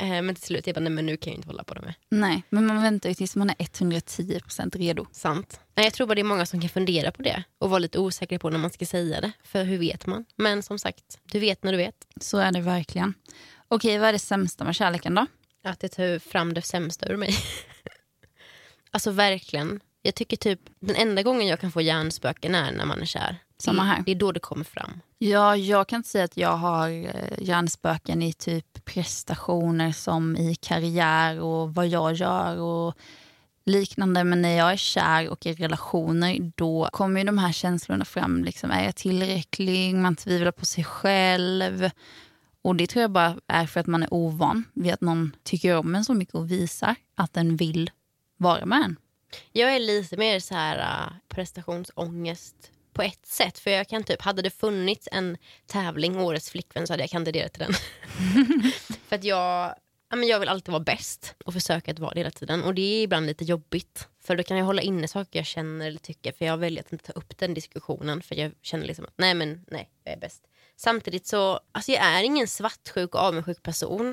Eh, 0.00 0.22
men 0.22 0.34
till 0.34 0.44
slut, 0.44 0.66
jag 0.66 0.74
bara, 0.74 0.80
nej 0.80 0.92
men 0.92 1.06
nu 1.06 1.16
kan 1.16 1.30
jag 1.30 1.38
inte 1.38 1.48
hålla 1.48 1.64
på 1.64 1.74
det 1.74 1.80
med. 1.80 1.94
Nej, 2.08 2.42
men 2.48 2.66
man 2.66 2.82
väntar 2.82 3.08
ju 3.08 3.14
tills 3.14 3.36
man 3.36 3.50
är 3.50 3.54
110% 3.54 4.78
redo. 4.78 5.06
Sant. 5.12 5.60
Nej, 5.74 5.86
jag 5.86 5.92
tror 5.92 6.06
bara 6.06 6.14
det 6.14 6.20
är 6.20 6.24
många 6.24 6.46
som 6.46 6.60
kan 6.60 6.70
fundera 6.70 7.12
på 7.12 7.22
det 7.22 7.44
och 7.58 7.70
vara 7.70 7.78
lite 7.78 7.98
osäkra 7.98 8.38
på 8.38 8.50
när 8.50 8.58
man 8.58 8.70
ska 8.70 8.86
säga 8.86 9.20
det. 9.20 9.32
För 9.44 9.64
hur 9.64 9.78
vet 9.78 10.06
man? 10.06 10.24
Men 10.36 10.62
som 10.62 10.78
sagt, 10.78 11.18
du 11.24 11.38
vet 11.38 11.64
när 11.64 11.72
du 11.72 11.78
vet. 11.78 12.06
Så 12.20 12.38
är 12.38 12.52
det 12.52 12.60
verkligen. 12.60 13.14
Okej, 13.68 13.98
vad 13.98 14.08
är 14.08 14.12
det 14.12 14.18
sämsta 14.18 14.64
med 14.64 14.74
kärleken 14.74 15.14
då? 15.14 15.26
Att 15.64 15.80
det 15.80 15.88
tar 15.88 16.18
fram 16.18 16.54
det 16.54 16.62
sämsta 16.62 17.08
ur 17.08 17.16
mig. 17.16 17.34
alltså 18.90 19.10
verkligen. 19.10 19.80
Jag 20.02 20.14
tycker 20.14 20.36
typ 20.36 20.60
den 20.80 20.96
enda 20.96 21.22
gången 21.22 21.46
jag 21.46 21.60
kan 21.60 21.72
få 21.72 21.80
hjärnspöken 21.80 22.54
är 22.54 22.72
när 22.72 22.84
man 22.84 23.00
är 23.00 23.06
kär. 23.06 23.36
Samma 23.58 23.82
här. 23.82 24.02
Det 24.06 24.10
är 24.10 24.16
då 24.16 24.32
det 24.32 24.40
kommer 24.40 24.64
fram. 24.64 25.00
Ja, 25.18 25.56
jag 25.56 25.88
kan 25.88 25.96
inte 25.96 26.08
säga 26.08 26.24
att 26.24 26.36
jag 26.36 26.56
har 26.56 26.88
eh, 26.88 27.38
hjärnspöken 27.38 28.22
i 28.22 28.32
typ 28.32 28.84
prestationer 28.84 29.92
som 29.92 30.36
i 30.36 30.54
karriär 30.54 31.40
och 31.40 31.74
vad 31.74 31.86
jag 31.86 32.14
gör 32.14 32.56
och 32.56 32.94
liknande. 33.64 34.24
Men 34.24 34.42
när 34.42 34.56
jag 34.56 34.72
är 34.72 34.76
kär 34.76 35.28
och 35.28 35.46
i 35.46 35.52
relationer 35.52 36.52
då 36.56 36.88
kommer 36.92 37.24
de 37.24 37.38
här 37.38 37.52
känslorna 37.52 38.04
fram. 38.04 38.44
Liksom, 38.44 38.70
är 38.70 38.84
jag 38.84 38.96
tillräcklig? 38.96 39.94
Man 39.94 40.16
tvivlar 40.16 40.52
på 40.52 40.66
sig 40.66 40.84
själv. 40.84 41.90
Och 42.62 42.76
det 42.76 42.86
tror 42.86 43.00
jag 43.00 43.10
bara 43.10 43.36
är 43.46 43.66
för 43.66 43.80
att 43.80 43.86
man 43.86 44.02
är 44.02 44.14
ovan 44.14 44.64
vid 44.74 44.92
att 44.92 45.00
någon 45.00 45.36
tycker 45.42 45.76
om 45.76 45.94
en 45.94 46.04
så 46.04 46.14
mycket 46.14 46.34
och 46.34 46.50
visar 46.50 46.94
att 47.14 47.32
den 47.32 47.56
vill 47.56 47.90
vara 48.36 48.66
med 48.66 48.82
en. 48.82 48.96
Jag 49.52 49.74
är 49.74 49.78
lite 49.78 50.16
mer 50.16 50.40
så 50.40 50.54
här 50.54 50.78
uh, 50.78 51.12
prestationsångest 51.28 52.70
på 52.92 53.02
ett 53.02 53.26
sätt. 53.26 53.58
För 53.58 53.70
jag 53.70 53.88
kan 53.88 54.04
typ, 54.04 54.22
hade 54.22 54.42
det 54.42 54.50
funnits 54.50 55.08
en 55.12 55.36
tävling, 55.66 56.18
Årets 56.20 56.50
flickvän, 56.50 56.86
så 56.86 56.92
hade 56.92 57.02
jag 57.02 57.10
kandiderat 57.10 57.52
till 57.52 57.62
den. 57.62 57.72
för 59.08 59.16
att 59.16 59.24
jag, 59.24 59.74
ja, 60.10 60.16
men 60.16 60.28
jag 60.28 60.40
vill 60.40 60.48
alltid 60.48 60.72
vara 60.72 60.84
bäst 60.84 61.34
och 61.44 61.52
försöka 61.52 61.90
att 61.90 61.98
vara 61.98 62.14
det 62.14 62.20
hela 62.20 62.30
tiden. 62.30 62.62
Och 62.62 62.74
det 62.74 62.82
är 62.82 63.02
ibland 63.02 63.26
lite 63.26 63.44
jobbigt. 63.44 64.08
För 64.20 64.36
då 64.36 64.42
kan 64.42 64.56
jag 64.56 64.64
hålla 64.64 64.82
inne 64.82 65.08
saker 65.08 65.38
jag 65.38 65.46
känner 65.46 65.86
eller 65.86 65.98
tycker. 65.98 66.32
För 66.32 66.44
jag 66.44 66.56
väljer 66.56 66.80
att 66.80 66.92
inte 66.92 67.04
ta 67.04 67.12
upp 67.12 67.38
den 67.38 67.54
diskussionen. 67.54 68.22
För 68.22 68.34
jag 68.34 68.52
känner 68.62 68.86
liksom 68.86 69.04
att 69.04 69.14
nej 69.16 69.34
men 69.34 69.64
nej, 69.68 69.90
jag 70.04 70.14
är 70.14 70.18
bäst. 70.18 70.49
Samtidigt 70.82 71.26
så, 71.26 71.60
alltså 71.72 71.92
jag 71.92 72.02
är 72.02 72.22
ingen 72.22 72.46
svartsjuk 72.46 73.14
och 73.14 73.20
avundsjuk 73.20 73.62
person. 73.62 74.04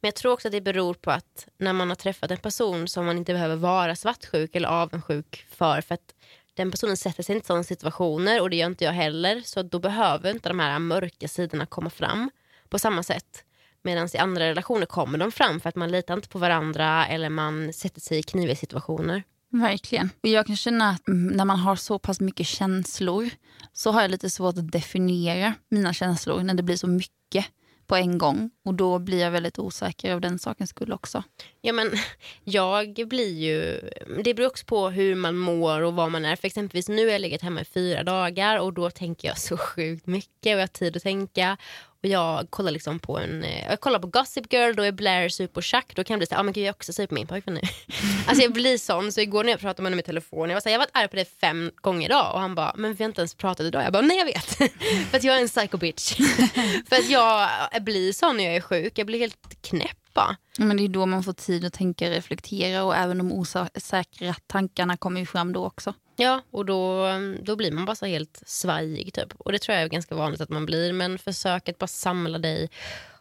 Men 0.00 0.08
jag 0.08 0.14
tror 0.14 0.32
också 0.32 0.48
att 0.48 0.52
det 0.52 0.60
beror 0.60 0.94
på 0.94 1.10
att 1.10 1.48
när 1.58 1.72
man 1.72 1.88
har 1.88 1.96
träffat 1.96 2.30
en 2.30 2.38
person 2.38 2.88
som 2.88 3.06
man 3.06 3.18
inte 3.18 3.32
behöver 3.32 3.56
vara 3.56 3.96
svartsjuk 3.96 4.56
eller 4.56 4.68
avundsjuk 4.68 5.46
för. 5.50 5.80
För 5.80 5.94
att 5.94 6.14
den 6.54 6.70
personen 6.70 6.96
sätter 6.96 7.22
sig 7.22 7.34
inte 7.34 7.44
i 7.44 7.46
sådana 7.46 7.64
situationer 7.64 8.40
och 8.40 8.50
det 8.50 8.56
gör 8.56 8.66
inte 8.66 8.84
jag 8.84 8.92
heller. 8.92 9.40
Så 9.40 9.62
då 9.62 9.78
behöver 9.78 10.30
inte 10.30 10.48
de 10.48 10.58
här 10.58 10.78
mörka 10.78 11.28
sidorna 11.28 11.66
komma 11.66 11.90
fram 11.90 12.30
på 12.68 12.78
samma 12.78 13.02
sätt. 13.02 13.44
Medan 13.82 14.08
i 14.14 14.18
andra 14.18 14.44
relationer 14.44 14.86
kommer 14.86 15.18
de 15.18 15.32
fram 15.32 15.60
för 15.60 15.68
att 15.68 15.76
man 15.76 15.90
litar 15.90 16.14
inte 16.14 16.28
på 16.28 16.38
varandra 16.38 17.06
eller 17.06 17.28
man 17.28 17.72
sätter 17.72 18.00
sig 18.00 18.18
i 18.18 18.22
kniviga 18.22 18.56
situationer. 18.56 19.22
Verkligen. 19.52 20.10
Och 20.22 20.28
jag 20.28 20.46
kan 20.46 20.56
känna 20.56 20.90
att 20.90 21.02
när 21.06 21.44
man 21.44 21.58
har 21.58 21.76
så 21.76 21.98
pass 21.98 22.20
mycket 22.20 22.46
känslor 22.46 23.30
så 23.72 23.90
har 23.90 24.02
jag 24.02 24.10
lite 24.10 24.30
svårt 24.30 24.58
att 24.58 24.72
definiera 24.72 25.54
mina 25.68 25.92
känslor 25.92 26.42
när 26.42 26.54
det 26.54 26.62
blir 26.62 26.76
så 26.76 26.86
mycket 26.86 27.46
på 27.86 27.96
en 27.96 28.18
gång. 28.18 28.50
Och 28.64 28.74
då 28.74 28.98
blir 28.98 29.20
jag 29.20 29.30
väldigt 29.30 29.58
osäker 29.58 30.12
av 30.14 30.20
den 30.20 30.38
sakens 30.38 30.70
skull 30.70 30.92
också. 30.92 31.22
Ja 31.60 31.72
men 31.72 31.90
jag 32.44 33.08
blir 33.08 33.38
ju, 33.40 33.80
det 34.24 34.34
beror 34.34 34.46
också 34.46 34.64
på 34.66 34.88
hur 34.88 35.14
man 35.14 35.36
mår 35.36 35.80
och 35.80 35.94
vad 35.94 36.10
man 36.10 36.24
är. 36.24 36.36
För 36.36 36.46
exempelvis 36.46 36.88
nu 36.88 37.04
har 37.04 37.12
jag 37.12 37.20
legat 37.20 37.42
hemma 37.42 37.60
i 37.60 37.64
fyra 37.64 38.02
dagar 38.02 38.58
och 38.58 38.72
då 38.72 38.90
tänker 38.90 39.28
jag 39.28 39.38
så 39.38 39.56
sjukt 39.56 40.06
mycket 40.06 40.46
och 40.46 40.46
jag 40.46 40.58
har 40.58 40.66
tid 40.66 40.96
att 40.96 41.02
tänka. 41.02 41.56
Jag 42.04 42.50
kollar 42.50 42.70
liksom 42.70 42.98
på 42.98 43.18
en, 43.18 43.44
eh, 43.44 43.64
jag 43.68 43.80
kollar 43.80 43.98
på 43.98 44.06
Gossip 44.06 44.52
Girl, 44.52 44.74
då 44.74 44.82
är 44.82 44.92
Blair 44.92 45.28
supertjack. 45.28 45.92
Då 45.96 46.04
kan 46.04 46.14
jag 46.14 46.18
bli 46.18 46.26
såhär, 46.26 46.40
ah, 46.40 46.42
men 46.42 46.52
gud 46.52 46.64
jag 46.64 46.68
är 46.68 46.72
också 46.72 46.92
sur 46.92 47.06
på 47.06 47.14
min 47.14 47.26
pojkvän 47.26 47.54
nu. 47.54 47.60
alltså 48.26 48.42
jag 48.42 48.52
blir 48.52 48.78
sån, 48.78 49.12
så 49.12 49.20
igår 49.20 49.44
när 49.44 49.50
jag 49.50 49.60
pratade 49.60 49.82
med 49.82 49.86
honom 49.86 49.98
i 49.98 50.02
telefon, 50.02 50.48
jag 50.48 50.56
var 50.56 50.60
såhär, 50.60 50.72
jag 50.72 50.80
har 50.80 50.86
varit 50.86 50.96
arg 50.96 51.08
på 51.08 51.16
dig 51.16 51.24
fem 51.24 51.70
gånger 51.76 52.08
idag 52.08 52.34
och 52.34 52.40
han 52.40 52.54
bara, 52.54 52.74
men 52.76 52.94
vi 52.94 53.04
har 53.04 53.08
inte 53.08 53.20
ens 53.20 53.34
pratat 53.34 53.66
idag. 53.66 53.84
Jag 53.84 53.92
bara, 53.92 54.02
nej 54.02 54.16
jag 54.16 54.24
vet. 54.24 54.46
för 55.10 55.16
att 55.16 55.24
jag 55.24 55.36
är 55.36 55.40
en 55.40 55.48
psycho 55.48 55.76
bitch. 55.76 56.12
för 56.88 56.96
att 56.96 57.10
jag 57.10 57.48
blir 57.80 58.12
sån 58.12 58.36
när 58.36 58.44
jag 58.44 58.56
är 58.56 58.60
sjuk, 58.60 58.98
jag 58.98 59.06
blir 59.06 59.18
helt 59.18 59.62
knäpp 59.62 60.14
bara. 60.14 60.36
Men 60.58 60.76
det 60.76 60.84
är 60.84 60.88
då 60.88 61.06
man 61.06 61.22
får 61.22 61.32
tid 61.32 61.64
att 61.64 61.72
tänka, 61.72 62.10
reflektera 62.10 62.84
och 62.84 62.96
även 62.96 63.18
de 63.18 63.32
osäkra 63.32 64.34
tankarna 64.46 64.96
kommer 64.96 65.20
ju 65.20 65.26
fram 65.26 65.52
då 65.52 65.66
också. 65.66 65.94
Ja, 66.22 66.42
och 66.50 66.64
då, 66.64 67.08
då 67.42 67.56
blir 67.56 67.72
man 67.72 67.84
bara 67.84 67.96
så 67.96 68.06
helt 68.06 68.42
svajig 68.46 69.14
typ. 69.14 69.32
Och 69.38 69.52
det 69.52 69.58
tror 69.58 69.74
jag 69.74 69.84
är 69.84 69.88
ganska 69.88 70.14
vanligt 70.14 70.40
att 70.40 70.48
man 70.48 70.66
blir. 70.66 70.92
Men 70.92 71.18
försök 71.18 71.68
att 71.68 71.78
bara 71.78 71.86
samla 71.86 72.38
dig 72.38 72.70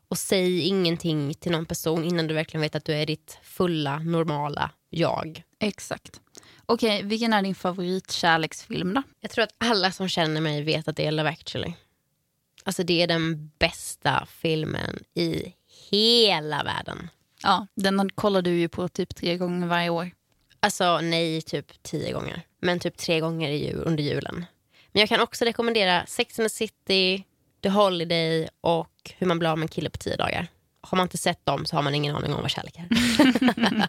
och 0.07 0.17
säg 0.17 0.59
ingenting 0.59 1.33
till 1.33 1.51
någon 1.51 1.65
person 1.65 2.03
innan 2.03 2.27
du 2.27 2.33
verkligen 2.33 2.61
vet 2.61 2.75
att 2.75 2.85
du 2.85 2.93
är 2.93 3.05
ditt 3.05 3.39
fulla, 3.43 3.99
normala 3.99 4.71
jag. 4.89 5.43
Exakt. 5.59 6.21
Okej, 6.65 6.97
okay, 6.97 7.09
vilken 7.09 7.33
är 7.33 7.41
din 7.41 7.55
favoritkärleksfilm 7.55 8.93
då? 8.93 9.03
Jag 9.19 9.31
tror 9.31 9.43
att 9.43 9.55
alla 9.57 9.91
som 9.91 10.07
känner 10.07 10.41
mig 10.41 10.61
vet 10.61 10.87
att 10.87 10.95
det 10.95 11.05
är 11.05 11.11
Love 11.11 11.29
actually. 11.29 11.73
Alltså 12.63 12.83
det 12.83 13.01
är 13.01 13.07
den 13.07 13.51
bästa 13.59 14.27
filmen 14.29 15.03
i 15.13 15.53
hela 15.91 16.63
världen. 16.63 17.09
Ja, 17.43 17.67
den 17.75 18.09
kollar 18.09 18.41
du 18.41 18.59
ju 18.59 18.69
på 18.69 18.87
typ 18.87 19.15
tre 19.15 19.37
gånger 19.37 19.67
varje 19.67 19.89
år. 19.89 20.11
Alltså 20.63 21.02
nej, 21.02 21.41
typ 21.41 21.84
tio 21.84 22.12
gånger. 22.12 22.41
Men 22.62 22.80
typ 22.80 22.97
tre 22.97 23.19
gånger 23.19 23.50
i 23.50 23.65
jul, 23.65 23.84
under 23.86 24.04
julen. 24.04 24.45
Men 24.91 25.00
jag 25.00 25.10
kan 25.10 25.21
också 25.21 25.45
rekommendera 25.45 26.06
Sex 26.06 26.39
and 26.39 26.50
the 26.50 26.56
City, 26.56 27.24
The 27.63 27.69
Holiday 27.69 28.47
och 28.62 29.13
Hur 29.17 29.28
man 29.28 29.39
blir 29.39 29.50
av 29.50 29.58
med 29.58 29.63
en 29.63 29.69
kille 29.69 29.89
på 29.89 29.97
tio 29.97 30.15
dagar. 30.15 30.47
Har 30.82 30.95
man 30.95 31.06
inte 31.06 31.17
sett 31.17 31.45
dem 31.45 31.65
så 31.65 31.76
har 31.76 31.84
man 31.84 31.95
ingen 31.95 32.15
aning 32.15 32.34
om 32.34 32.41
vad 32.41 32.52
kärlek 32.52 32.78
är. 32.78 32.88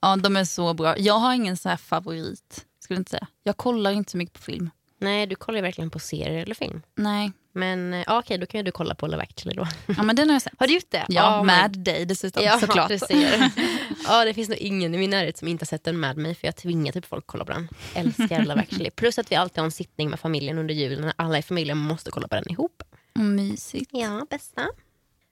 ja, 0.00 0.16
de 0.16 0.36
är 0.36 0.44
så 0.44 0.74
bra. 0.74 0.98
Jag 0.98 1.14
har 1.14 1.34
ingen 1.34 1.56
så 1.56 1.68
här 1.68 1.76
favorit. 1.76 2.66
Skulle 2.80 2.98
inte 2.98 3.10
säga. 3.10 3.26
Jag 3.42 3.56
kollar 3.56 3.90
inte 3.90 4.10
så 4.10 4.16
mycket 4.16 4.34
på 4.34 4.40
film. 4.40 4.70
Nej, 4.98 5.26
du 5.26 5.34
kollar 5.36 5.62
verkligen 5.62 5.90
på 5.90 5.98
serier 5.98 6.42
eller 6.42 6.54
film. 6.54 6.82
Nej. 6.94 7.32
Men 7.52 8.04
ja, 8.06 8.18
okej, 8.18 8.38
då 8.38 8.46
kan 8.46 8.58
ju 8.58 8.64
du 8.64 8.70
kolla 8.70 8.94
på 8.94 9.06
Love 9.06 9.22
actually 9.22 9.56
då. 9.56 9.66
Ja, 9.96 10.02
men 10.02 10.16
den 10.16 10.28
har 10.28 10.34
jag 10.34 10.42
sett. 10.42 10.52
Har 10.58 10.66
du 10.66 10.74
gjort 10.74 10.90
det? 10.90 11.06
Ja, 11.08 11.40
oh, 11.40 11.46
med 11.46 11.70
men... 11.70 11.84
dig 11.84 12.04
dessutom 12.06 12.42
ja, 12.42 12.58
såklart. 12.60 12.88
Du 12.88 12.98
ser. 12.98 13.50
ja, 14.04 14.24
det 14.24 14.34
finns 14.34 14.48
nog 14.48 14.58
ingen 14.58 14.94
i 14.94 14.98
min 14.98 15.10
närhet 15.10 15.38
som 15.38 15.48
inte 15.48 15.62
har 15.62 15.66
sett 15.66 15.84
den 15.84 16.00
med 16.00 16.16
mig 16.16 16.34
för 16.34 16.46
jag 16.46 16.56
tvingar 16.56 16.92
typ 16.92 17.06
folk 17.06 17.24
att 17.24 17.26
kolla 17.26 17.44
på 17.44 17.52
den. 17.52 17.68
Älskar 17.94 18.44
Love 18.44 18.60
actually. 18.60 18.90
Plus 18.90 19.18
att 19.18 19.32
vi 19.32 19.36
alltid 19.36 19.58
har 19.58 19.64
en 19.64 19.70
sittning 19.70 20.10
med 20.10 20.20
familjen 20.20 20.58
under 20.58 20.74
julen. 20.74 21.12
Alla 21.16 21.38
i 21.38 21.42
familjen 21.42 21.78
måste 21.78 22.10
kolla 22.10 22.28
på 22.28 22.34
den 22.34 22.50
ihop. 22.50 22.82
Mysigt. 23.14 23.90
Ja, 23.92 24.26
bästa. 24.30 24.66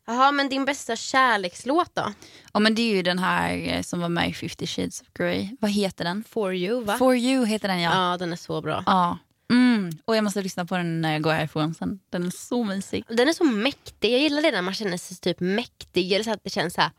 Jaha, 0.07 0.33
men 0.33 0.48
din 0.48 0.64
bästa 0.64 0.96
kärlekslåt 0.96 1.94
då? 1.94 2.12
Ja, 2.52 2.61
men 2.61 2.74
det 2.74 2.83
är 2.83 2.94
ju 2.94 3.02
den 3.02 3.18
här 3.18 3.68
eh, 3.68 3.83
som 3.83 4.00
var 4.00 4.09
med 4.09 4.28
i 4.28 4.33
50 4.33 4.66
shades 4.66 5.00
of 5.00 5.07
Grey. 5.14 5.48
Vad 5.61 5.70
heter 5.70 6.04
den? 6.04 6.24
For 6.28 6.54
you, 6.54 6.85
va? 6.85 6.96
For 6.98 7.16
you 7.16 7.46
heter 7.46 7.68
den, 7.68 7.81
ja. 7.81 8.11
Ja, 8.11 8.16
den 8.16 8.33
är 8.33 8.37
så 8.37 8.61
bra. 8.61 8.83
Ja, 8.87 9.18
Mm. 9.50 9.90
Och 10.04 10.16
jag 10.16 10.24
måste 10.24 10.42
lyssna 10.42 10.64
på 10.64 10.76
den 10.76 11.00
när 11.00 11.12
jag 11.12 11.22
går 11.22 11.32
härifrån 11.32 11.74
sen. 11.74 12.00
Den 12.11 12.26
är 12.26 12.30
så 12.30 12.64
mysig. 12.64 13.04
Den 13.08 13.28
är 13.28 13.32
så 13.32 13.44
mäktig. 13.44 14.12
Jag 14.12 14.20
gillar 14.20 14.42
det 14.42 14.50
när 14.50 14.62
man 14.62 14.74
känner 14.74 14.96
sig 14.96 15.16
typ 15.16 15.40
mäktig. 15.40 16.12
Eller 16.12 16.24
så 16.24 16.32
att 16.32 16.44
det 16.44 16.50
känns 16.50 16.74
så 16.74 16.80
här, 16.80 16.90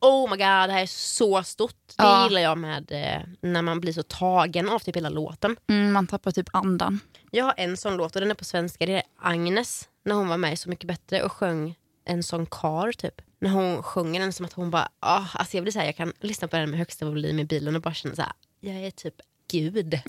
oh 0.00 0.30
my 0.30 0.36
god 0.36 0.38
det 0.38 0.72
här 0.72 0.82
är 0.82 0.86
så 0.86 1.42
stort. 1.42 1.86
Det 1.86 2.02
ja. 2.02 2.24
gillar 2.24 2.40
jag 2.40 2.58
med 2.58 2.92
eh, 2.92 3.22
när 3.40 3.62
man 3.62 3.80
blir 3.80 3.92
så 3.92 4.02
tagen 4.02 4.68
av 4.68 4.78
typ 4.78 4.96
hela 4.96 5.08
låten. 5.08 5.56
Mm, 5.68 5.92
man 5.92 6.06
tappar 6.06 6.30
typ 6.30 6.48
andan. 6.52 7.00
Jag 7.30 7.44
har 7.44 7.54
en 7.56 7.76
sån 7.76 7.96
låt 7.96 8.14
och 8.16 8.20
den 8.20 8.30
är 8.30 8.34
på 8.34 8.44
svenska. 8.44 8.86
Det 8.86 8.92
är 8.92 9.02
Agnes 9.20 9.88
när 10.04 10.14
hon 10.14 10.28
var 10.28 10.36
med 10.36 10.52
i 10.52 10.56
Så 10.56 10.68
mycket 10.68 10.88
bättre 10.88 11.22
och 11.22 11.32
sjöng 11.32 11.74
en 12.04 12.22
sån 12.22 12.46
kar 12.46 12.92
typ. 12.92 13.14
När 13.40 13.50
hon 13.50 13.82
sjunger 13.82 14.20
den 14.20 14.32
som 14.32 14.46
att 14.46 14.52
hon 14.52 14.70
bara, 14.70 14.88
oh, 15.02 15.36
alltså 15.36 15.56
jag 15.56 15.64
blir 15.64 15.72
så 15.72 15.78
här, 15.78 15.86
jag 15.86 15.96
kan 15.96 16.12
lyssna 16.20 16.48
på 16.48 16.56
den 16.56 16.70
med 16.70 16.78
högsta 16.78 17.06
volym 17.06 17.38
i 17.38 17.44
bilen 17.44 17.76
och 17.76 17.82
bara 17.82 17.94
känna 17.94 18.14
så 18.14 18.22
här, 18.22 18.32
jag 18.60 18.76
är 18.76 18.90
typ 18.90 19.14
Gud. 19.48 19.94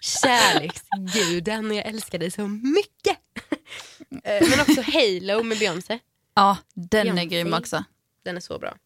Kärleksguden 0.00 1.74
jag 1.76 1.86
älskar 1.86 2.18
dig 2.18 2.30
så 2.30 2.46
mycket. 2.48 3.18
Eh, 4.24 4.48
men 4.50 4.60
också 4.60 4.82
Halo 4.82 5.42
med 5.42 5.58
Beyoncé. 5.58 5.98
Ja, 6.34 6.56
den 6.74 7.02
Beyoncé. 7.04 7.22
är 7.22 7.24
grym 7.24 7.54
också. 7.54 7.84
Den 8.24 8.36
är 8.36 8.40
så 8.40 8.58
bra. 8.58 8.76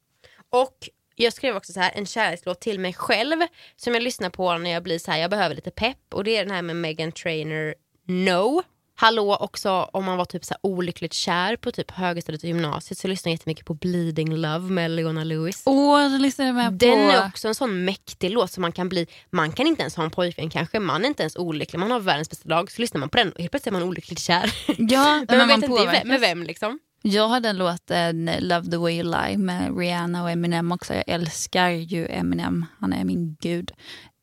Och 0.50 0.88
jag 1.14 1.32
skrev 1.32 1.56
också 1.56 1.72
så 1.72 1.80
här, 1.80 1.92
en 1.94 2.06
kärlekslåt 2.06 2.60
till 2.60 2.80
mig 2.80 2.92
själv 2.94 3.36
som 3.76 3.94
jag 3.94 4.02
lyssnar 4.02 4.30
på 4.30 4.58
när 4.58 4.70
jag 4.70 4.82
blir 4.82 4.98
så 4.98 5.10
här, 5.10 5.18
jag 5.18 5.30
behöver 5.30 5.54
lite 5.54 5.70
pepp. 5.70 6.14
Och 6.14 6.24
det 6.24 6.36
är 6.36 6.44
den 6.44 6.54
här 6.54 6.62
med 6.62 6.76
Megan 6.76 7.12
Trainer 7.12 7.74
No. 8.06 8.62
Hallå 9.00 9.36
också 9.36 9.70
om 9.70 10.04
man 10.04 10.16
var 10.16 10.24
typ 10.24 10.44
så 10.44 10.54
olyckligt 10.60 11.12
kär 11.12 11.56
på 11.56 11.72
typ 11.72 11.90
högstadiet 11.90 12.42
och 12.42 12.48
gymnasiet 12.48 12.98
så 12.98 13.08
lyssnade 13.08 13.30
jag 13.30 13.34
jättemycket 13.34 13.66
på 13.66 13.74
Bleeding 13.74 14.36
Love 14.36 14.70
med 14.70 14.90
Leona 14.90 15.24
Lewis. 15.24 15.62
Åh, 15.66 15.96
oh, 15.96 16.10
den 16.10 16.22
lyssnade 16.22 16.48
jag 16.48 16.54
med 16.54 16.70
på. 16.70 16.86
Den 16.86 16.98
är 16.98 17.26
också 17.26 17.48
en 17.48 17.54
sån 17.54 17.84
mäktig 17.84 18.30
låt 18.30 18.50
som 18.50 18.62
man 18.62 18.72
kan 18.72 18.88
bli, 18.88 19.06
man 19.30 19.52
kan 19.52 19.66
inte 19.66 19.82
ens 19.82 19.96
ha 19.96 20.04
en 20.04 20.10
pojkvän 20.10 20.50
kanske, 20.50 20.80
man 20.80 21.04
är 21.04 21.08
inte 21.08 21.22
ens 21.22 21.36
olycklig, 21.36 21.78
man 21.78 21.90
har 21.90 22.00
världens 22.00 22.30
bästa 22.30 22.48
dag 22.48 22.70
så 22.70 22.82
lyssnar 22.82 22.98
man 22.98 23.08
på 23.08 23.18
den 23.18 23.32
och 23.32 23.40
helt 23.40 23.50
plötsligt 23.50 23.74
är 23.74 23.78
man 23.78 23.88
olyckligt 23.88 24.20
kär. 24.20 24.52
Ja, 24.66 25.24
men, 25.28 25.38
man, 25.38 25.48
man 25.48 25.60
vet 25.60 25.70
inte 25.70 26.04
med 26.04 26.20
vem 26.20 26.42
liksom. 26.42 26.78
Jag 27.02 27.28
hade 27.28 27.48
en 27.48 27.58
låten 27.58 28.30
Love 28.40 28.70
the 28.70 28.76
way 28.76 28.94
you 28.94 29.02
lie 29.02 29.38
med 29.38 29.78
Rihanna 29.78 30.22
och 30.22 30.30
Eminem 30.30 30.72
också. 30.72 30.94
Jag 30.94 31.04
älskar 31.06 31.68
ju 31.68 32.06
Eminem, 32.06 32.66
han 32.78 32.92
är 32.92 33.04
min 33.04 33.36
gud. 33.40 33.72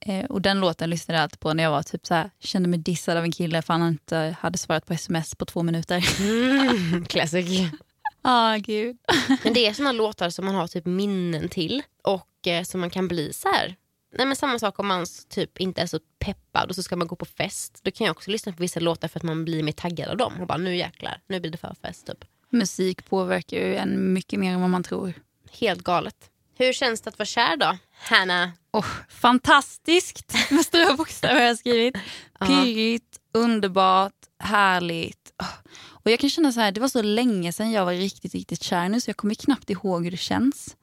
Eh, 0.07 0.25
och 0.25 0.41
den 0.41 0.59
låten 0.59 0.89
lyssnade 0.89 1.17
jag 1.17 1.23
alltid 1.23 1.39
på 1.39 1.53
när 1.53 1.63
jag 1.63 1.71
var 1.71 1.83
typ 1.83 2.05
så 2.05 2.13
här, 2.13 2.29
kände 2.39 2.69
mig 2.69 2.79
dissad 2.79 3.17
av 3.17 3.23
en 3.23 3.31
kille 3.31 3.61
för 3.61 3.73
han 3.73 3.87
inte 3.87 4.35
hade 4.39 4.57
svarat 4.57 4.85
på 4.85 4.93
sms 4.93 5.35
på 5.35 5.45
två 5.45 5.63
minuter. 5.63 6.05
Mm, 6.19 7.05
classic. 7.09 7.71
Ah, 8.21 8.57
gud. 8.57 8.97
Men 9.43 9.53
det 9.53 9.67
är 9.67 9.73
såna 9.73 9.91
låtar 9.91 10.29
som 10.29 10.45
man 10.45 10.55
har 10.55 10.67
typ 10.67 10.85
minnen 10.85 11.49
till 11.49 11.83
och 12.03 12.47
eh, 12.47 12.63
som 12.63 12.79
man 12.79 12.89
kan 12.89 13.07
bli 13.07 13.33
så 13.33 13.47
här. 13.47 13.75
Nej, 14.17 14.25
men 14.25 14.35
samma 14.35 14.59
sak 14.59 14.79
om 14.79 14.87
man 14.87 15.05
typ 15.29 15.57
inte 15.57 15.81
är 15.81 15.85
så 15.85 15.99
peppad 16.19 16.69
och 16.69 16.75
så 16.75 16.83
ska 16.83 16.95
man 16.95 17.07
gå 17.07 17.15
på 17.15 17.25
fest. 17.25 17.79
Då 17.83 17.91
kan 17.91 18.07
jag 18.07 18.15
också 18.15 18.31
lyssna 18.31 18.51
på 18.51 18.61
vissa 18.61 18.79
låtar 18.79 19.07
för 19.07 19.19
att 19.19 19.23
man 19.23 19.45
blir 19.45 19.63
mer 19.63 19.71
taggad 19.71 20.09
av 20.09 20.17
dem. 20.17 20.33
Och 20.41 20.47
bara 20.47 20.57
nu 20.57 20.75
jäklar, 20.75 21.21
nu 21.27 21.39
blir 21.39 21.51
det 21.51 21.57
för 21.57 21.75
fest 21.81 22.07
typ. 22.07 22.25
Musik 22.49 23.09
påverkar 23.09 23.57
ju 23.57 23.75
en 23.75 24.13
mycket 24.13 24.39
mer 24.39 24.53
än 24.53 24.61
vad 24.61 24.69
man 24.69 24.83
tror. 24.83 25.13
Helt 25.51 25.83
galet. 25.83 26.29
Hur 26.55 26.73
känns 26.73 27.01
det 27.01 27.07
att 27.07 27.19
vara 27.19 27.25
kär 27.25 27.57
då, 27.57 27.77
Hanna? 27.93 28.51
Oh, 28.77 28.85
fantastiskt! 29.09 30.33
Med 30.51 30.65
stora 30.65 30.93
bokstäver 30.93 31.35
har 31.35 31.47
jag 31.47 31.57
skrivit. 31.57 31.97
Pirrigt, 32.39 33.19
underbart, 33.33 34.13
härligt. 34.39 35.33
Oh. 35.39 35.71
Och 36.03 36.11
jag 36.11 36.19
kan 36.19 36.29
känna 36.29 36.51
så 36.51 36.59
här, 36.59 36.71
det 36.71 36.81
var 36.81 36.87
så 36.87 37.01
länge 37.01 37.53
sedan 37.53 37.71
jag 37.71 37.85
var 37.85 37.93
riktigt, 37.93 38.33
riktigt 38.33 38.63
kär 38.63 38.89
nu 38.89 39.01
så 39.01 39.09
jag 39.09 39.17
kommer 39.17 39.33
knappt 39.33 39.69
ihåg 39.69 40.03
hur 40.03 40.11
det 40.11 40.17
känns. 40.17 40.75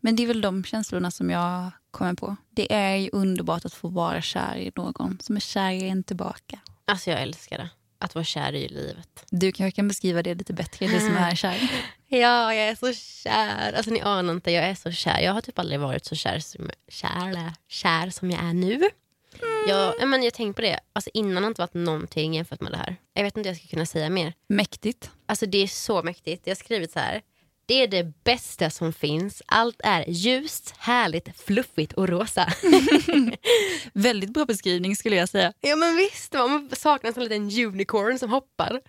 Men 0.00 0.16
det 0.16 0.22
är 0.22 0.26
väl 0.26 0.40
de 0.40 0.64
känslorna 0.64 1.10
som 1.10 1.30
jag 1.30 1.70
kommer 1.90 2.14
på. 2.14 2.36
Det 2.50 2.72
är 2.74 2.96
ju 2.96 3.10
underbart 3.12 3.64
att 3.64 3.74
få 3.74 3.88
vara 3.88 4.22
kär 4.22 4.56
i 4.56 4.72
någon 4.76 5.18
som 5.22 5.36
är 5.36 5.40
kär 5.40 5.70
i 5.70 5.88
en 5.88 6.04
tillbaka. 6.04 6.58
Alltså 6.84 7.10
jag 7.10 7.22
älskar 7.22 7.58
det. 7.58 7.70
Att 8.02 8.14
vara 8.14 8.24
kär 8.24 8.52
i 8.52 8.68
livet. 8.68 9.26
Du 9.30 9.52
kanske 9.52 9.76
kan 9.76 9.88
beskriva 9.88 10.22
det 10.22 10.34
lite 10.34 10.52
bättre, 10.52 10.86
det 10.86 11.00
som 11.00 11.16
är 11.16 11.34
kär. 11.34 11.70
Ja, 12.08 12.54
jag 12.54 12.68
är 12.68 12.74
så 12.74 12.92
kär. 12.92 13.72
Alltså 13.72 13.90
ni 13.90 14.00
anar 14.00 14.32
inte, 14.32 14.50
jag 14.50 14.64
är 14.64 14.74
så 14.74 14.90
kär. 14.90 15.20
Jag 15.20 15.32
har 15.32 15.40
typ 15.40 15.58
aldrig 15.58 15.80
varit 15.80 16.04
så 16.04 16.14
kär 16.14 16.38
som, 16.38 16.70
kär, 16.88 17.52
kär 17.68 18.10
som 18.10 18.30
jag 18.30 18.40
är 18.44 18.52
nu. 18.52 18.74
Mm. 18.74 19.68
Jag, 19.68 20.08
men 20.08 20.22
jag 20.22 20.34
tänker 20.34 20.52
på 20.52 20.60
det, 20.62 20.80
alltså 20.92 21.10
innan 21.14 21.42
har 21.42 21.48
inte 21.48 21.60
varit 21.60 21.74
någonting 21.74 22.34
jämfört 22.34 22.60
med 22.60 22.72
det 22.72 22.76
här. 22.76 22.96
Jag 23.14 23.22
vet 23.22 23.36
inte 23.36 23.48
om 23.48 23.54
jag 23.54 23.56
ska 23.62 23.68
kunna 23.68 23.86
säga 23.86 24.10
mer. 24.10 24.32
Mäktigt. 24.46 25.10
Alltså 25.26 25.46
det 25.46 25.58
är 25.58 25.66
så 25.66 26.02
mäktigt. 26.02 26.46
Jag 26.46 26.50
har 26.50 26.56
skrivit 26.56 26.92
så 26.92 26.98
här. 26.98 27.22
Det 27.66 27.74
är 27.74 27.88
det 27.88 28.24
bästa 28.24 28.70
som 28.70 28.92
finns. 28.92 29.42
Allt 29.46 29.80
är 29.84 30.04
ljust, 30.08 30.74
härligt, 30.78 31.40
fluffigt 31.40 31.92
och 31.92 32.08
rosa. 32.08 32.46
Väldigt 33.92 34.30
bra 34.30 34.44
beskrivning 34.44 34.96
skulle 34.96 35.16
jag 35.16 35.28
säga. 35.28 35.52
Ja 35.60 35.76
men 35.76 35.96
visst, 35.96 36.32
man 36.32 36.70
saknar 36.72 37.12
en 37.16 37.24
liten 37.24 37.66
unicorn 37.66 38.18
som 38.18 38.30
hoppar. 38.30 38.80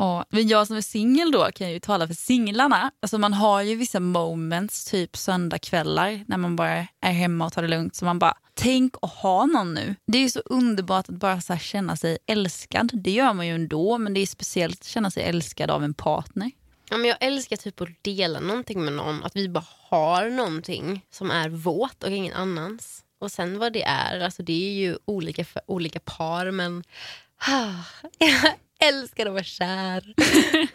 Ja, 0.00 0.24
men 0.30 0.48
jag 0.48 0.66
som 0.66 0.76
är 0.76 0.80
singel 0.80 1.32
då 1.32 1.48
kan 1.54 1.70
ju 1.70 1.80
tala 1.80 2.06
för 2.06 2.14
singlarna. 2.14 2.90
Alltså 3.02 3.18
man 3.18 3.32
har 3.32 3.62
ju 3.62 3.76
vissa 3.76 4.00
moments, 4.00 4.84
typ 4.84 5.16
söndagkvällar 5.16 6.24
när 6.26 6.36
man 6.36 6.56
bara 6.56 6.86
är 7.00 7.12
hemma 7.12 7.46
och 7.46 7.52
tar 7.52 7.62
det 7.62 7.68
lugnt. 7.68 7.96
Så 7.96 8.04
man 8.04 8.18
bara, 8.18 8.34
tänk 8.54 8.94
att 9.02 9.10
ha 9.10 9.46
någon 9.46 9.74
nu. 9.74 9.94
Det 10.06 10.18
är 10.18 10.28
så 10.28 10.40
underbart 10.40 11.08
att 11.08 11.14
bara 11.14 11.40
så 11.40 11.56
känna 11.56 11.96
sig 11.96 12.18
älskad. 12.26 12.90
Det 12.92 13.10
gör 13.10 13.32
man 13.32 13.46
ju 13.46 13.54
ändå, 13.54 13.98
men 13.98 14.14
det 14.14 14.20
är 14.20 14.26
speciellt 14.26 14.80
att 14.80 14.86
känna 14.86 15.10
sig 15.10 15.22
älskad 15.22 15.70
av 15.70 15.84
en 15.84 15.94
partner. 15.94 16.50
Ja, 16.90 16.96
men 16.96 17.08
jag 17.08 17.16
älskar 17.20 17.56
typ 17.56 17.80
att 17.80 17.88
dela 18.02 18.40
någonting 18.40 18.84
med 18.84 18.92
någon. 18.92 19.24
Att 19.24 19.36
vi 19.36 19.48
bara 19.48 19.64
har 19.88 20.30
någonting 20.30 21.06
som 21.10 21.30
är 21.30 21.48
vårt 21.48 22.02
och 22.02 22.10
ingen 22.10 22.34
annans. 22.34 23.04
Och 23.18 23.32
sen 23.32 23.58
vad 23.58 23.72
det 23.72 23.82
är, 23.82 24.20
alltså 24.20 24.42
det 24.42 24.52
är 24.52 24.72
ju 24.72 24.98
olika 25.04 25.44
för 25.44 25.62
olika 25.66 26.00
par 26.00 26.50
men 26.50 26.84
ah, 27.38 27.74
jag 28.18 28.54
älskar 28.88 29.26
att 29.26 29.32
vara 29.32 29.44
kär. 29.44 30.14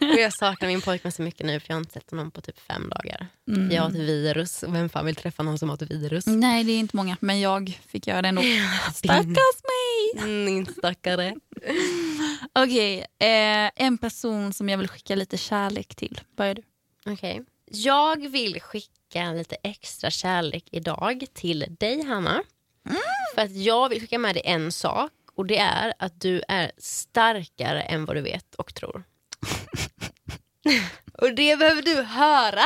och 0.00 0.20
jag 0.20 0.32
saknar 0.32 0.68
min 0.68 0.80
pojkvän 0.80 1.12
så 1.12 1.22
mycket 1.22 1.46
nu 1.46 1.60
för 1.60 1.70
jag 1.70 1.76
har 1.76 1.80
inte 1.80 1.92
sett 1.92 2.10
honom 2.10 2.30
på 2.30 2.40
typ 2.40 2.60
fem 2.60 2.88
dagar. 2.88 3.26
Mm. 3.48 3.70
Jag 3.70 3.82
har 3.82 3.90
ett 3.90 3.96
virus 3.96 4.62
och 4.62 4.74
vem 4.74 4.88
fan 4.88 5.06
vill 5.06 5.16
träffa 5.16 5.42
någon 5.42 5.58
som 5.58 5.68
har 5.68 5.76
ett 5.82 5.90
virus? 5.90 6.26
Nej 6.26 6.64
det 6.64 6.72
är 6.72 6.78
inte 6.78 6.96
många 6.96 7.16
men 7.20 7.40
jag 7.40 7.80
fick 7.86 8.06
göra 8.06 8.22
det 8.22 8.28
ändå. 8.28 8.42
Stackars 8.94 9.62
mig! 9.64 10.24
Mm, 10.24 10.66
stackare. 10.66 11.34
Okej, 12.52 13.06
okay, 13.18 13.28
eh, 13.28 13.70
en 13.76 13.98
person 13.98 14.52
som 14.52 14.68
jag 14.68 14.78
vill 14.78 14.88
skicka 14.88 15.14
lite 15.14 15.36
kärlek 15.36 15.94
till. 15.94 16.20
Börjar 16.36 16.54
du. 16.54 16.62
Okej. 17.06 17.40
Okay. 17.40 17.44
Jag 17.66 18.28
vill 18.28 18.60
skicka 18.60 19.32
lite 19.32 19.56
extra 19.62 20.10
kärlek 20.10 20.64
idag 20.70 21.26
till 21.34 21.76
dig 21.78 22.04
Hanna. 22.04 22.42
Mm. 22.88 22.98
För 23.34 23.42
att 23.42 23.56
jag 23.56 23.88
vill 23.88 24.00
skicka 24.00 24.18
med 24.18 24.34
dig 24.34 24.42
en 24.44 24.72
sak 24.72 25.12
och 25.34 25.46
det 25.46 25.58
är 25.58 25.94
att 25.98 26.20
du 26.20 26.42
är 26.48 26.72
starkare 26.78 27.82
än 27.82 28.04
vad 28.04 28.16
du 28.16 28.20
vet 28.20 28.54
och 28.54 28.74
tror. 28.74 29.04
och 31.12 31.34
det 31.34 31.58
behöver 31.58 31.82
du 31.82 32.02
höra. 32.02 32.62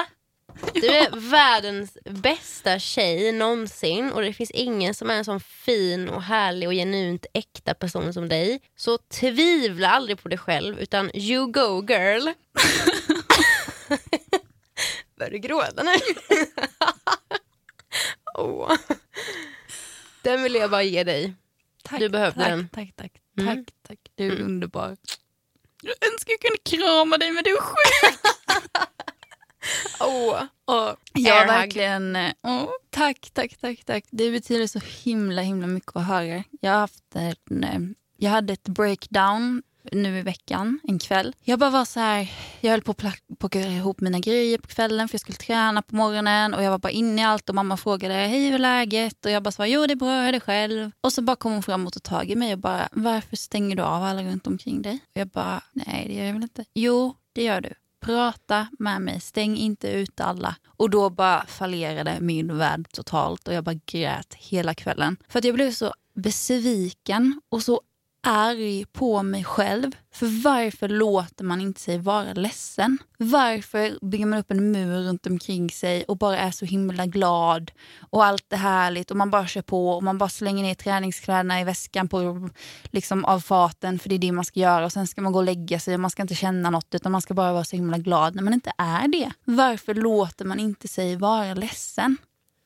Du 0.75 0.87
är 0.87 1.31
världens 1.31 1.99
bästa 2.05 2.79
tjej 2.79 3.33
någonsin 3.33 4.13
och 4.13 4.23
det 4.23 4.33
finns 4.33 4.51
ingen 4.51 4.95
som 4.95 5.11
är 5.11 5.15
en 5.15 5.25
sån 5.25 5.41
fin 5.41 6.09
och 6.09 6.23
härlig 6.23 6.69
och 6.69 6.75
genuint 6.75 7.27
äkta 7.35 7.75
person 7.75 8.13
som 8.13 8.29
dig. 8.29 8.61
Så 8.77 8.99
tvivla 8.99 9.91
aldrig 9.91 10.23
på 10.23 10.29
dig 10.29 10.39
själv 10.39 10.79
utan 10.81 11.17
you 11.17 11.47
go 11.47 11.87
girl. 11.89 12.23
Börjar 15.19 15.31
du 15.31 15.39
gråta 15.39 15.83
nu? 15.83 15.91
oh. 18.39 18.77
Den 20.23 20.43
vill 20.43 20.55
jag 20.55 20.71
bara 20.71 20.83
ge 20.83 21.05
dig. 21.05 21.35
Tack, 21.83 21.99
du 21.99 22.09
behövde 22.09 22.41
tack, 22.41 22.49
den. 22.49 22.69
Tack, 22.69 22.93
tack, 22.97 23.13
mm. 23.39 23.57
tack, 23.57 23.75
tack. 23.89 23.99
Du 24.15 24.27
är 24.27 24.31
mm. 24.31 24.45
underbar. 24.45 24.97
Jag 25.83 25.95
önskar 26.13 26.33
jag 26.33 26.41
kunde 26.41 26.59
krama 26.65 27.19
dig 27.19 27.31
men 27.31 27.45
du 27.45 27.51
är 27.51 27.61
sjuk. 27.61 28.19
oh. 30.01 30.43
oh. 30.67 30.95
Ja, 31.15 31.45
verkligen. 31.47 32.17
Oh, 32.43 32.69
tack, 32.91 33.31
tack, 33.33 33.57
tack, 33.61 33.85
tack. 33.85 34.05
Det 34.11 34.31
betyder 34.31 34.67
så 34.67 34.81
himla, 35.05 35.43
himla 35.43 35.67
mycket 35.67 35.97
att 35.97 36.07
höra. 36.07 36.45
Jag, 36.61 36.71
haft 36.71 37.05
en, 37.15 37.65
eh, 37.65 37.81
jag 38.17 38.31
hade 38.31 38.53
ett 38.53 38.69
breakdown 38.69 39.63
nu 39.93 40.19
i 40.19 40.23
veckan, 40.23 40.81
en 40.83 40.99
kväll. 40.99 41.35
Jag 41.45 41.59
bara 41.59 41.71
var 41.71 41.85
så 41.85 42.01
här, 42.01 42.33
jag 42.61 42.71
höll 42.71 42.83
på 42.83 42.91
att 42.91 43.39
plocka 43.39 43.61
ihop 43.61 44.01
mina 44.01 44.19
grejer 44.19 44.59
på 44.59 44.69
kvällen 44.69 45.09
för 45.09 45.15
jag 45.15 45.21
skulle 45.21 45.39
träna 45.39 45.83
på 45.83 45.95
morgonen 45.97 46.55
och 46.55 46.63
jag 46.63 46.71
var 46.71 46.79
bara 46.79 46.91
inne 46.91 47.23
i 47.23 47.25
allt 47.25 47.49
och 47.49 47.55
mamma 47.55 47.77
frågade 47.77 48.15
hej 48.15 48.45
hur 48.45 48.55
är 48.55 48.59
läget 48.59 49.25
och 49.25 49.31
jag 49.31 49.43
bara 49.43 49.53
sa 49.53 49.67
jo 49.67 49.87
det 49.87 49.93
är 49.93 49.97
bra, 49.97 50.21
hur 50.21 50.29
är 50.29 50.33
det 50.33 50.41
själv? 50.41 50.91
Och 51.01 51.13
så 51.13 51.23
bara 51.23 51.37
kom 51.37 51.53
hon 51.53 51.63
fram 51.63 51.87
och 51.87 51.93
tog 51.93 52.03
tag 52.03 52.31
i 52.31 52.37
mig 52.37 52.53
och 52.53 52.59
bara 52.59 52.89
varför 52.93 53.37
stänger 53.37 53.77
du 53.77 53.83
av 53.83 54.03
alla 54.03 54.23
runt 54.23 54.47
omkring 54.47 54.83
dig? 54.83 54.99
Och 55.15 55.21
jag 55.21 55.29
bara 55.29 55.63
nej 55.73 56.05
det 56.09 56.15
gör 56.15 56.25
jag 56.25 56.33
väl 56.33 56.43
inte. 56.43 56.65
Jo 56.75 57.15
det 57.33 57.43
gör 57.43 57.61
du. 57.61 57.75
Prata 58.01 58.67
med 58.79 59.03
mig, 59.03 59.21
stäng 59.21 59.57
inte 59.57 59.89
ut 59.89 60.21
alla. 60.21 60.57
Och 60.67 60.91
då 60.91 61.11
bara 61.11 61.47
fallerade 61.47 62.19
min 62.21 62.59
värld 62.59 62.89
totalt 62.93 63.49
och 63.49 63.55
jag 63.55 63.65
bara 63.65 63.81
grät 63.87 64.35
hela 64.35 64.75
kvällen. 64.75 65.17
För 65.29 65.39
att 65.39 65.45
jag 65.45 65.55
blev 65.55 65.73
så 65.73 65.93
besviken 66.15 67.41
och 67.49 67.63
så 67.63 67.81
arg 68.23 68.85
på 68.93 69.23
mig 69.23 69.45
själv. 69.45 69.91
För 70.13 70.43
varför 70.43 70.89
låter 70.89 71.45
man 71.45 71.61
inte 71.61 71.81
sig 71.81 71.99
vara 71.99 72.33
ledsen? 72.33 72.99
Varför 73.19 74.07
bygger 74.07 74.27
man 74.27 74.39
upp 74.39 74.51
en 74.51 74.73
mur 74.73 75.03
runt 75.03 75.27
omkring 75.27 75.71
sig 75.71 76.05
och 76.05 76.19
bara 76.19 76.39
är 76.39 76.51
så 76.51 76.65
himla 76.65 77.07
glad 77.07 77.71
och 78.11 78.25
allt 78.25 78.53
är 78.53 78.57
härligt 78.57 79.11
och 79.11 79.17
man 79.17 79.31
bara 79.31 79.47
kör 79.47 79.63
på 79.63 79.91
och 79.91 80.03
man 80.03 80.19
bara 80.19 80.29
slänger 80.29 80.63
ner 80.63 80.75
träningskläderna 80.75 81.61
i 81.61 81.65
väskan 81.65 82.09
på 82.09 82.51
liksom 82.85 83.25
av 83.25 83.41
faten 83.41 83.99
för 83.99 84.09
det 84.09 84.15
är 84.15 84.19
det 84.19 84.33
man 84.33 84.45
ska 84.45 84.61
göra 84.61 84.85
och 84.85 84.93
sen 84.93 85.07
ska 85.07 85.21
man 85.21 85.33
gå 85.33 85.39
och 85.39 85.45
lägga 85.45 85.81
sig 85.81 85.95
och 85.95 86.01
man 86.01 86.11
ska 86.11 86.23
inte 86.23 86.35
känna 86.35 86.71
något 86.71 86.95
utan 86.95 87.13
man 87.13 87.23
ska 87.23 87.35
bara 87.35 87.53
vara 87.53 87.65
så 87.65 87.77
himla 87.77 87.99
glad 87.99 88.35
när 88.35 88.43
man 88.43 88.55
inte 88.55 88.73
är 88.79 89.09
det. 89.09 89.33
Varför 89.45 89.95
låter 89.95 90.45
man 90.45 90.61
inte 90.61 90.89
sig 90.89 91.17
vara 91.17 91.55
ledsen? 91.55 92.17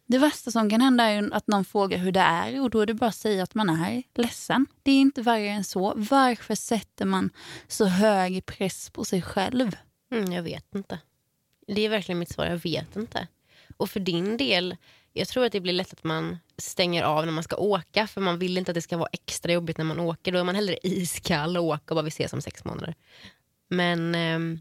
Det 0.07 0.19
värsta 0.19 0.51
som 0.51 0.71
kan 0.71 0.81
hända 0.81 1.05
är 1.05 1.35
att 1.35 1.47
någon 1.47 1.65
frågar 1.65 1.99
hur 1.99 2.13
det 2.13 2.21
är 2.21 2.61
och 2.61 2.71
då 2.71 2.81
är 2.81 2.87
det 2.87 2.95
bara 2.95 3.07
att 3.07 3.15
säga 3.15 3.43
att 3.43 3.55
man 3.55 3.71
är 3.71 4.03
ledsen. 4.15 4.67
Det 4.83 4.91
är 4.91 5.01
inte 5.01 5.23
värre 5.23 5.49
än 5.49 5.65
så. 5.65 5.93
Varför 5.97 6.55
sätter 6.55 7.05
man 7.05 7.31
så 7.69 7.85
hög 7.85 8.47
press 8.47 8.91
på 8.91 9.05
sig 9.05 9.23
själv? 9.23 9.77
Mm, 10.13 10.33
jag 10.33 10.43
vet 10.43 10.75
inte. 10.75 10.99
Det 11.67 11.81
är 11.81 11.89
verkligen 11.89 12.19
mitt 12.19 12.33
svar, 12.33 12.47
jag 12.47 12.57
vet 12.57 12.97
inte. 12.97 13.29
Och 13.77 13.91
för 13.91 14.01
din 14.01 14.37
del, 14.37 14.77
jag 15.13 15.29
tror 15.29 15.45
att 15.45 15.53
det 15.53 15.61
blir 15.61 15.73
lätt 15.73 15.93
att 15.93 16.05
man 16.05 16.39
stänger 16.59 17.03
av 17.03 17.27
när 17.27 17.33
man 17.33 17.45
ska 17.45 17.57
åka 17.57 18.07
för 18.07 18.21
man 18.21 18.39
vill 18.39 18.59
inte 18.59 18.71
att 18.71 18.75
det 18.75 18.83
ska 18.83 18.97
vara 18.97 19.09
extra 19.13 19.53
jobbigt 19.53 19.79
när 19.79 19.85
man 19.85 20.01
åker. 20.01 20.33
Då 20.33 20.39
är 20.39 20.45
man 20.45 20.55
hellre 20.55 20.79
iskall 20.83 21.57
och 21.57 21.65
åker 21.65 21.91
och 21.91 21.97
bara 21.97 22.03
vi 22.03 22.09
ses 22.09 22.33
om 22.33 22.43
sex 22.43 22.65
månader. 22.65 22.95
Men 23.69 24.15
eh, 24.15 24.59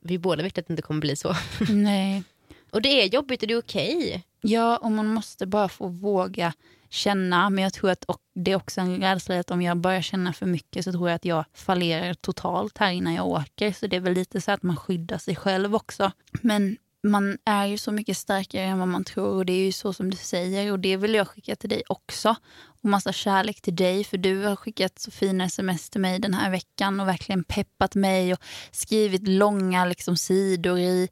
vi 0.00 0.18
båda 0.18 0.42
vet 0.42 0.58
att 0.58 0.66
det 0.66 0.72
inte 0.72 0.82
kommer 0.82 1.00
bli 1.00 1.16
så. 1.16 1.34
Nej. 1.68 2.22
och 2.70 2.82
det 2.82 3.02
är 3.02 3.14
jobbigt 3.14 3.42
och 3.42 3.48
det 3.48 3.54
är 3.54 3.58
okej. 3.58 4.24
Ja, 4.40 4.76
och 4.76 4.92
man 4.92 5.06
måste 5.06 5.46
bara 5.46 5.68
få 5.68 5.88
våga 5.88 6.52
känna. 6.88 7.50
Men 7.50 7.64
jag 7.64 7.72
tror 7.72 7.90
att 7.90 8.04
det 8.34 8.52
är 8.52 8.56
också 8.56 8.80
en 8.80 9.00
rädsla 9.00 9.40
att 9.40 9.50
om 9.50 9.62
jag 9.62 9.76
börjar 9.76 10.02
känna 10.02 10.32
för 10.32 10.46
mycket 10.46 10.84
så 10.84 10.92
tror 10.92 11.08
jag 11.08 11.16
att 11.16 11.24
jag 11.24 11.44
fallerar 11.54 12.14
totalt 12.14 12.78
här 12.78 12.92
innan 12.92 13.14
jag 13.14 13.26
åker. 13.26 13.72
Så 13.72 13.86
det 13.86 13.96
är 13.96 14.00
väl 14.00 14.12
lite 14.12 14.40
så 14.40 14.52
att 14.52 14.62
man 14.62 14.76
skyddar 14.76 15.18
sig 15.18 15.36
själv 15.36 15.74
också. 15.74 16.12
Men 16.40 16.76
man 17.02 17.38
är 17.44 17.66
ju 17.66 17.78
så 17.78 17.92
mycket 17.92 18.16
starkare 18.16 18.62
än 18.62 18.78
vad 18.78 18.88
man 18.88 19.04
tror 19.04 19.34
och 19.34 19.46
det 19.46 19.52
är 19.52 19.64
ju 19.64 19.72
så 19.72 19.92
som 19.92 20.10
du 20.10 20.16
säger 20.16 20.72
och 20.72 20.78
det 20.78 20.96
vill 20.96 21.14
jag 21.14 21.28
skicka 21.28 21.56
till 21.56 21.70
dig 21.70 21.82
också. 21.88 22.36
Och 22.82 22.90
massa 22.90 23.12
kärlek 23.12 23.60
till 23.60 23.76
dig 23.76 24.04
för 24.04 24.18
du 24.18 24.44
har 24.44 24.56
skickat 24.56 24.98
så 24.98 25.10
fina 25.10 25.44
sms 25.44 25.90
till 25.90 26.00
mig 26.00 26.18
den 26.18 26.34
här 26.34 26.50
veckan 26.50 27.00
och 27.00 27.08
verkligen 27.08 27.44
peppat 27.44 27.94
mig 27.94 28.32
och 28.32 28.40
skrivit 28.70 29.28
långa 29.28 29.84
liksom, 29.84 30.16
sidor 30.16 30.78
i 30.78 31.08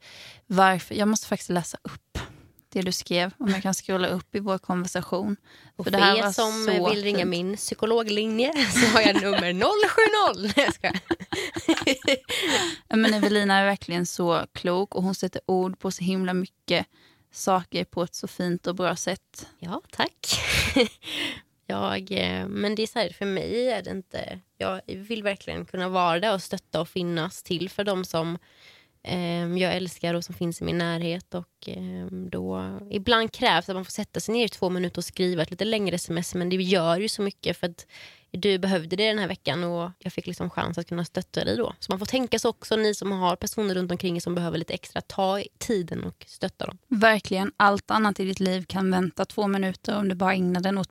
varför. 0.47 0.95
Jag 0.95 1.09
måste 1.09 1.27
faktiskt 1.27 1.51
läsa 1.51 1.79
upp 1.83 2.19
det 2.75 2.83
du 2.83 2.93
skrev, 2.93 3.31
om 3.39 3.49
jag 3.49 3.63
kan 3.63 3.75
scrolla 3.75 4.09
upp 4.09 4.35
i 4.35 4.41
vår 4.41 4.59
konversation. 4.59 5.37
Och 5.77 5.85
för, 5.85 5.93
för 5.93 6.19
er 6.19 6.33
som 6.33 6.67
vill 6.67 7.03
ringa 7.03 7.19
fint. 7.19 7.29
min 7.29 7.57
psykologlinje 7.57 8.53
så 8.73 8.87
har 8.87 9.01
jag 9.01 9.23
nummer 9.23 9.53
070. 10.45 10.53
jag 10.57 10.75
ska. 10.75 10.93
Men 12.97 13.15
Evelina 13.15 13.55
är 13.59 13.65
verkligen 13.65 14.07
så 14.07 14.47
klok 14.53 14.95
och 14.95 15.03
hon 15.03 15.15
sätter 15.15 15.41
ord 15.47 15.79
på 15.79 15.91
så 15.91 16.05
himla 16.05 16.35
mycket 16.35 16.87
saker 17.33 17.85
på 17.85 18.03
ett 18.03 18.15
så 18.15 18.29
fint 18.29 18.67
och 18.67 18.75
bra 18.75 18.97
sätt. 18.97 19.49
Ja, 19.59 19.83
tack. 19.91 20.41
Jag, 21.67 22.13
eh, 22.13 22.49
men 22.49 22.75
det 22.75 22.83
är 22.83 22.87
så 22.87 22.99
här, 22.99 23.11
för 23.11 23.27
mig 23.27 23.69
är 23.69 23.83
det 23.83 23.91
inte... 23.91 24.41
Jag 24.59 24.81
vill 24.87 25.23
verkligen 25.23 25.65
kunna 25.65 25.89
vara 25.89 26.21
där 26.21 26.35
och 26.35 26.43
stötta 26.43 26.81
och 26.81 26.89
finnas 26.89 27.43
till 27.43 27.71
för 27.71 27.85
dem 27.85 28.05
som 28.05 28.39
Ehm, 29.05 29.59
jag 29.59 29.75
älskar 29.77 30.15
och 30.15 30.25
som 30.25 30.35
finns 30.35 30.61
i 30.61 30.65
min 30.65 30.79
närhet. 30.79 31.35
Och 31.35 31.49
ehm, 31.67 32.31
då, 32.31 32.79
ibland 32.91 33.33
krävs 33.33 33.69
att 33.69 33.75
man 33.75 33.85
får 33.85 33.93
sätta 33.93 34.21
sig 34.21 34.35
ner 34.35 34.45
i 34.45 34.49
två 34.49 34.71
minuter 34.71 34.99
och 34.99 35.05
skriva 35.05 35.43
ett 35.43 35.51
lite 35.51 35.65
längre 35.65 35.95
sms 35.95 36.35
men 36.35 36.49
det 36.49 36.57
gör 36.57 36.99
ju 36.99 37.09
så 37.09 37.23
mycket 37.23 37.57
för 37.57 37.67
att 37.67 37.87
du 38.31 38.59
behövde 38.59 38.97
det 38.97 39.09
den 39.09 39.19
här 39.19 39.29
veckan 39.29 39.65
och 39.65 39.91
jag 39.99 40.13
fick 40.13 40.27
liksom 40.27 40.51
chans 40.51 40.79
att 40.79 40.89
kunna 40.89 41.05
stötta 41.05 41.45
dig 41.45 41.57
då. 41.57 41.75
Så 41.79 41.93
man 41.93 41.99
får 41.99 42.07
tänka 42.07 42.39
så 42.39 42.49
också, 42.49 42.77
ni 42.77 42.95
som 42.95 43.13
har 43.13 43.37
personer 43.37 43.75
runt 43.75 43.93
omkring 43.93 44.17
er 44.17 44.21
som 44.21 44.35
behöver 44.35 44.59
lite 44.59 44.75
extra, 44.75 45.01
ta 45.01 45.43
tiden 45.59 46.05
och 46.05 46.25
stötta 46.29 46.67
dem. 46.67 46.79
Verkligen, 46.89 47.53
allt 47.57 47.91
annat 47.91 48.21
i 48.21 48.25
ditt 48.25 48.41
liv 48.41 48.65
kan 48.69 48.91
vänta 48.91 49.25
två 49.25 49.47
minuter 49.47 49.99
om 49.99 50.09
du 50.09 50.15
bara 50.15 50.35
ägnar 50.35 50.61
den 50.61 50.79
åt, 50.79 50.91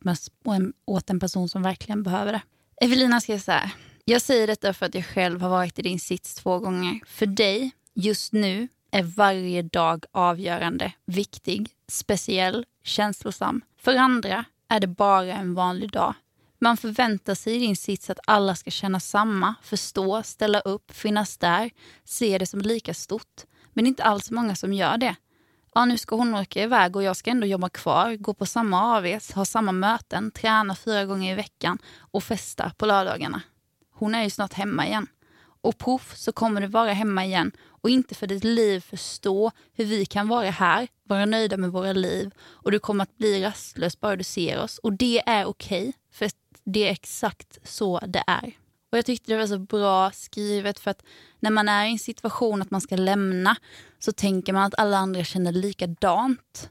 åt 0.86 1.10
en 1.10 1.20
person 1.20 1.50
som 1.50 1.64
verkligen 1.64 2.04
behöver 2.04 2.32
det. 2.32 2.42
Evelina 2.82 3.22
skrev 3.22 3.40
så 3.40 3.52
här. 3.52 3.72
Jag 4.06 4.22
säger 4.22 4.48
detta 4.48 4.74
för 4.74 4.86
att 4.86 4.96
jag 4.96 5.06
själv 5.06 5.42
har 5.42 5.50
varit 5.50 5.80
i 5.80 5.82
din 5.82 6.00
sits 6.00 6.36
två 6.36 6.60
gånger. 6.60 7.00
För 7.06 7.26
dig 7.26 7.72
Just 7.96 8.34
nu 8.34 8.68
är 8.92 9.04
varje 9.04 9.62
dag 9.62 10.06
avgörande, 10.12 10.94
viktig, 11.06 11.70
speciell, 11.88 12.66
känslosam. 12.84 13.62
För 13.78 13.96
andra 13.96 14.46
är 14.70 14.80
det 14.80 14.88
bara 14.88 15.34
en 15.34 15.54
vanlig 15.54 15.92
dag. 15.92 16.14
Man 16.60 16.78
förväntar 16.78 17.36
sig 17.36 17.56
i 17.56 17.60
din 17.60 17.76
sits 17.76 18.10
att 18.10 18.20
alla 18.28 18.56
ska 18.56 18.72
känna 18.72 19.00
samma, 19.00 19.56
förstå, 19.64 20.24
ställa 20.24 20.60
upp, 20.60 20.92
finnas 20.92 21.38
där, 21.38 21.72
se 22.04 22.38
det 22.38 22.46
som 22.46 22.62
lika 22.62 22.94
stort. 22.94 23.42
Men 23.74 23.84
det 23.84 23.88
är 23.88 23.90
inte 23.90 24.04
alls 24.04 24.32
många 24.32 24.56
som 24.56 24.74
gör 24.74 24.98
det. 24.98 25.16
Ja, 25.76 25.86
nu 25.86 25.98
ska 25.98 26.16
hon 26.16 26.36
åka 26.36 26.64
iväg 26.64 26.96
och 26.96 27.04
jag 27.04 27.18
ska 27.18 27.32
ändå 27.32 27.48
jobba 27.48 27.70
kvar, 27.70 28.16
gå 28.16 28.34
på 28.34 28.46
samma 28.46 28.98
AVs, 28.98 29.32
ha 29.32 29.46
samma 29.46 29.72
möten, 29.72 30.32
träna 30.32 30.76
fyra 30.76 31.06
gånger 31.06 31.32
i 31.32 31.36
veckan 31.36 31.78
och 32.00 32.24
festa 32.24 32.72
på 32.78 32.86
lördagarna. 32.86 33.42
Hon 33.92 34.16
är 34.16 34.24
ju 34.24 34.30
snart 34.30 34.54
hemma 34.54 34.88
igen. 34.88 35.08
Och 35.64 35.78
poff 35.78 36.18
så 36.18 36.32
kommer 36.32 36.62
du 36.62 36.68
vara 36.68 36.94
hemma 36.94 37.26
igen 37.26 37.52
och 37.68 37.90
inte 37.90 38.16
för 38.16 38.28
ditt 38.28 38.44
liv 38.44 38.80
förstå 38.80 39.52
hur 39.74 39.86
vi 39.86 40.06
kan 40.06 40.28
vara 40.28 40.50
här, 40.50 40.88
vara 41.04 41.26
nöjda 41.26 41.58
med 41.58 41.72
våra 41.72 41.94
liv 41.94 42.32
och 42.40 42.72
du 42.72 42.80
kommer 42.80 43.04
att 43.04 43.18
bli 43.18 43.44
rastlös 43.44 44.00
bara 44.00 44.16
du 44.16 44.24
ser 44.24 44.60
oss. 44.60 44.78
Och 44.78 44.94
det 44.94 45.22
är 45.26 45.46
okej, 45.46 45.82
okay, 45.82 45.94
för 46.12 46.30
det 46.64 46.88
är 46.88 46.92
exakt 46.92 47.60
så 47.64 48.00
det 48.00 48.24
är. 48.28 48.54
Och 48.92 48.98
Jag 48.98 49.06
tyckte 49.06 49.32
det 49.32 49.38
var 49.38 49.48
så 49.48 49.60
bra 49.60 50.12
skrivet 50.12 50.80
för 50.80 50.92
att 50.92 51.04
när 51.40 51.52
man 51.52 51.70
är 51.70 51.86
i 51.86 51.92
en 51.92 52.00
situation 52.00 52.62
att 52.62 52.72
man 52.72 52.82
ska 52.82 52.96
lämna 52.96 53.56
så 54.00 54.12
tänker 54.12 54.54
man 54.54 54.64
att 54.64 54.80
alla 54.80 54.98
andra 54.98 55.24
känner 55.24 55.52
likadant. 55.52 56.70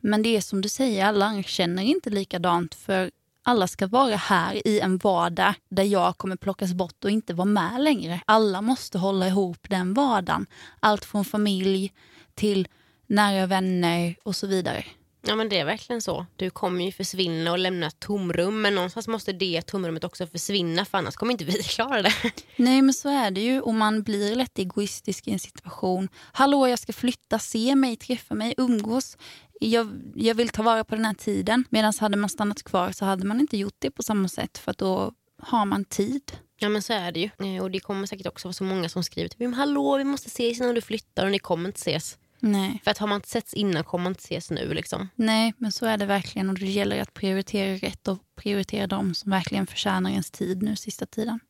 Men 0.00 0.22
det 0.22 0.36
är 0.36 0.40
som 0.40 0.60
du 0.60 0.68
säger, 0.68 1.04
alla 1.04 1.26
andra 1.26 1.42
känner 1.42 1.82
inte 1.82 2.10
likadant 2.10 2.74
för 2.74 3.10
alla 3.44 3.66
ska 3.66 3.86
vara 3.86 4.16
här 4.16 4.68
i 4.68 4.80
en 4.80 4.98
vardag 4.98 5.54
där 5.68 5.84
jag 5.84 6.18
kommer 6.18 6.36
plockas 6.36 6.72
bort 6.72 7.04
och 7.04 7.10
inte 7.10 7.34
vara 7.34 7.46
med 7.46 7.80
längre. 7.80 8.20
Alla 8.26 8.62
måste 8.62 8.98
hålla 8.98 9.28
ihop 9.28 9.66
den 9.68 9.94
vardagen. 9.94 10.46
Allt 10.80 11.04
från 11.04 11.24
familj 11.24 11.92
till 12.34 12.68
nära 13.06 13.46
vänner 13.46 14.16
och 14.22 14.36
så 14.36 14.46
vidare. 14.46 14.84
Ja 15.26 15.36
men 15.36 15.48
det 15.48 15.58
är 15.58 15.64
verkligen 15.64 16.02
så. 16.02 16.26
Du 16.36 16.50
kommer 16.50 16.84
ju 16.84 16.92
försvinna 16.92 17.52
och 17.52 17.58
lämna 17.58 17.90
tomrum 17.90 18.62
men 18.62 18.74
någonstans 18.74 19.08
måste 19.08 19.32
det 19.32 19.62
tomrummet 19.62 20.04
också 20.04 20.26
försvinna 20.26 20.84
för 20.84 20.98
annars 20.98 21.14
kommer 21.14 21.32
inte 21.32 21.44
vi 21.44 21.52
klara 21.62 22.02
det. 22.02 22.12
Nej 22.56 22.82
men 22.82 22.94
så 22.94 23.08
är 23.08 23.30
det 23.30 23.40
ju 23.40 23.60
och 23.60 23.74
man 23.74 24.02
blir 24.02 24.34
lätt 24.34 24.58
egoistisk 24.58 25.28
i 25.28 25.30
en 25.30 25.38
situation. 25.38 26.08
Hallå 26.32 26.68
jag 26.68 26.78
ska 26.78 26.92
flytta, 26.92 27.38
se 27.38 27.74
mig, 27.74 27.96
träffa 27.96 28.34
mig, 28.34 28.54
umgås 28.56 29.16
jag, 29.60 30.00
jag 30.14 30.34
vill 30.34 30.48
ta 30.48 30.62
vara 30.62 30.84
på 30.84 30.94
den 30.94 31.04
här 31.04 31.14
tiden. 31.14 31.64
Medan 31.70 31.92
hade 32.00 32.16
man 32.16 32.30
stannat 32.30 32.62
kvar 32.62 32.92
så 32.92 33.04
hade 33.04 33.26
man 33.26 33.40
inte 33.40 33.56
gjort 33.56 33.76
det 33.78 33.90
på 33.90 34.02
samma 34.02 34.28
sätt 34.28 34.58
för 34.58 34.74
då 34.78 35.12
har 35.42 35.64
man 35.64 35.84
tid. 35.84 36.32
Ja 36.58 36.68
men 36.68 36.82
så 36.82 36.92
är 36.92 37.12
det 37.12 37.20
ju. 37.20 37.56
Eh, 37.56 37.62
och 37.62 37.70
det 37.70 37.80
kommer 37.80 38.06
säkert 38.06 38.26
också 38.26 38.48
vara 38.48 38.52
så 38.52 38.64
många 38.64 38.88
som 38.88 39.04
skriver 39.04 39.28
till 39.28 39.48
mig, 39.48 39.58
hallå 39.58 39.96
vi 39.96 40.04
måste 40.04 40.28
ses 40.28 40.60
innan 40.60 40.74
du 40.74 40.80
flyttar 40.80 41.24
och 41.24 41.32
ni 41.32 41.38
kommer 41.38 41.68
inte 41.68 41.78
ses. 41.78 42.18
Nej. 42.46 42.80
För 42.84 42.90
att 42.90 42.98
har 42.98 43.06
man 43.06 43.16
inte 43.16 43.28
setts 43.28 43.54
innan 43.54 43.84
kommer 43.84 44.02
man 44.02 44.10
inte 44.10 44.20
ses 44.20 44.50
nu. 44.50 44.74
Liksom. 44.74 45.08
Nej, 45.14 45.54
men 45.58 45.72
så 45.72 45.86
är 45.86 45.96
det 45.96 46.06
verkligen. 46.06 46.48
Och 46.48 46.58
det 46.58 46.66
gäller 46.66 47.02
att 47.02 47.14
prioritera 47.14 47.76
rätt 47.76 48.08
och 48.08 48.18
prioritera 48.36 48.86
de 48.86 49.14
som 49.14 49.30
verkligen 49.30 49.66
förtjänar 49.66 50.10
ens 50.10 50.30
tid 50.30 50.62
nu 50.62 50.76
sista 50.76 51.06
tiden. 51.06 51.40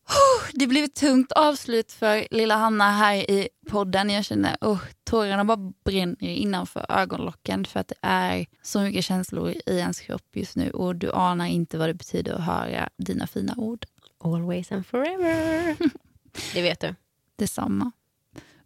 Det 0.52 0.66
blev 0.66 0.84
ett 0.84 0.94
tungt 0.94 1.32
avslut 1.32 1.92
för 1.92 2.26
lilla 2.30 2.56
Hanna 2.56 2.90
här 2.90 3.30
i 3.30 3.48
podden. 3.70 4.10
Jag 4.10 4.24
känner 4.24 4.56
oh, 4.60 4.80
tårarna 5.04 5.44
bara 5.44 5.72
bränner 5.84 6.22
innanför 6.22 6.86
ögonlocken 6.88 7.64
för 7.64 7.80
att 7.80 7.88
det 7.88 7.98
är 8.02 8.46
så 8.62 8.80
mycket 8.80 9.04
känslor 9.04 9.50
i 9.66 9.78
ens 9.78 10.00
kropp 10.00 10.36
just 10.36 10.56
nu 10.56 10.70
och 10.70 10.96
du 10.96 11.12
anar 11.12 11.46
inte 11.46 11.78
vad 11.78 11.88
det 11.88 11.94
betyder 11.94 12.32
att 12.32 12.44
höra 12.44 12.88
dina 12.96 13.26
fina 13.26 13.54
ord. 13.56 13.86
Always 14.24 14.72
and 14.72 14.86
forever. 14.86 15.76
det 16.54 16.62
vet 16.62 16.80
du. 16.80 16.94
Detsamma. 17.38 17.92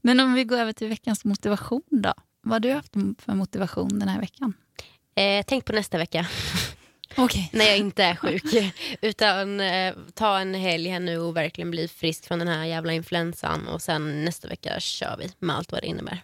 Men 0.01 0.21
om 0.21 0.35
vi 0.35 0.45
går 0.45 0.57
över 0.57 0.73
till 0.73 0.89
veckans 0.89 1.25
motivation 1.25 1.83
då. 1.91 2.15
Vad 2.43 2.53
har 2.53 2.61
du 2.61 2.73
haft 2.73 2.93
för 3.19 3.35
motivation 3.35 3.99
den 3.99 4.09
här 4.09 4.21
veckan? 4.21 4.55
Eh, 5.15 5.45
tänk 5.47 5.65
på 5.65 5.73
nästa 5.73 5.99
vecka. 5.99 6.27
Okay. 7.17 7.49
När 7.53 7.65
jag 7.65 7.79
inte 7.79 8.05
är 8.05 8.15
sjuk. 8.15 8.75
Utan 9.03 9.61
eh, 9.61 9.95
ta 10.15 10.39
en 10.39 10.55
helg 10.55 10.89
här 10.89 11.01
nu 11.01 11.19
och 11.19 11.37
verkligen 11.37 11.71
bli 11.71 11.89
frisk 11.89 12.25
från 12.25 12.39
den 12.39 12.49
här 12.49 12.65
jävla 12.65 12.93
influensan. 12.93 13.69
Och 13.69 13.83
sen 13.83 14.25
nästa 14.25 14.49
vecka 14.49 14.81
kör 14.81 15.17
vi 15.19 15.31
med 15.39 15.57
allt 15.57 15.73
vad 15.73 15.83
det 15.83 15.87
innebär. 15.87 16.23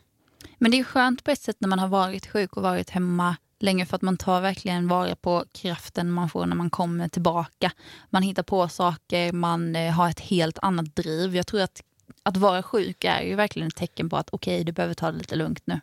Men 0.58 0.70
det 0.70 0.78
är 0.78 0.84
skönt 0.84 1.24
på 1.24 1.30
ett 1.30 1.40
sätt 1.40 1.56
när 1.58 1.68
man 1.68 1.78
har 1.78 1.88
varit 1.88 2.26
sjuk 2.26 2.56
och 2.56 2.62
varit 2.62 2.90
hemma 2.90 3.36
länge 3.60 3.86
för 3.86 3.96
att 3.96 4.02
man 4.02 4.16
tar 4.16 4.40
verkligen 4.40 4.88
vara 4.88 5.16
på 5.16 5.44
kraften 5.52 6.10
man 6.10 6.30
får 6.30 6.46
när 6.46 6.56
man 6.56 6.70
kommer 6.70 7.08
tillbaka. 7.08 7.70
Man 8.10 8.22
hittar 8.22 8.42
på 8.42 8.68
saker, 8.68 9.32
man 9.32 9.76
eh, 9.76 9.92
har 9.92 10.10
ett 10.10 10.20
helt 10.20 10.58
annat 10.62 10.96
driv. 10.96 11.36
Jag 11.36 11.46
tror 11.46 11.60
att 11.60 11.82
att 12.22 12.36
vara 12.36 12.62
sjuk 12.62 13.04
är 13.04 13.22
ju 13.22 13.34
verkligen 13.34 13.68
ett 13.68 13.76
tecken 13.76 14.08
på 14.08 14.16
att 14.16 14.28
okej, 14.32 14.54
okay, 14.54 14.64
du 14.64 14.72
behöver 14.72 14.94
ta 14.94 15.12
det 15.12 15.18
lite 15.18 15.36
lugnt 15.36 15.62
nu. 15.64 15.80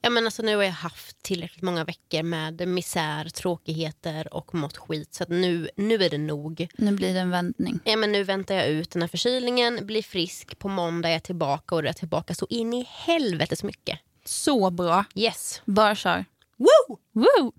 Ja, 0.00 0.10
men 0.10 0.24
alltså, 0.24 0.42
nu 0.42 0.56
har 0.56 0.62
jag 0.62 0.72
haft 0.72 1.22
tillräckligt 1.22 1.62
många 1.62 1.84
veckor 1.84 2.22
med 2.22 2.68
misär, 2.68 3.28
tråkigheter 3.28 4.34
och 4.34 4.54
mått 4.54 4.76
skit. 4.76 5.14
Så 5.14 5.24
nu, 5.28 5.68
nu 5.76 5.94
är 5.94 6.10
det 6.10 6.18
nog. 6.18 6.68
Nu 6.78 6.92
blir 6.92 7.14
det 7.14 7.20
en 7.20 7.30
vändning. 7.30 7.80
Ja, 7.84 7.96
men 7.96 8.12
nu 8.12 8.24
väntar 8.24 8.54
jag 8.54 8.68
ut 8.68 8.90
den 8.90 9.02
här 9.02 9.08
förkylningen, 9.08 9.86
blir 9.86 10.02
frisk. 10.02 10.58
På 10.58 10.68
måndag 10.68 11.08
är 11.08 11.12
jag 11.12 11.22
tillbaka 11.22 11.74
och 11.74 11.84
är 11.84 11.92
tillbaka 11.92 12.34
så 12.34 12.46
in 12.50 12.72
i 12.72 12.86
helvetes 12.88 13.62
mycket. 13.62 13.98
Så 14.24 14.70
bra. 14.70 15.04
Yes. 15.14 15.62
Bara 15.64 15.94
kör. 15.94 16.24
Woo! 16.56 16.98
Woo! 17.12 17.52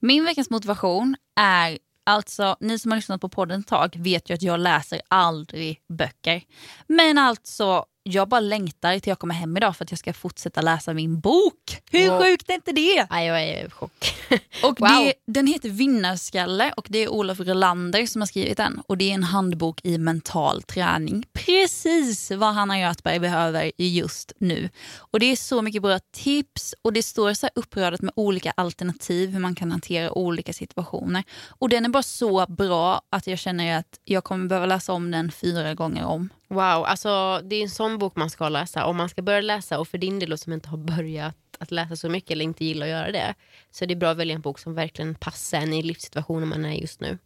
Min 0.00 0.24
veckans 0.24 0.50
motivation 0.50 1.16
är 1.40 1.78
Alltså, 2.08 2.56
ni 2.60 2.78
som 2.78 2.90
har 2.90 2.96
lyssnat 2.96 3.20
på 3.20 3.28
podden 3.28 3.60
ett 3.60 3.66
tag 3.66 3.96
vet 3.98 4.30
ju 4.30 4.34
att 4.34 4.42
jag 4.42 4.60
läser 4.60 5.00
aldrig 5.08 5.80
böcker. 5.88 6.42
Men 6.86 7.18
alltså, 7.18 7.84
jag 8.10 8.28
bara 8.28 8.40
längtar 8.40 8.98
till 8.98 9.10
jag 9.10 9.18
kommer 9.18 9.34
hem 9.34 9.56
idag 9.56 9.76
för 9.76 9.84
att 9.84 9.92
jag 9.92 9.98
ska 9.98 10.12
fortsätta 10.12 10.60
läsa 10.60 10.94
min 10.94 11.20
bok. 11.20 11.82
Hur 11.90 12.10
wow. 12.10 12.22
sjukt 12.22 12.50
är 12.50 12.54
inte 12.54 12.72
det? 12.72 13.06
Ja, 13.10 13.22
jag 13.22 13.42
är 13.42 13.66
i 13.66 13.70
chock. 13.70 14.14
och 14.62 14.80
wow. 14.80 14.88
det, 14.88 15.14
den 15.26 15.46
heter 15.46 15.68
Vinnarskalle 15.68 16.72
och 16.76 16.86
det 16.90 16.98
är 16.98 17.08
Olof 17.08 17.40
Rolander 17.40 18.06
som 18.06 18.22
har 18.22 18.26
skrivit 18.26 18.56
den. 18.56 18.82
Och 18.86 18.98
det 18.98 19.10
är 19.10 19.14
en 19.14 19.24
handbok 19.24 19.80
i 19.84 19.98
mental 19.98 20.62
träning. 20.62 21.24
Precis 21.32 22.30
vad 22.30 22.54
Hanna 22.54 22.80
Göthberg 22.80 23.18
behöver 23.18 23.72
just 23.76 24.32
nu. 24.38 24.70
Och 24.96 25.20
det 25.20 25.26
är 25.26 25.36
så 25.36 25.62
mycket 25.62 25.82
bra 25.82 25.98
tips 26.12 26.74
och 26.82 26.92
det 26.92 27.02
står 27.02 27.34
så 27.34 27.48
uppradat 27.54 28.02
med 28.02 28.12
olika 28.16 28.52
alternativ 28.56 29.30
hur 29.30 29.40
man 29.40 29.54
kan 29.54 29.70
hantera 29.70 30.12
olika 30.12 30.52
situationer. 30.52 31.24
Och 31.48 31.68
den 31.68 31.84
är 31.84 31.88
bara 31.88 32.02
så 32.02 32.46
bra 32.46 33.02
att 33.10 33.26
jag 33.26 33.38
känner 33.38 33.78
att 33.78 34.00
jag 34.04 34.24
kommer 34.24 34.46
behöva 34.46 34.66
läsa 34.66 34.92
om 34.92 35.10
den 35.10 35.32
fyra 35.32 35.74
gånger 35.74 36.04
om. 36.04 36.28
Wow, 36.48 36.84
alltså 36.84 37.40
det 37.44 37.56
är 37.56 37.62
en 37.62 37.70
sån 37.70 37.98
bok 37.98 38.16
man 38.16 38.30
ska 38.30 38.48
läsa. 38.48 38.86
Om 38.86 38.96
man 38.96 39.08
ska 39.08 39.22
börja 39.22 39.40
läsa 39.40 39.78
och 39.78 39.88
för 39.88 39.98
din 39.98 40.18
del 40.18 40.38
som 40.38 40.52
inte 40.52 40.68
har 40.68 40.78
börjat 40.78 41.36
att 41.58 41.70
läsa 41.70 41.96
så 41.96 42.08
mycket 42.08 42.30
eller 42.30 42.44
inte 42.44 42.64
gillar 42.64 42.86
att 42.86 42.90
göra 42.90 43.12
det. 43.12 43.34
Så 43.70 43.86
det 43.86 43.94
är 43.94 43.96
bra 43.96 44.10
att 44.10 44.16
välja 44.16 44.34
en 44.34 44.40
bok 44.40 44.58
som 44.58 44.74
verkligen 44.74 45.14
passar 45.14 45.58
en 45.58 45.72
i 45.72 45.82
livssituationen 45.82 46.48
man 46.48 46.64
är 46.64 46.74
just 46.74 47.00
nu. 47.00 47.18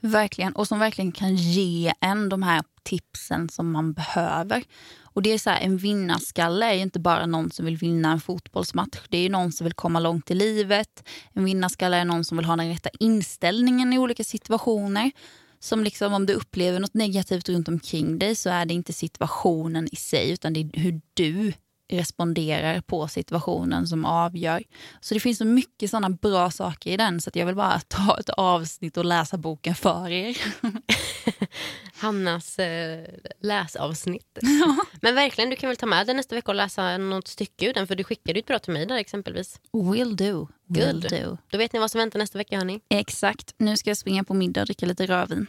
Verkligen, 0.00 0.52
och 0.52 0.68
som 0.68 0.78
verkligen 0.78 1.12
kan 1.12 1.36
ge 1.36 1.92
en 2.00 2.28
de 2.28 2.42
här 2.42 2.62
tipsen 2.82 3.48
som 3.48 3.70
man 3.72 3.92
behöver. 3.92 4.64
Och 5.02 5.22
det 5.22 5.32
är 5.32 5.38
så 5.38 5.50
här, 5.50 5.60
En 5.60 5.76
vinnarskalle 5.76 6.66
är 6.66 6.74
ju 6.74 6.80
inte 6.80 7.00
bara 7.00 7.26
någon 7.26 7.50
som 7.50 7.64
vill 7.64 7.76
vinna 7.76 8.12
en 8.12 8.20
fotbollsmatch. 8.20 8.98
Det 9.08 9.18
är 9.18 9.22
ju 9.22 9.28
någon 9.28 9.52
som 9.52 9.64
vill 9.64 9.74
komma 9.74 10.00
långt 10.00 10.30
i 10.30 10.34
livet. 10.34 11.08
En 11.32 11.44
vinnarskalle 11.44 11.96
är 11.96 12.04
någon 12.04 12.24
som 12.24 12.36
vill 12.36 12.46
ha 12.46 12.56
den 12.56 12.68
rätta 12.68 12.90
inställningen 13.00 13.92
i 13.92 13.98
olika 13.98 14.24
situationer. 14.24 15.10
Som 15.66 15.84
liksom 15.84 16.12
om 16.12 16.26
du 16.26 16.32
upplever 16.32 16.80
något 16.80 16.94
negativt 16.94 17.48
runt 17.48 17.68
omkring 17.68 18.18
dig 18.18 18.34
så 18.34 18.50
är 18.50 18.66
det 18.66 18.74
inte 18.74 18.92
situationen 18.92 19.88
i 19.92 19.96
sig 19.96 20.30
utan 20.30 20.52
det 20.52 20.60
är 20.60 20.80
hur 20.80 21.00
du 21.14 21.52
responderar 21.88 22.80
på 22.80 23.08
situationen 23.08 23.86
som 23.86 24.04
avgör. 24.04 24.62
Så 25.00 25.14
det 25.14 25.20
finns 25.20 25.38
så 25.38 25.44
mycket 25.44 25.90
sådana 25.90 26.10
bra 26.10 26.50
saker 26.50 26.90
i 26.90 26.96
den 26.96 27.20
så 27.20 27.30
jag 27.34 27.46
vill 27.46 27.54
bara 27.54 27.80
ta 27.80 28.18
ett 28.20 28.28
avsnitt 28.28 28.96
och 28.96 29.04
läsa 29.04 29.36
boken 29.36 29.74
för 29.74 30.10
er. 30.10 30.36
Hannas 31.98 32.58
eh, 32.58 33.04
läsavsnitt. 33.40 34.38
Ja. 34.60 34.76
Men 35.00 35.14
verkligen, 35.14 35.50
du 35.50 35.56
kan 35.56 35.68
väl 35.68 35.76
ta 35.76 35.86
med 35.86 36.06
den 36.06 36.16
nästa 36.16 36.34
vecka 36.34 36.50
och 36.50 36.54
läsa 36.54 36.98
något 36.98 37.28
stycke 37.28 37.66
ur 37.66 37.74
den 37.74 37.86
för 37.86 37.94
du 37.94 38.04
skickade 38.04 38.38
ju 38.38 38.40
ett 38.40 38.46
bra 38.46 38.58
till 38.58 38.72
mig 38.72 38.86
där 38.86 38.96
exempelvis. 38.96 39.60
Will 39.72 40.16
do. 40.16 40.48
Will 40.68 41.00
do. 41.00 41.38
Då 41.50 41.58
vet 41.58 41.72
ni 41.72 41.78
vad 41.78 41.90
som 41.90 41.98
väntar 41.98 42.18
nästa 42.18 42.38
vecka 42.38 42.58
hörni. 42.58 42.80
Exakt. 42.88 43.54
Nu 43.58 43.76
ska 43.76 43.90
jag 43.90 43.96
springa 43.96 44.24
på 44.24 44.34
middag 44.34 44.60
och 44.60 44.66
dricka 44.66 44.86
lite 44.86 45.06
rödvin. 45.06 45.46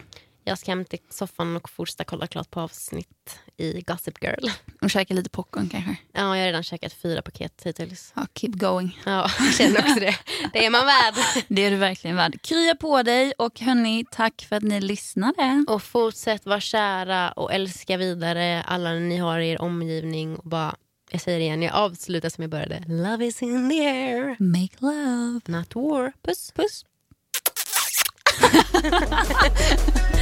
Jag 0.48 0.58
ska 0.58 0.70
hem 0.70 0.84
till 0.84 0.98
soffan 1.10 1.56
och 1.56 1.70
fortsätta 1.70 2.04
kolla 2.04 2.26
klart 2.26 2.50
på 2.50 2.60
avsnitt 2.60 3.38
i 3.56 3.80
Gossip 3.80 4.22
Girl. 4.22 4.50
Och 4.82 4.90
käka 4.90 5.14
lite 5.14 5.30
popcorn 5.30 5.68
kanske? 5.68 5.96
Ja, 6.12 6.20
jag 6.20 6.28
har 6.28 6.36
redan 6.36 6.62
käkat 6.62 6.92
fyra 6.92 7.22
paket 7.22 7.62
hittills. 7.64 8.12
Ja, 8.16 8.26
keep 8.34 8.50
going. 8.52 8.98
Ja, 9.06 9.30
jag 9.38 9.54
känner 9.54 9.78
också 9.78 10.00
det. 10.00 10.16
Det 10.52 10.66
är 10.66 10.70
man 10.70 10.86
värd. 10.86 11.14
Det 11.48 11.64
är 11.64 11.70
du 11.70 11.76
verkligen 11.76 12.16
värd. 12.16 12.42
Krya 12.42 12.74
på 12.74 13.02
dig 13.02 13.32
och 13.38 13.60
hörni, 13.60 14.04
tack 14.10 14.46
för 14.48 14.56
att 14.56 14.62
ni 14.62 14.80
lyssnade. 14.80 15.64
Och 15.68 15.82
fortsätt 15.82 16.46
vara 16.46 16.60
kära 16.60 17.32
och 17.32 17.52
älska 17.52 17.96
vidare 17.96 18.62
alla 18.62 18.92
ni 18.92 19.16
har 19.16 19.38
i 19.38 19.50
er 19.50 19.62
omgivning. 19.62 20.36
Och 20.36 20.48
bara, 20.48 20.76
jag 21.10 21.20
säger 21.20 21.38
det 21.38 21.44
igen, 21.44 21.62
jag 21.62 21.74
avslutar 21.74 22.28
som 22.28 22.42
jag 22.42 22.50
började. 22.50 22.84
Love 22.88 23.26
is 23.26 23.42
in 23.42 23.70
the 23.70 23.86
air. 23.86 24.36
Make 24.38 24.76
love. 24.78 25.40
Not 25.46 25.74
war. 25.74 26.12
Puss. 26.22 26.52
Puss. 26.52 26.84